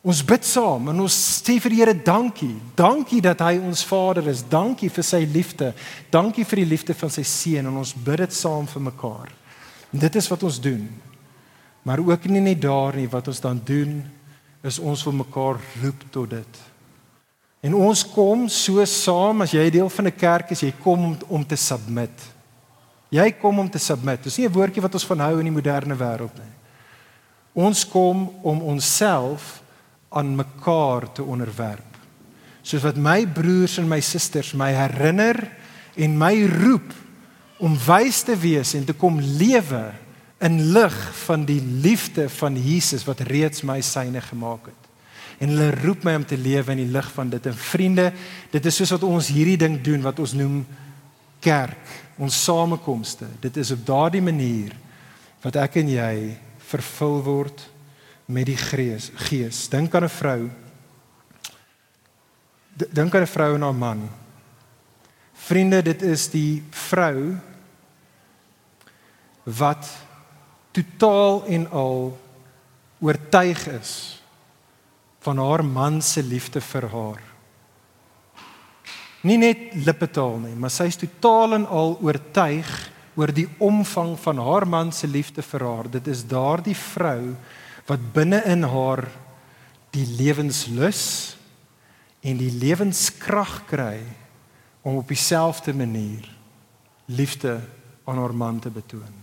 Ons 0.02 0.24
bid 0.26 0.46
saam 0.48 0.90
en 0.90 1.04
ons 1.04 1.14
sê 1.14 1.60
vir 1.62 1.76
die 1.76 1.80
Here 1.84 1.94
dankie. 1.94 2.56
Dankie 2.76 3.22
dat 3.22 3.44
hy 3.46 3.60
ons 3.62 3.84
Vader 3.86 4.32
is. 4.32 4.42
Dankie 4.42 4.90
vir 4.90 5.06
sy 5.06 5.22
liefde. 5.30 5.70
Dankie 6.10 6.46
vir 6.48 6.64
die 6.64 6.72
liefde 6.74 6.96
van 6.98 7.14
sy 7.14 7.22
seun 7.28 7.70
en 7.70 7.78
ons 7.84 7.94
bid 7.94 8.24
dit 8.24 8.34
saam 8.34 8.66
vir 8.72 8.88
mekaar. 8.90 9.30
En 9.94 10.02
dit 10.02 10.18
is 10.18 10.30
wat 10.32 10.44
ons 10.48 10.58
doen. 10.64 10.88
Maar 11.86 12.02
ook 12.02 12.26
nie 12.30 12.42
net 12.42 12.62
daar 12.62 12.98
nie, 12.98 13.08
wat 13.10 13.30
ons 13.30 13.42
dan 13.42 13.62
doen 13.66 14.02
is 14.62 14.78
ons 14.78 15.04
wil 15.08 15.16
mekaar 15.22 15.58
roep 15.82 16.04
tot 16.14 16.30
dit. 16.30 16.60
En 17.66 17.78
ons 17.78 18.04
kom 18.14 18.48
so 18.50 18.84
saam 18.90 19.42
as 19.46 19.54
jy 19.54 19.70
deel 19.70 19.90
van 19.90 20.08
'n 20.08 20.18
kerk 20.18 20.52
is, 20.52 20.62
jy 20.62 20.74
kom 20.84 21.04
om, 21.06 21.18
om 21.28 21.46
te 21.46 21.56
submit. 21.56 22.14
Jy 23.12 23.28
kom 23.41 23.60
om 23.60 23.69
te 23.69 23.80
submit. 23.82 24.24
Dis 24.24 24.38
nie 24.38 24.47
'n 24.47 24.54
woordjie 24.54 24.82
wat 24.82 24.93
ons 24.93 25.06
van 25.06 25.19
hou 25.19 25.39
in 25.39 25.50
die 25.50 25.60
moderne 25.60 25.95
wêreld 25.95 26.36
nie. 26.36 26.54
Ons 27.54 27.84
kom 27.88 28.30
om 28.41 28.62
onsself 28.62 29.62
aan 30.10 30.36
mekaar 30.36 31.12
te 31.12 31.24
onderwerp. 31.24 31.97
Soos 32.62 32.82
wat 32.82 32.95
my 32.95 33.26
broers 33.28 33.78
en 33.78 33.88
my 33.88 34.00
susters 34.00 34.54
my 34.54 34.71
herinner 34.71 35.52
en 35.95 36.17
my 36.17 36.45
roep 36.45 36.93
om 37.60 37.78
wys 37.86 38.21
te 38.24 38.36
wees 38.36 38.74
en 38.74 38.86
te 38.86 38.93
kom 38.93 39.19
lewe 39.19 39.91
in 40.41 40.71
lig 40.74 40.95
van 41.26 41.45
die 41.45 41.62
liefde 41.62 42.30
van 42.30 42.58
Jesus 42.58 43.04
wat 43.06 43.19
reeds 43.19 43.62
my 43.62 43.82
syne 43.82 44.21
gemaak 44.21 44.65
het. 44.65 44.89
En 45.41 45.50
hulle 45.50 45.71
roep 45.84 46.04
my 46.04 46.15
om 46.15 46.26
te 46.26 46.38
lewe 46.38 46.71
in 46.71 46.78
die 46.78 46.93
lig 46.93 47.12
van 47.12 47.30
dit. 47.30 47.45
En 47.45 47.58
vriende, 47.58 48.12
dit 48.52 48.65
is 48.65 48.76
soos 48.76 48.93
wat 48.95 49.04
ons 49.04 49.28
hierdie 49.34 49.58
ding 49.58 49.80
doen 49.82 50.02
wat 50.02 50.19
ons 50.19 50.34
noem 50.38 50.65
kerk, 51.42 51.90
ons 52.22 52.38
samekomste. 52.44 53.28
Dit 53.42 53.58
is 53.58 53.74
op 53.74 53.86
daardie 53.86 54.22
manier 54.22 54.76
wat 55.42 55.58
ek 55.58 55.80
en 55.82 55.90
jy 55.90 56.16
vervul 56.72 57.20
word 57.26 57.64
met 58.32 58.48
die 58.48 58.58
Gees. 58.58 59.10
Gees. 59.28 59.68
Dink 59.70 59.96
aan 59.96 60.06
'n 60.06 60.10
vrou. 60.10 60.50
Dink 62.78 63.16
aan 63.16 63.22
'n 63.24 63.36
vrou 63.36 63.56
en 63.56 63.62
haar 63.62 63.76
man. 63.76 64.10
Vriende, 65.34 65.82
dit 65.82 66.02
is 66.02 66.30
die 66.30 66.64
vrou 66.70 67.36
wat 69.44 69.90
totaal 70.72 71.46
en 71.46 71.70
al 71.72 72.18
oortuig 73.00 73.68
is 73.68 74.22
van 75.20 75.38
haar 75.38 75.66
man 75.66 76.02
se 76.02 76.24
liefde 76.24 76.62
vir 76.62 76.88
haar 76.90 77.31
nie 79.28 79.38
net 79.38 79.76
lippetaal 79.86 80.40
nie, 80.42 80.56
maar 80.58 80.74
sy 80.74 80.88
is 80.90 81.00
totaal 81.00 81.60
en 81.60 81.68
al 81.70 81.98
oortuig 82.02 82.70
oor 83.20 83.34
die 83.36 83.48
omvang 83.62 84.16
van 84.20 84.40
haar 84.42 84.66
man 84.68 84.92
se 84.96 85.08
liefde 85.08 85.44
vir 85.46 85.66
haar. 85.68 85.90
Dit 85.92 86.08
is 86.08 86.24
daardie 86.28 86.78
vrou 86.78 87.36
wat 87.90 88.08
binne 88.16 88.42
in 88.50 88.64
haar 88.64 89.06
die 89.92 90.06
lewenslus 90.18 91.04
en 92.24 92.38
die 92.40 92.52
lewenskrag 92.62 93.66
kry 93.70 94.00
om 94.82 95.02
op 95.02 95.10
dieselfde 95.12 95.74
manier 95.76 96.26
liefde 97.12 97.60
aan 98.08 98.18
haar 98.18 98.34
man 98.34 98.60
te 98.60 98.72
betoon. 98.72 99.20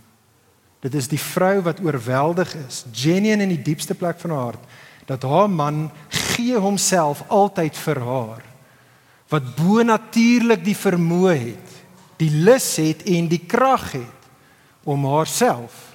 Dit 0.79 0.95
is 0.95 1.09
die 1.11 1.19
vrou 1.19 1.59
wat 1.65 1.81
oorweldig 1.83 2.53
is, 2.67 2.85
genuine 2.95 3.43
in 3.43 3.55
die 3.57 3.65
diepste 3.71 3.95
plek 3.97 4.19
van 4.21 4.31
haar 4.31 4.45
hart, 4.53 4.69
dat 5.09 5.25
haar 5.27 5.49
man 5.49 5.89
gee 6.07 6.55
homself 6.55 7.25
altyd 7.27 7.75
vir 7.75 7.99
haar 8.05 8.45
wat 9.29 9.55
bo 9.55 9.83
natuurlik 9.85 10.63
die 10.65 10.77
vermoë 10.77 11.35
het, 11.37 11.75
die 12.17 12.31
lus 12.43 12.67
het 12.81 13.05
en 13.07 13.29
die 13.29 13.43
krag 13.47 13.91
het 13.93 14.29
om 14.89 15.05
haarself 15.05 15.89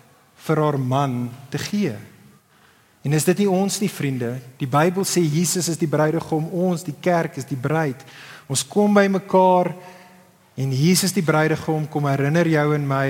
vir 0.47 0.61
haar 0.61 0.78
man 0.78 1.28
te 1.51 1.59
gee. 1.59 1.95
En 3.05 3.12
is 3.12 3.26
dit 3.28 3.43
nie 3.43 3.51
ons 3.51 3.80
nie 3.82 3.91
vriende? 3.93 4.39
Die 4.61 4.68
Bybel 4.70 5.05
sê 5.05 5.20
Jesus 5.20 5.68
is 5.68 5.80
die 5.80 5.91
bruidegom, 5.91 6.47
ons 6.49 6.87
die 6.87 6.97
kerk 7.05 7.37
is 7.41 7.49
die 7.49 7.59
bruid. 7.61 8.01
Ons 8.49 8.64
kom 8.64 8.95
by 8.97 9.05
mekaar 9.12 9.74
en 10.57 10.72
Jesus 10.72 11.12
die 11.12 11.24
bruidegom 11.24 11.89
kom 11.91 12.07
herinner 12.09 12.49
jou 12.49 12.68
en 12.76 12.87
my 12.89 13.09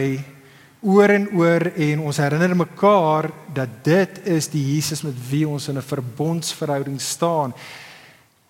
oor 0.84 1.14
en 1.14 1.28
oor 1.38 1.68
en 1.80 2.02
ons 2.08 2.18
herinner 2.20 2.56
mekaar 2.58 3.30
dat 3.54 3.78
dit 3.86 4.18
is 4.34 4.50
die 4.52 4.62
Jesus 4.74 5.04
met 5.06 5.16
wie 5.30 5.46
ons 5.48 5.68
in 5.68 5.78
'n 5.78 5.82
verbondsverhouding 5.82 7.00
staan. 7.00 7.54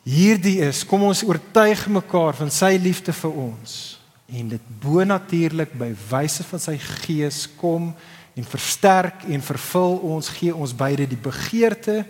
Hierdie 0.04 0.58
is 0.60 0.82
kom 0.84 1.06
ons 1.08 1.22
oortuig 1.24 1.86
mekaar 1.88 2.36
van 2.36 2.50
sy 2.52 2.74
liefde 2.76 3.12
vir 3.16 3.38
ons 3.48 3.76
en 4.28 4.50
dit 4.52 4.66
bo 4.80 5.04
natuurlik 5.04 5.72
by 5.80 5.90
wyse 6.10 6.44
van 6.48 6.60
sy 6.60 6.74
gees 7.04 7.44
kom 7.60 7.90
en 8.34 8.48
versterk 8.48 9.24
en 9.30 9.44
vervul 9.44 9.98
ons, 10.10 10.28
gee 10.36 10.52
ons 10.52 10.74
beide 10.76 11.06
die 11.08 11.20
begeerte 11.20 12.02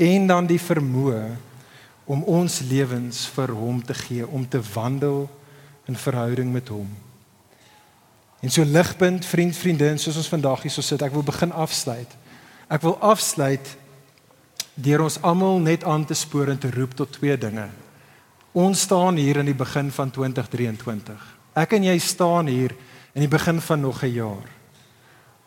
en 0.00 0.28
dan 0.30 0.48
die 0.48 0.60
vermoë 0.60 1.24
om 2.06 2.22
ons 2.30 2.60
lewens 2.70 3.24
vir 3.34 3.52
hom 3.56 3.80
te 3.82 3.96
gee, 3.98 4.26
om 4.28 4.46
te 4.48 4.60
wandel 4.72 5.26
in 5.90 5.98
verhouding 5.98 6.52
met 6.54 6.68
hom. 6.70 6.86
En 8.40 8.52
so 8.52 8.62
ligpunt, 8.64 9.26
vriend, 9.26 9.56
vriendin, 9.56 9.98
soos 9.98 10.20
ons 10.20 10.30
vandag 10.30 10.62
hier 10.62 10.72
so 10.72 10.84
sit, 10.84 11.02
ek 11.02 11.14
wil 11.16 11.26
begin 11.26 11.52
afsluit. 11.56 12.12
Ek 12.70 12.84
wil 12.86 12.94
afsluit 13.02 13.74
deur 14.76 15.06
ons 15.06 15.18
almal 15.24 15.58
net 15.64 15.84
aan 15.88 16.04
te 16.04 16.14
spoor 16.14 16.52
en 16.52 16.60
te 16.60 16.70
roep 16.70 16.94
tot 16.96 17.12
twee 17.16 17.36
dinge. 17.40 17.68
Ons 18.56 18.84
staan 18.84 19.16
hier 19.20 19.40
in 19.40 19.48
die 19.48 19.56
begin 19.56 19.90
van 19.92 20.12
2023. 20.12 21.20
Ek 21.56 21.72
en 21.76 21.88
jy 21.88 21.96
staan 22.00 22.48
hier 22.52 22.76
in 23.16 23.24
die 23.24 23.32
begin 23.32 23.60
van 23.60 23.80
nog 23.80 24.02
'n 24.04 24.12
jaar. 24.12 24.48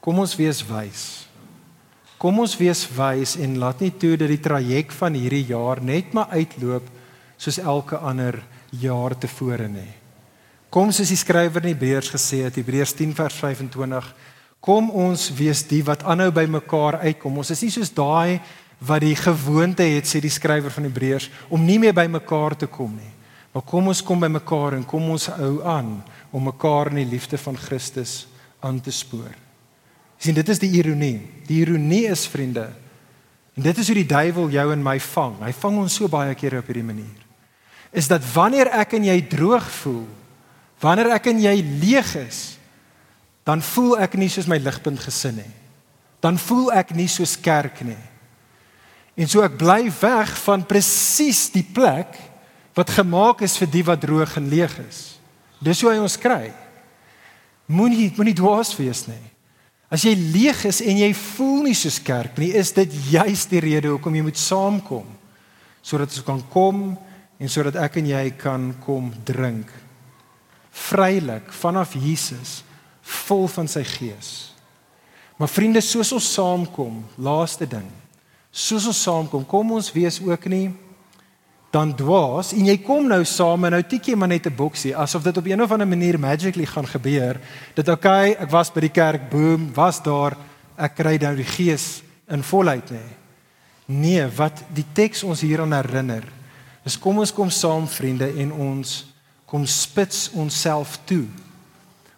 Kom 0.01 0.19
ons 0.19 0.35
wees 0.35 0.63
wys. 0.65 1.27
Kom 2.17 2.39
ons 2.39 2.57
wees 2.57 2.87
wys 2.97 3.35
en 3.35 3.57
laat 3.57 3.79
nie 3.79 3.91
toe 3.91 4.17
dat 4.17 4.27
die 4.27 4.39
traject 4.39 4.93
van 4.93 5.13
hierdie 5.13 5.45
jaar 5.45 5.81
net 5.81 6.13
maar 6.13 6.27
uitloop 6.29 6.89
soos 7.37 7.59
elke 7.59 7.97
ander 7.97 8.43
jaar 8.69 9.17
tevore 9.17 9.67
nie. 9.67 9.93
Kom 10.69 10.91
soos 10.91 11.07
die 11.07 11.17
skrywer 11.17 11.63
in 11.63 11.73
Hebreërs 11.73 12.09
gesê 12.09 12.43
het, 12.43 12.55
Hebreërs 12.55 12.93
10 12.93 13.15
vers 13.15 13.33
25, 13.33 14.15
kom 14.59 14.89
ons 14.89 15.29
wees 15.33 15.63
die 15.67 15.83
wat 15.83 16.03
aanhou 16.03 16.31
by 16.31 16.45
mekaar 16.45 16.99
uitkom. 16.99 17.37
Ons 17.37 17.51
is 17.51 17.61
nie 17.61 17.71
soos 17.71 17.89
daai 17.89 18.41
wat 18.79 19.03
die 19.03 19.15
gewoonte 19.15 19.83
het 19.83 20.07
sê 20.07 20.21
die 20.23 20.31
skrywer 20.31 20.71
van 20.71 20.87
Hebreërs 20.87 21.29
om 21.51 21.63
nie 21.65 21.79
meer 21.79 21.95
by 21.95 22.07
mekaar 22.11 22.55
te 22.57 22.67
kom 22.71 22.93
nie. 22.95 23.13
Maar 23.51 23.65
kom 23.67 23.89
ons 23.91 24.01
kom 24.05 24.21
by 24.21 24.29
mekaar 24.31 24.77
en 24.77 24.85
kom 24.87 25.09
ons 25.11 25.27
hou 25.35 25.59
aan 25.67 25.97
om 26.31 26.45
mekaar 26.45 26.93
in 26.93 27.01
die 27.01 27.11
liefde 27.15 27.37
van 27.41 27.57
Christus 27.57 28.27
aan 28.63 28.79
te 28.81 28.91
spoor. 28.93 29.33
Sien, 30.19 30.35
dit 30.35 30.51
is 30.51 30.59
die 30.61 30.71
ironie. 30.77 31.17
Die 31.47 31.61
ironie 31.63 32.05
is 32.11 32.27
vriende. 32.27 32.67
En 33.55 33.65
dit 33.65 33.77
is 33.81 33.89
hoe 33.89 33.97
die 33.97 34.07
duiwel 34.07 34.51
jou 34.53 34.65
en 34.71 34.83
my 34.83 34.97
vang. 35.03 35.39
Hy 35.43 35.51
vang 35.63 35.79
ons 35.81 35.97
so 35.99 36.11
baie 36.11 36.35
kere 36.37 36.61
op 36.61 36.69
hierdie 36.69 36.85
manier. 36.85 37.25
Is 37.91 38.07
dat 38.11 38.23
wanneer 38.35 38.69
ek 38.77 38.93
en 38.99 39.07
jy 39.07 39.17
droog 39.31 39.65
voel, 39.79 40.05
wanneer 40.83 41.15
ek 41.15 41.31
en 41.31 41.41
jy 41.41 41.55
leeg 41.81 42.11
is, 42.21 42.41
dan 43.47 43.63
voel 43.65 43.97
ek 44.05 44.13
nie 44.19 44.29
soos 44.29 44.47
my 44.47 44.59
ligpunt 44.61 45.01
gesin 45.01 45.39
nie. 45.41 45.53
Dan 46.21 46.37
voel 46.37 46.69
ek 46.77 46.93
nie 46.93 47.07
soos 47.09 47.33
kerk 47.41 47.81
nie. 47.87 47.97
En 49.19 49.27
so 49.27 49.43
ek 49.43 49.57
bly 49.59 49.89
weg 49.99 50.31
van 50.45 50.63
presies 50.67 51.49
die 51.51 51.65
plek 51.65 52.15
wat 52.77 52.93
gemaak 52.95 53.43
is 53.43 53.57
vir 53.59 53.67
die 53.73 53.83
wat 53.83 53.99
droog 54.05 54.37
en 54.39 54.47
leeg 54.51 54.71
is. 54.85 55.19
Dis 55.59 55.81
hoe 55.83 55.91
hy 55.91 55.99
ons 55.99 56.15
kry. 56.21 56.53
Moenie 57.67 58.07
moenie 58.15 58.37
dwaas 58.37 58.71
wees 58.79 59.03
nie. 59.09 59.25
As 59.91 60.05
jy 60.05 60.13
leeg 60.15 60.63
is 60.69 60.79
en 60.85 61.01
jy 61.01 61.09
voel 61.17 61.67
nie 61.67 61.75
soos 61.75 61.97
kerk 62.05 62.37
nie, 62.39 62.53
is 62.55 62.71
dit 62.77 62.93
juist 63.09 63.51
die 63.51 63.61
rede 63.63 63.91
hoekom 63.91 64.15
jy 64.15 64.23
moet 64.29 64.39
saamkom 64.39 65.07
sodat 65.81 66.11
ons 66.13 66.25
kan 66.27 66.41
kom 66.53 66.81
en 67.39 67.49
sodat 67.51 67.77
ek 67.81 67.97
en 68.01 68.09
jy 68.11 68.23
kan 68.37 68.65
kom 68.83 69.07
drink 69.25 69.71
vrylik 70.75 71.47
vanaf 71.55 71.95
Jesus 71.97 72.59
vol 73.25 73.47
van 73.49 73.67
sy 73.67 73.81
gees. 73.87 74.51
Maar 75.39 75.49
vriende, 75.49 75.81
soos 75.81 76.11
ons 76.13 76.27
saamkom, 76.35 77.01
laaste 77.17 77.65
ding 77.67 77.87
soos 78.51 78.87
ons 78.89 79.03
saamkom, 79.03 79.45
kom 79.45 79.71
ons 79.77 79.91
wees 79.93 80.19
ook 80.21 80.45
nie 80.49 80.69
dan 81.69 81.91
dwaas 81.93 82.49
en 82.57 82.65
jy 82.65 82.79
kom 82.81 83.05
nou 83.09 83.21
saam 83.27 83.67
en 83.67 83.75
nou 83.77 83.81
tik 83.85 84.09
jy 84.09 84.15
maar 84.17 84.31
net 84.31 84.47
'n 84.47 84.55
boksie 84.55 84.95
asof 84.97 85.23
dit 85.23 85.37
op 85.37 85.45
een 85.45 85.61
of 85.61 85.71
ander 85.71 85.87
manier 85.87 86.19
magically 86.19 86.65
gaan 86.65 86.87
gebeur. 86.87 87.39
Dit 87.75 87.87
okay, 87.89 88.31
ek 88.39 88.49
was 88.49 88.73
by 88.73 88.79
die 88.79 88.89
kerk, 88.89 89.29
boom, 89.29 89.73
was 89.73 90.01
daar, 90.01 90.35
ek 90.77 90.95
kry 90.95 91.17
nou 91.21 91.35
die 91.35 91.45
gees 91.45 92.01
in 92.27 92.43
volheid 92.43 92.89
nê. 92.89 93.05
Nee, 93.85 94.27
wat 94.27 94.63
die 94.73 94.85
teks 94.93 95.23
ons 95.23 95.41
hieraan 95.41 95.73
herinner, 95.73 96.23
is 96.85 96.97
kom 96.97 97.19
ons 97.19 97.33
kom 97.33 97.49
saam 97.49 97.87
vriende 97.87 98.33
en 98.37 98.51
ons 98.51 99.05
kom 99.45 99.65
spits 99.65 100.29
onsself 100.33 100.99
toe 101.05 101.25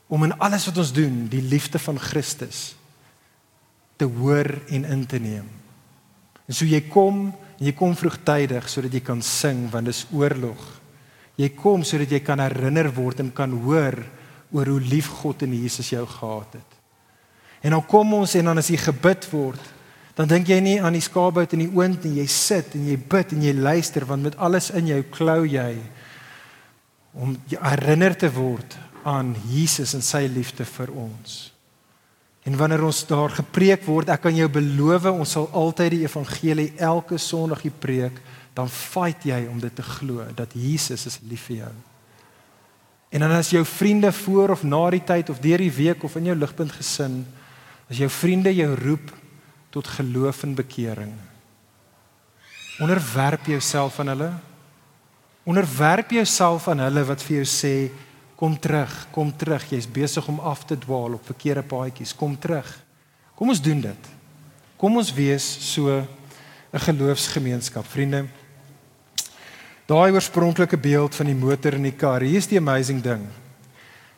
om 0.08 0.24
in 0.24 0.36
alles 0.40 0.66
wat 0.66 0.78
ons 0.78 0.92
doen 0.92 1.28
die 1.32 1.42
liefde 1.42 1.80
van 1.80 2.00
Christus 2.00 2.76
te 3.98 4.06
hoor 4.06 4.62
en 4.68 4.86
in 4.86 5.06
te 5.06 5.20
neem. 5.20 5.61
En 6.52 6.58
so 6.58 6.68
jy 6.68 6.82
kom, 6.92 7.30
jy 7.64 7.72
kom 7.80 7.94
vroegtydig 7.96 8.66
sodat 8.68 8.92
jy 8.92 9.00
kan 9.08 9.22
sing 9.24 9.70
want 9.72 9.88
dis 9.88 10.04
oorlog. 10.12 10.60
Jy 11.40 11.48
kom 11.56 11.86
sodat 11.88 12.12
jy 12.12 12.20
kan 12.20 12.44
herinner 12.44 12.90
word 12.92 13.22
en 13.24 13.30
kan 13.32 13.54
hoor 13.64 13.96
oor 14.52 14.68
hoe 14.68 14.82
lief 14.84 15.08
God 15.22 15.46
en 15.46 15.54
Jesus 15.56 15.94
jou 15.94 16.04
gehad 16.04 16.58
het. 16.60 16.74
En 17.64 17.78
dan 17.78 17.86
kom 17.88 18.12
ons 18.18 18.36
en 18.36 18.52
dan 18.52 18.60
as 18.60 18.68
jy 18.68 18.82
gebid 18.82 19.30
word, 19.32 19.70
dan 20.18 20.28
dink 20.28 20.52
jy 20.52 20.58
nie 20.60 20.76
aan 20.84 20.98
die 20.98 21.06
skaapbout 21.06 21.56
in 21.56 21.64
die 21.64 21.72
oond 21.72 22.04
nie, 22.04 22.18
jy 22.20 22.28
sit 22.28 22.76
en 22.76 22.84
jy 22.90 22.98
bid 23.00 23.32
en 23.32 23.48
jy 23.48 23.54
luister 23.56 24.04
want 24.10 24.28
met 24.28 24.36
alles 24.36 24.68
in 24.76 24.92
jou 24.92 25.00
klou 25.14 25.46
jy 25.48 25.72
om 27.16 27.38
herinner 27.48 28.18
te 28.20 28.28
word 28.36 28.76
aan 29.08 29.32
Jesus 29.48 29.96
en 29.96 30.04
sy 30.04 30.26
liefde 30.28 30.68
vir 30.68 30.92
ons. 31.00 31.40
En 32.44 32.58
wanneer 32.58 32.84
ons 32.84 33.04
daar 33.06 33.30
gepreek 33.30 33.84
word, 33.86 34.10
ek 34.10 34.24
kan 34.26 34.36
jou 34.36 34.48
beloof, 34.50 35.06
ons 35.12 35.36
sal 35.38 35.48
altyd 35.54 35.94
die 35.94 36.04
evangelie 36.08 36.72
elke 36.82 37.20
Sondag 37.22 37.62
hier 37.68 37.76
preek, 37.78 38.18
dan 38.58 38.70
fight 38.70 39.28
jy 39.30 39.46
om 39.48 39.60
dit 39.62 39.76
te 39.76 39.86
glo 39.86 40.26
dat 40.36 40.54
Jesus 40.58 41.06
is 41.08 41.20
lief 41.30 41.46
vir 41.52 41.62
jou. 41.62 41.74
En 43.12 43.24
dan 43.26 43.34
as 43.36 43.52
jou 43.54 43.62
vriende 43.68 44.12
voor 44.12 44.56
of 44.56 44.64
na 44.64 44.82
die 44.94 45.04
tyd 45.04 45.30
of 45.30 45.40
deur 45.44 45.62
die 45.62 45.74
week 45.76 46.04
of 46.04 46.16
in 46.16 46.32
jou 46.32 46.36
ligpunt 46.36 46.74
gesin, 46.74 47.22
as 47.92 48.00
jou 48.00 48.10
vriende 48.10 48.54
jou 48.56 48.72
roep 48.80 49.12
tot 49.72 49.88
geloof 50.00 50.44
en 50.48 50.56
bekering. 50.56 51.12
Onderwerp 52.82 53.46
jouself 53.46 54.00
aan 54.00 54.08
hulle. 54.08 54.32
Onderwerp 55.44 56.12
jouself 56.12 56.68
aan 56.72 56.80
hulle 56.80 57.04
wat 57.06 57.24
vir 57.24 57.42
jou 57.42 57.48
sê 57.48 57.76
Kom 58.42 58.56
terug, 58.58 58.90
kom 59.14 59.30
terug. 59.38 59.68
Jy's 59.70 59.86
besig 59.86 60.26
om 60.26 60.40
af 60.42 60.64
te 60.66 60.74
dwaal 60.74 61.14
op 61.14 61.28
verkeerde 61.30 61.62
paadjies. 61.62 62.16
Kom 62.18 62.34
terug. 62.34 62.66
Kom 63.38 63.52
ons 63.54 63.62
doen 63.62 63.84
dit. 63.84 64.08
Kom 64.82 64.98
ons 64.98 65.12
wees 65.14 65.46
so 65.62 65.94
'n 65.94 66.08
geloofsgemeenskap, 66.74 67.86
vriende. 67.86 68.26
Daai 69.86 70.12
oorspronklike 70.12 70.78
beeld 70.78 71.16
van 71.16 71.26
die 71.26 71.36
motor 71.36 71.74
en 71.74 71.84
die 71.84 71.92
kar, 71.92 72.22
hier 72.22 72.38
is 72.38 72.48
die 72.48 72.58
amazing 72.58 73.02
ding. 73.02 73.28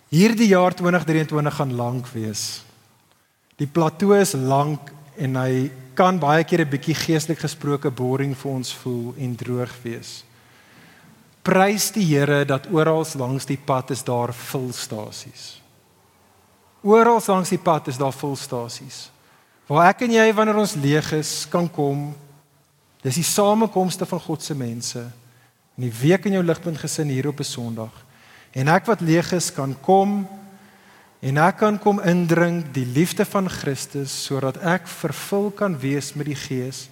Hierdie 0.09 0.47
jaar 0.47 0.74
2023 0.74 1.55
gaan 1.55 1.76
lank 1.76 2.07
wees. 2.07 2.61
Die 3.57 3.67
plateau 3.67 4.15
is 4.15 4.34
lank 4.34 4.91
en 5.17 5.36
hy 5.36 5.71
kan 5.95 6.19
baie 6.19 6.43
keer 6.43 6.61
'n 6.61 6.69
bietjie 6.69 6.95
geestelik 6.95 7.39
gesproke 7.39 7.91
boring 7.91 8.38
vir 8.38 8.51
ons 8.51 8.74
voel 8.74 9.13
en 9.17 9.36
droog 9.36 9.74
wees. 9.84 10.24
Prys 11.43 11.89
die 11.91 12.05
Here 12.07 12.45
dat 12.47 12.69
oral 12.71 13.03
langs 13.19 13.45
die 13.45 13.59
pad 13.59 13.91
is 13.91 14.03
daar 14.03 14.31
vulstasies. 14.31 15.59
Oral 16.83 17.19
langs 17.27 17.51
die 17.51 17.59
pad 17.59 17.89
is 17.91 17.99
daar 17.99 18.15
vulstasies. 18.15 19.09
Waar 19.67 19.89
ek 19.91 20.05
en 20.07 20.15
jy 20.15 20.27
wanneer 20.35 20.61
ons 20.61 20.77
leeg 20.79 21.09
is 21.19 21.43
kan 21.51 21.67
kom. 21.67 22.13
Dis 23.03 23.19
die 23.19 23.27
samekomste 23.27 24.07
van 24.07 24.23
God 24.23 24.43
se 24.43 24.55
mense. 24.55 25.03
In 25.75 25.89
die 25.89 25.95
week 25.99 26.29
in 26.29 26.37
jou 26.37 26.45
ligpunt 26.45 26.79
gesin 26.79 27.11
hier 27.11 27.27
op 27.27 27.39
'n 27.39 27.43
Sondag. 27.43 27.91
En 28.55 28.67
ek 28.67 28.85
wat 28.85 29.01
leeg 29.01 29.31
is 29.33 29.51
kan 29.51 29.75
kom 29.81 30.27
en 31.19 31.37
ek 31.37 31.57
kan 31.57 31.79
kom 31.79 31.99
indring 31.99 32.71
die 32.71 32.85
liefde 32.85 33.25
van 33.25 33.49
Christus 33.49 34.11
sodat 34.25 34.57
ek 34.57 34.87
vervul 34.87 35.51
kan 35.51 35.79
wees 35.79 36.13
met 36.13 36.25
die 36.25 36.35
Gees 36.35 36.89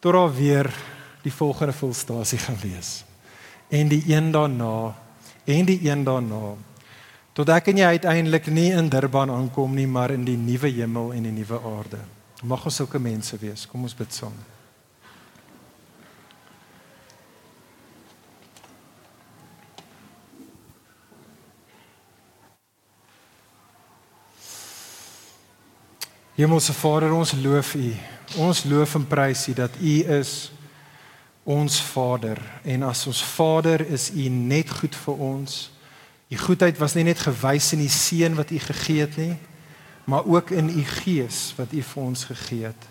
tot 0.00 0.12
daar 0.12 0.34
weer 0.34 0.70
die 1.22 1.32
volgende 1.32 1.72
vulstasie 1.72 2.38
gaan 2.38 2.58
wees 2.60 3.06
en 3.68 3.88
die 3.88 4.02
een 4.06 4.32
daarna 4.32 4.94
en 5.44 5.64
die 5.64 5.80
een 5.90 6.04
daarna 6.04 6.56
tot 7.36 7.50
ek 7.52 7.66
en 7.68 7.82
jy 7.82 7.88
uiteindelik 7.98 8.46
nie 8.48 8.70
in 8.72 8.88
Durban 8.88 9.28
aankom 9.30 9.74
nie 9.76 9.86
maar 9.86 10.14
in 10.14 10.24
die 10.24 10.38
nuwe 10.40 10.70
hemel 10.72 11.10
en 11.12 11.26
die 11.28 11.34
nuwe 11.36 11.58
aarde. 11.68 11.98
Mag 12.48 12.64
ons 12.64 12.78
sulke 12.80 12.96
mense 12.96 13.36
wees. 13.36 13.66
Kom 13.68 13.84
ons 13.84 13.96
bid 13.96 14.12
saam. 14.12 14.32
Hemelse 26.36 26.72
Vader 26.72 27.12
ons 27.16 27.36
loof 27.44 27.74
U. 27.76 27.92
Ons 28.48 28.64
loof 28.64 28.96
en 28.96 29.04
prys 29.08 29.44
U 29.48 29.58
dat 29.60 29.76
U 29.80 29.96
is 30.20 30.36
ons 31.46 31.78
Vader 31.92 32.40
en 32.66 32.82
as 32.82 33.04
ons 33.06 33.22
Vader 33.22 33.84
is 33.86 34.10
U 34.10 34.28
net 34.28 34.70
goed 34.80 34.96
vir 34.98 35.22
ons. 35.22 35.70
U 36.26 36.38
goedheid 36.42 36.78
was 36.82 36.96
nie 36.98 37.06
net 37.06 37.22
gewys 37.22 37.70
in 37.76 37.84
die 37.84 37.92
seun 37.92 38.34
wat 38.34 38.50
U 38.50 38.58
gegee 38.58 39.04
het 39.04 39.14
nie, 39.20 39.36
maar 40.10 40.26
ook 40.26 40.50
in 40.50 40.72
U 40.74 40.84
Gees 40.98 41.52
wat 41.58 41.70
U 41.70 41.82
vir 41.82 42.02
ons 42.02 42.24
gegee 42.26 42.66
het. 42.66 42.88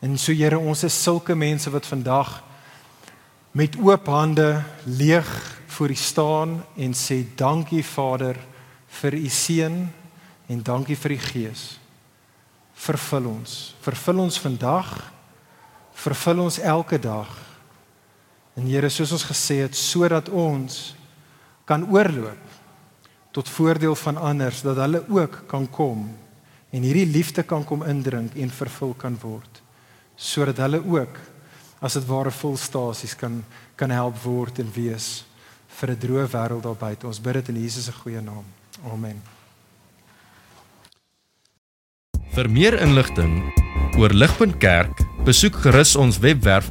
En 0.00 0.14
so 0.18 0.32
Here, 0.32 0.58
ons 0.58 0.84
is 0.86 1.02
sulke 1.02 1.34
mense 1.34 1.70
wat 1.74 1.86
vandag 1.86 2.38
met 3.56 3.74
oop 3.82 4.06
hande 4.06 4.62
leeg 4.84 5.30
voor 5.66 5.90
U 5.90 5.98
staan 5.98 6.60
en 6.76 6.94
sê 6.94 7.24
dankie 7.34 7.82
Vader 7.82 8.38
vir 9.00 9.18
U 9.18 9.28
seun. 9.28 9.86
En 10.46 10.62
dankie 10.62 10.94
vir 10.94 11.16
die 11.16 11.22
Gees. 11.24 11.62
Vervul 12.78 13.26
ons. 13.26 13.74
Vervul 13.82 14.22
ons 14.22 14.38
vandag. 14.38 14.92
Vervul 15.96 16.44
ons 16.44 16.60
elke 16.62 17.00
dag. 17.02 17.45
En 18.56 18.66
Here, 18.66 18.88
soos 18.88 19.12
ons 19.12 19.26
gesê 19.28 19.60
het, 19.66 19.76
sodat 19.76 20.28
ons 20.32 20.94
kan 21.68 21.84
oorloop 21.92 22.54
tot 23.36 23.48
voordeel 23.52 23.94
van 23.94 24.16
ander, 24.16 24.54
dat 24.64 24.78
hulle 24.80 25.02
ook 25.12 25.42
kan 25.50 25.66
kom 25.68 26.06
en 26.72 26.82
hierdie 26.82 27.06
liefde 27.06 27.44
kan 27.44 27.64
kom 27.64 27.84
indrink 27.84 28.34
en 28.34 28.50
vervul 28.50 28.94
kan 28.96 29.16
word 29.20 29.62
sodat 30.16 30.56
hulle 30.64 30.80
ook 30.80 31.18
as 31.84 31.98
dit 31.98 32.06
ware 32.08 32.32
volstasies 32.32 33.14
kan 33.20 33.42
kan 33.76 33.92
help 33.92 34.16
word 34.24 34.58
en 34.58 34.70
wees 34.72 35.24
vir 35.80 35.90
'n 35.90 36.00
droë 36.00 36.26
wêreld 36.32 36.62
daar 36.62 36.74
buite. 36.74 37.06
Ons 37.06 37.20
bid 37.20 37.34
dit 37.34 37.48
in 37.48 37.62
Jesus 37.62 37.84
se 37.84 37.92
goeie 37.92 38.20
naam. 38.20 38.44
Amen. 38.92 39.22
Vir 42.32 42.50
meer 42.50 42.80
inligting 42.80 43.52
oor 43.98 44.10
Ligpunt 44.10 44.58
Kerk, 44.58 45.04
besoek 45.24 45.54
gerus 45.54 45.96
ons 45.96 46.18
webwerf 46.18 46.70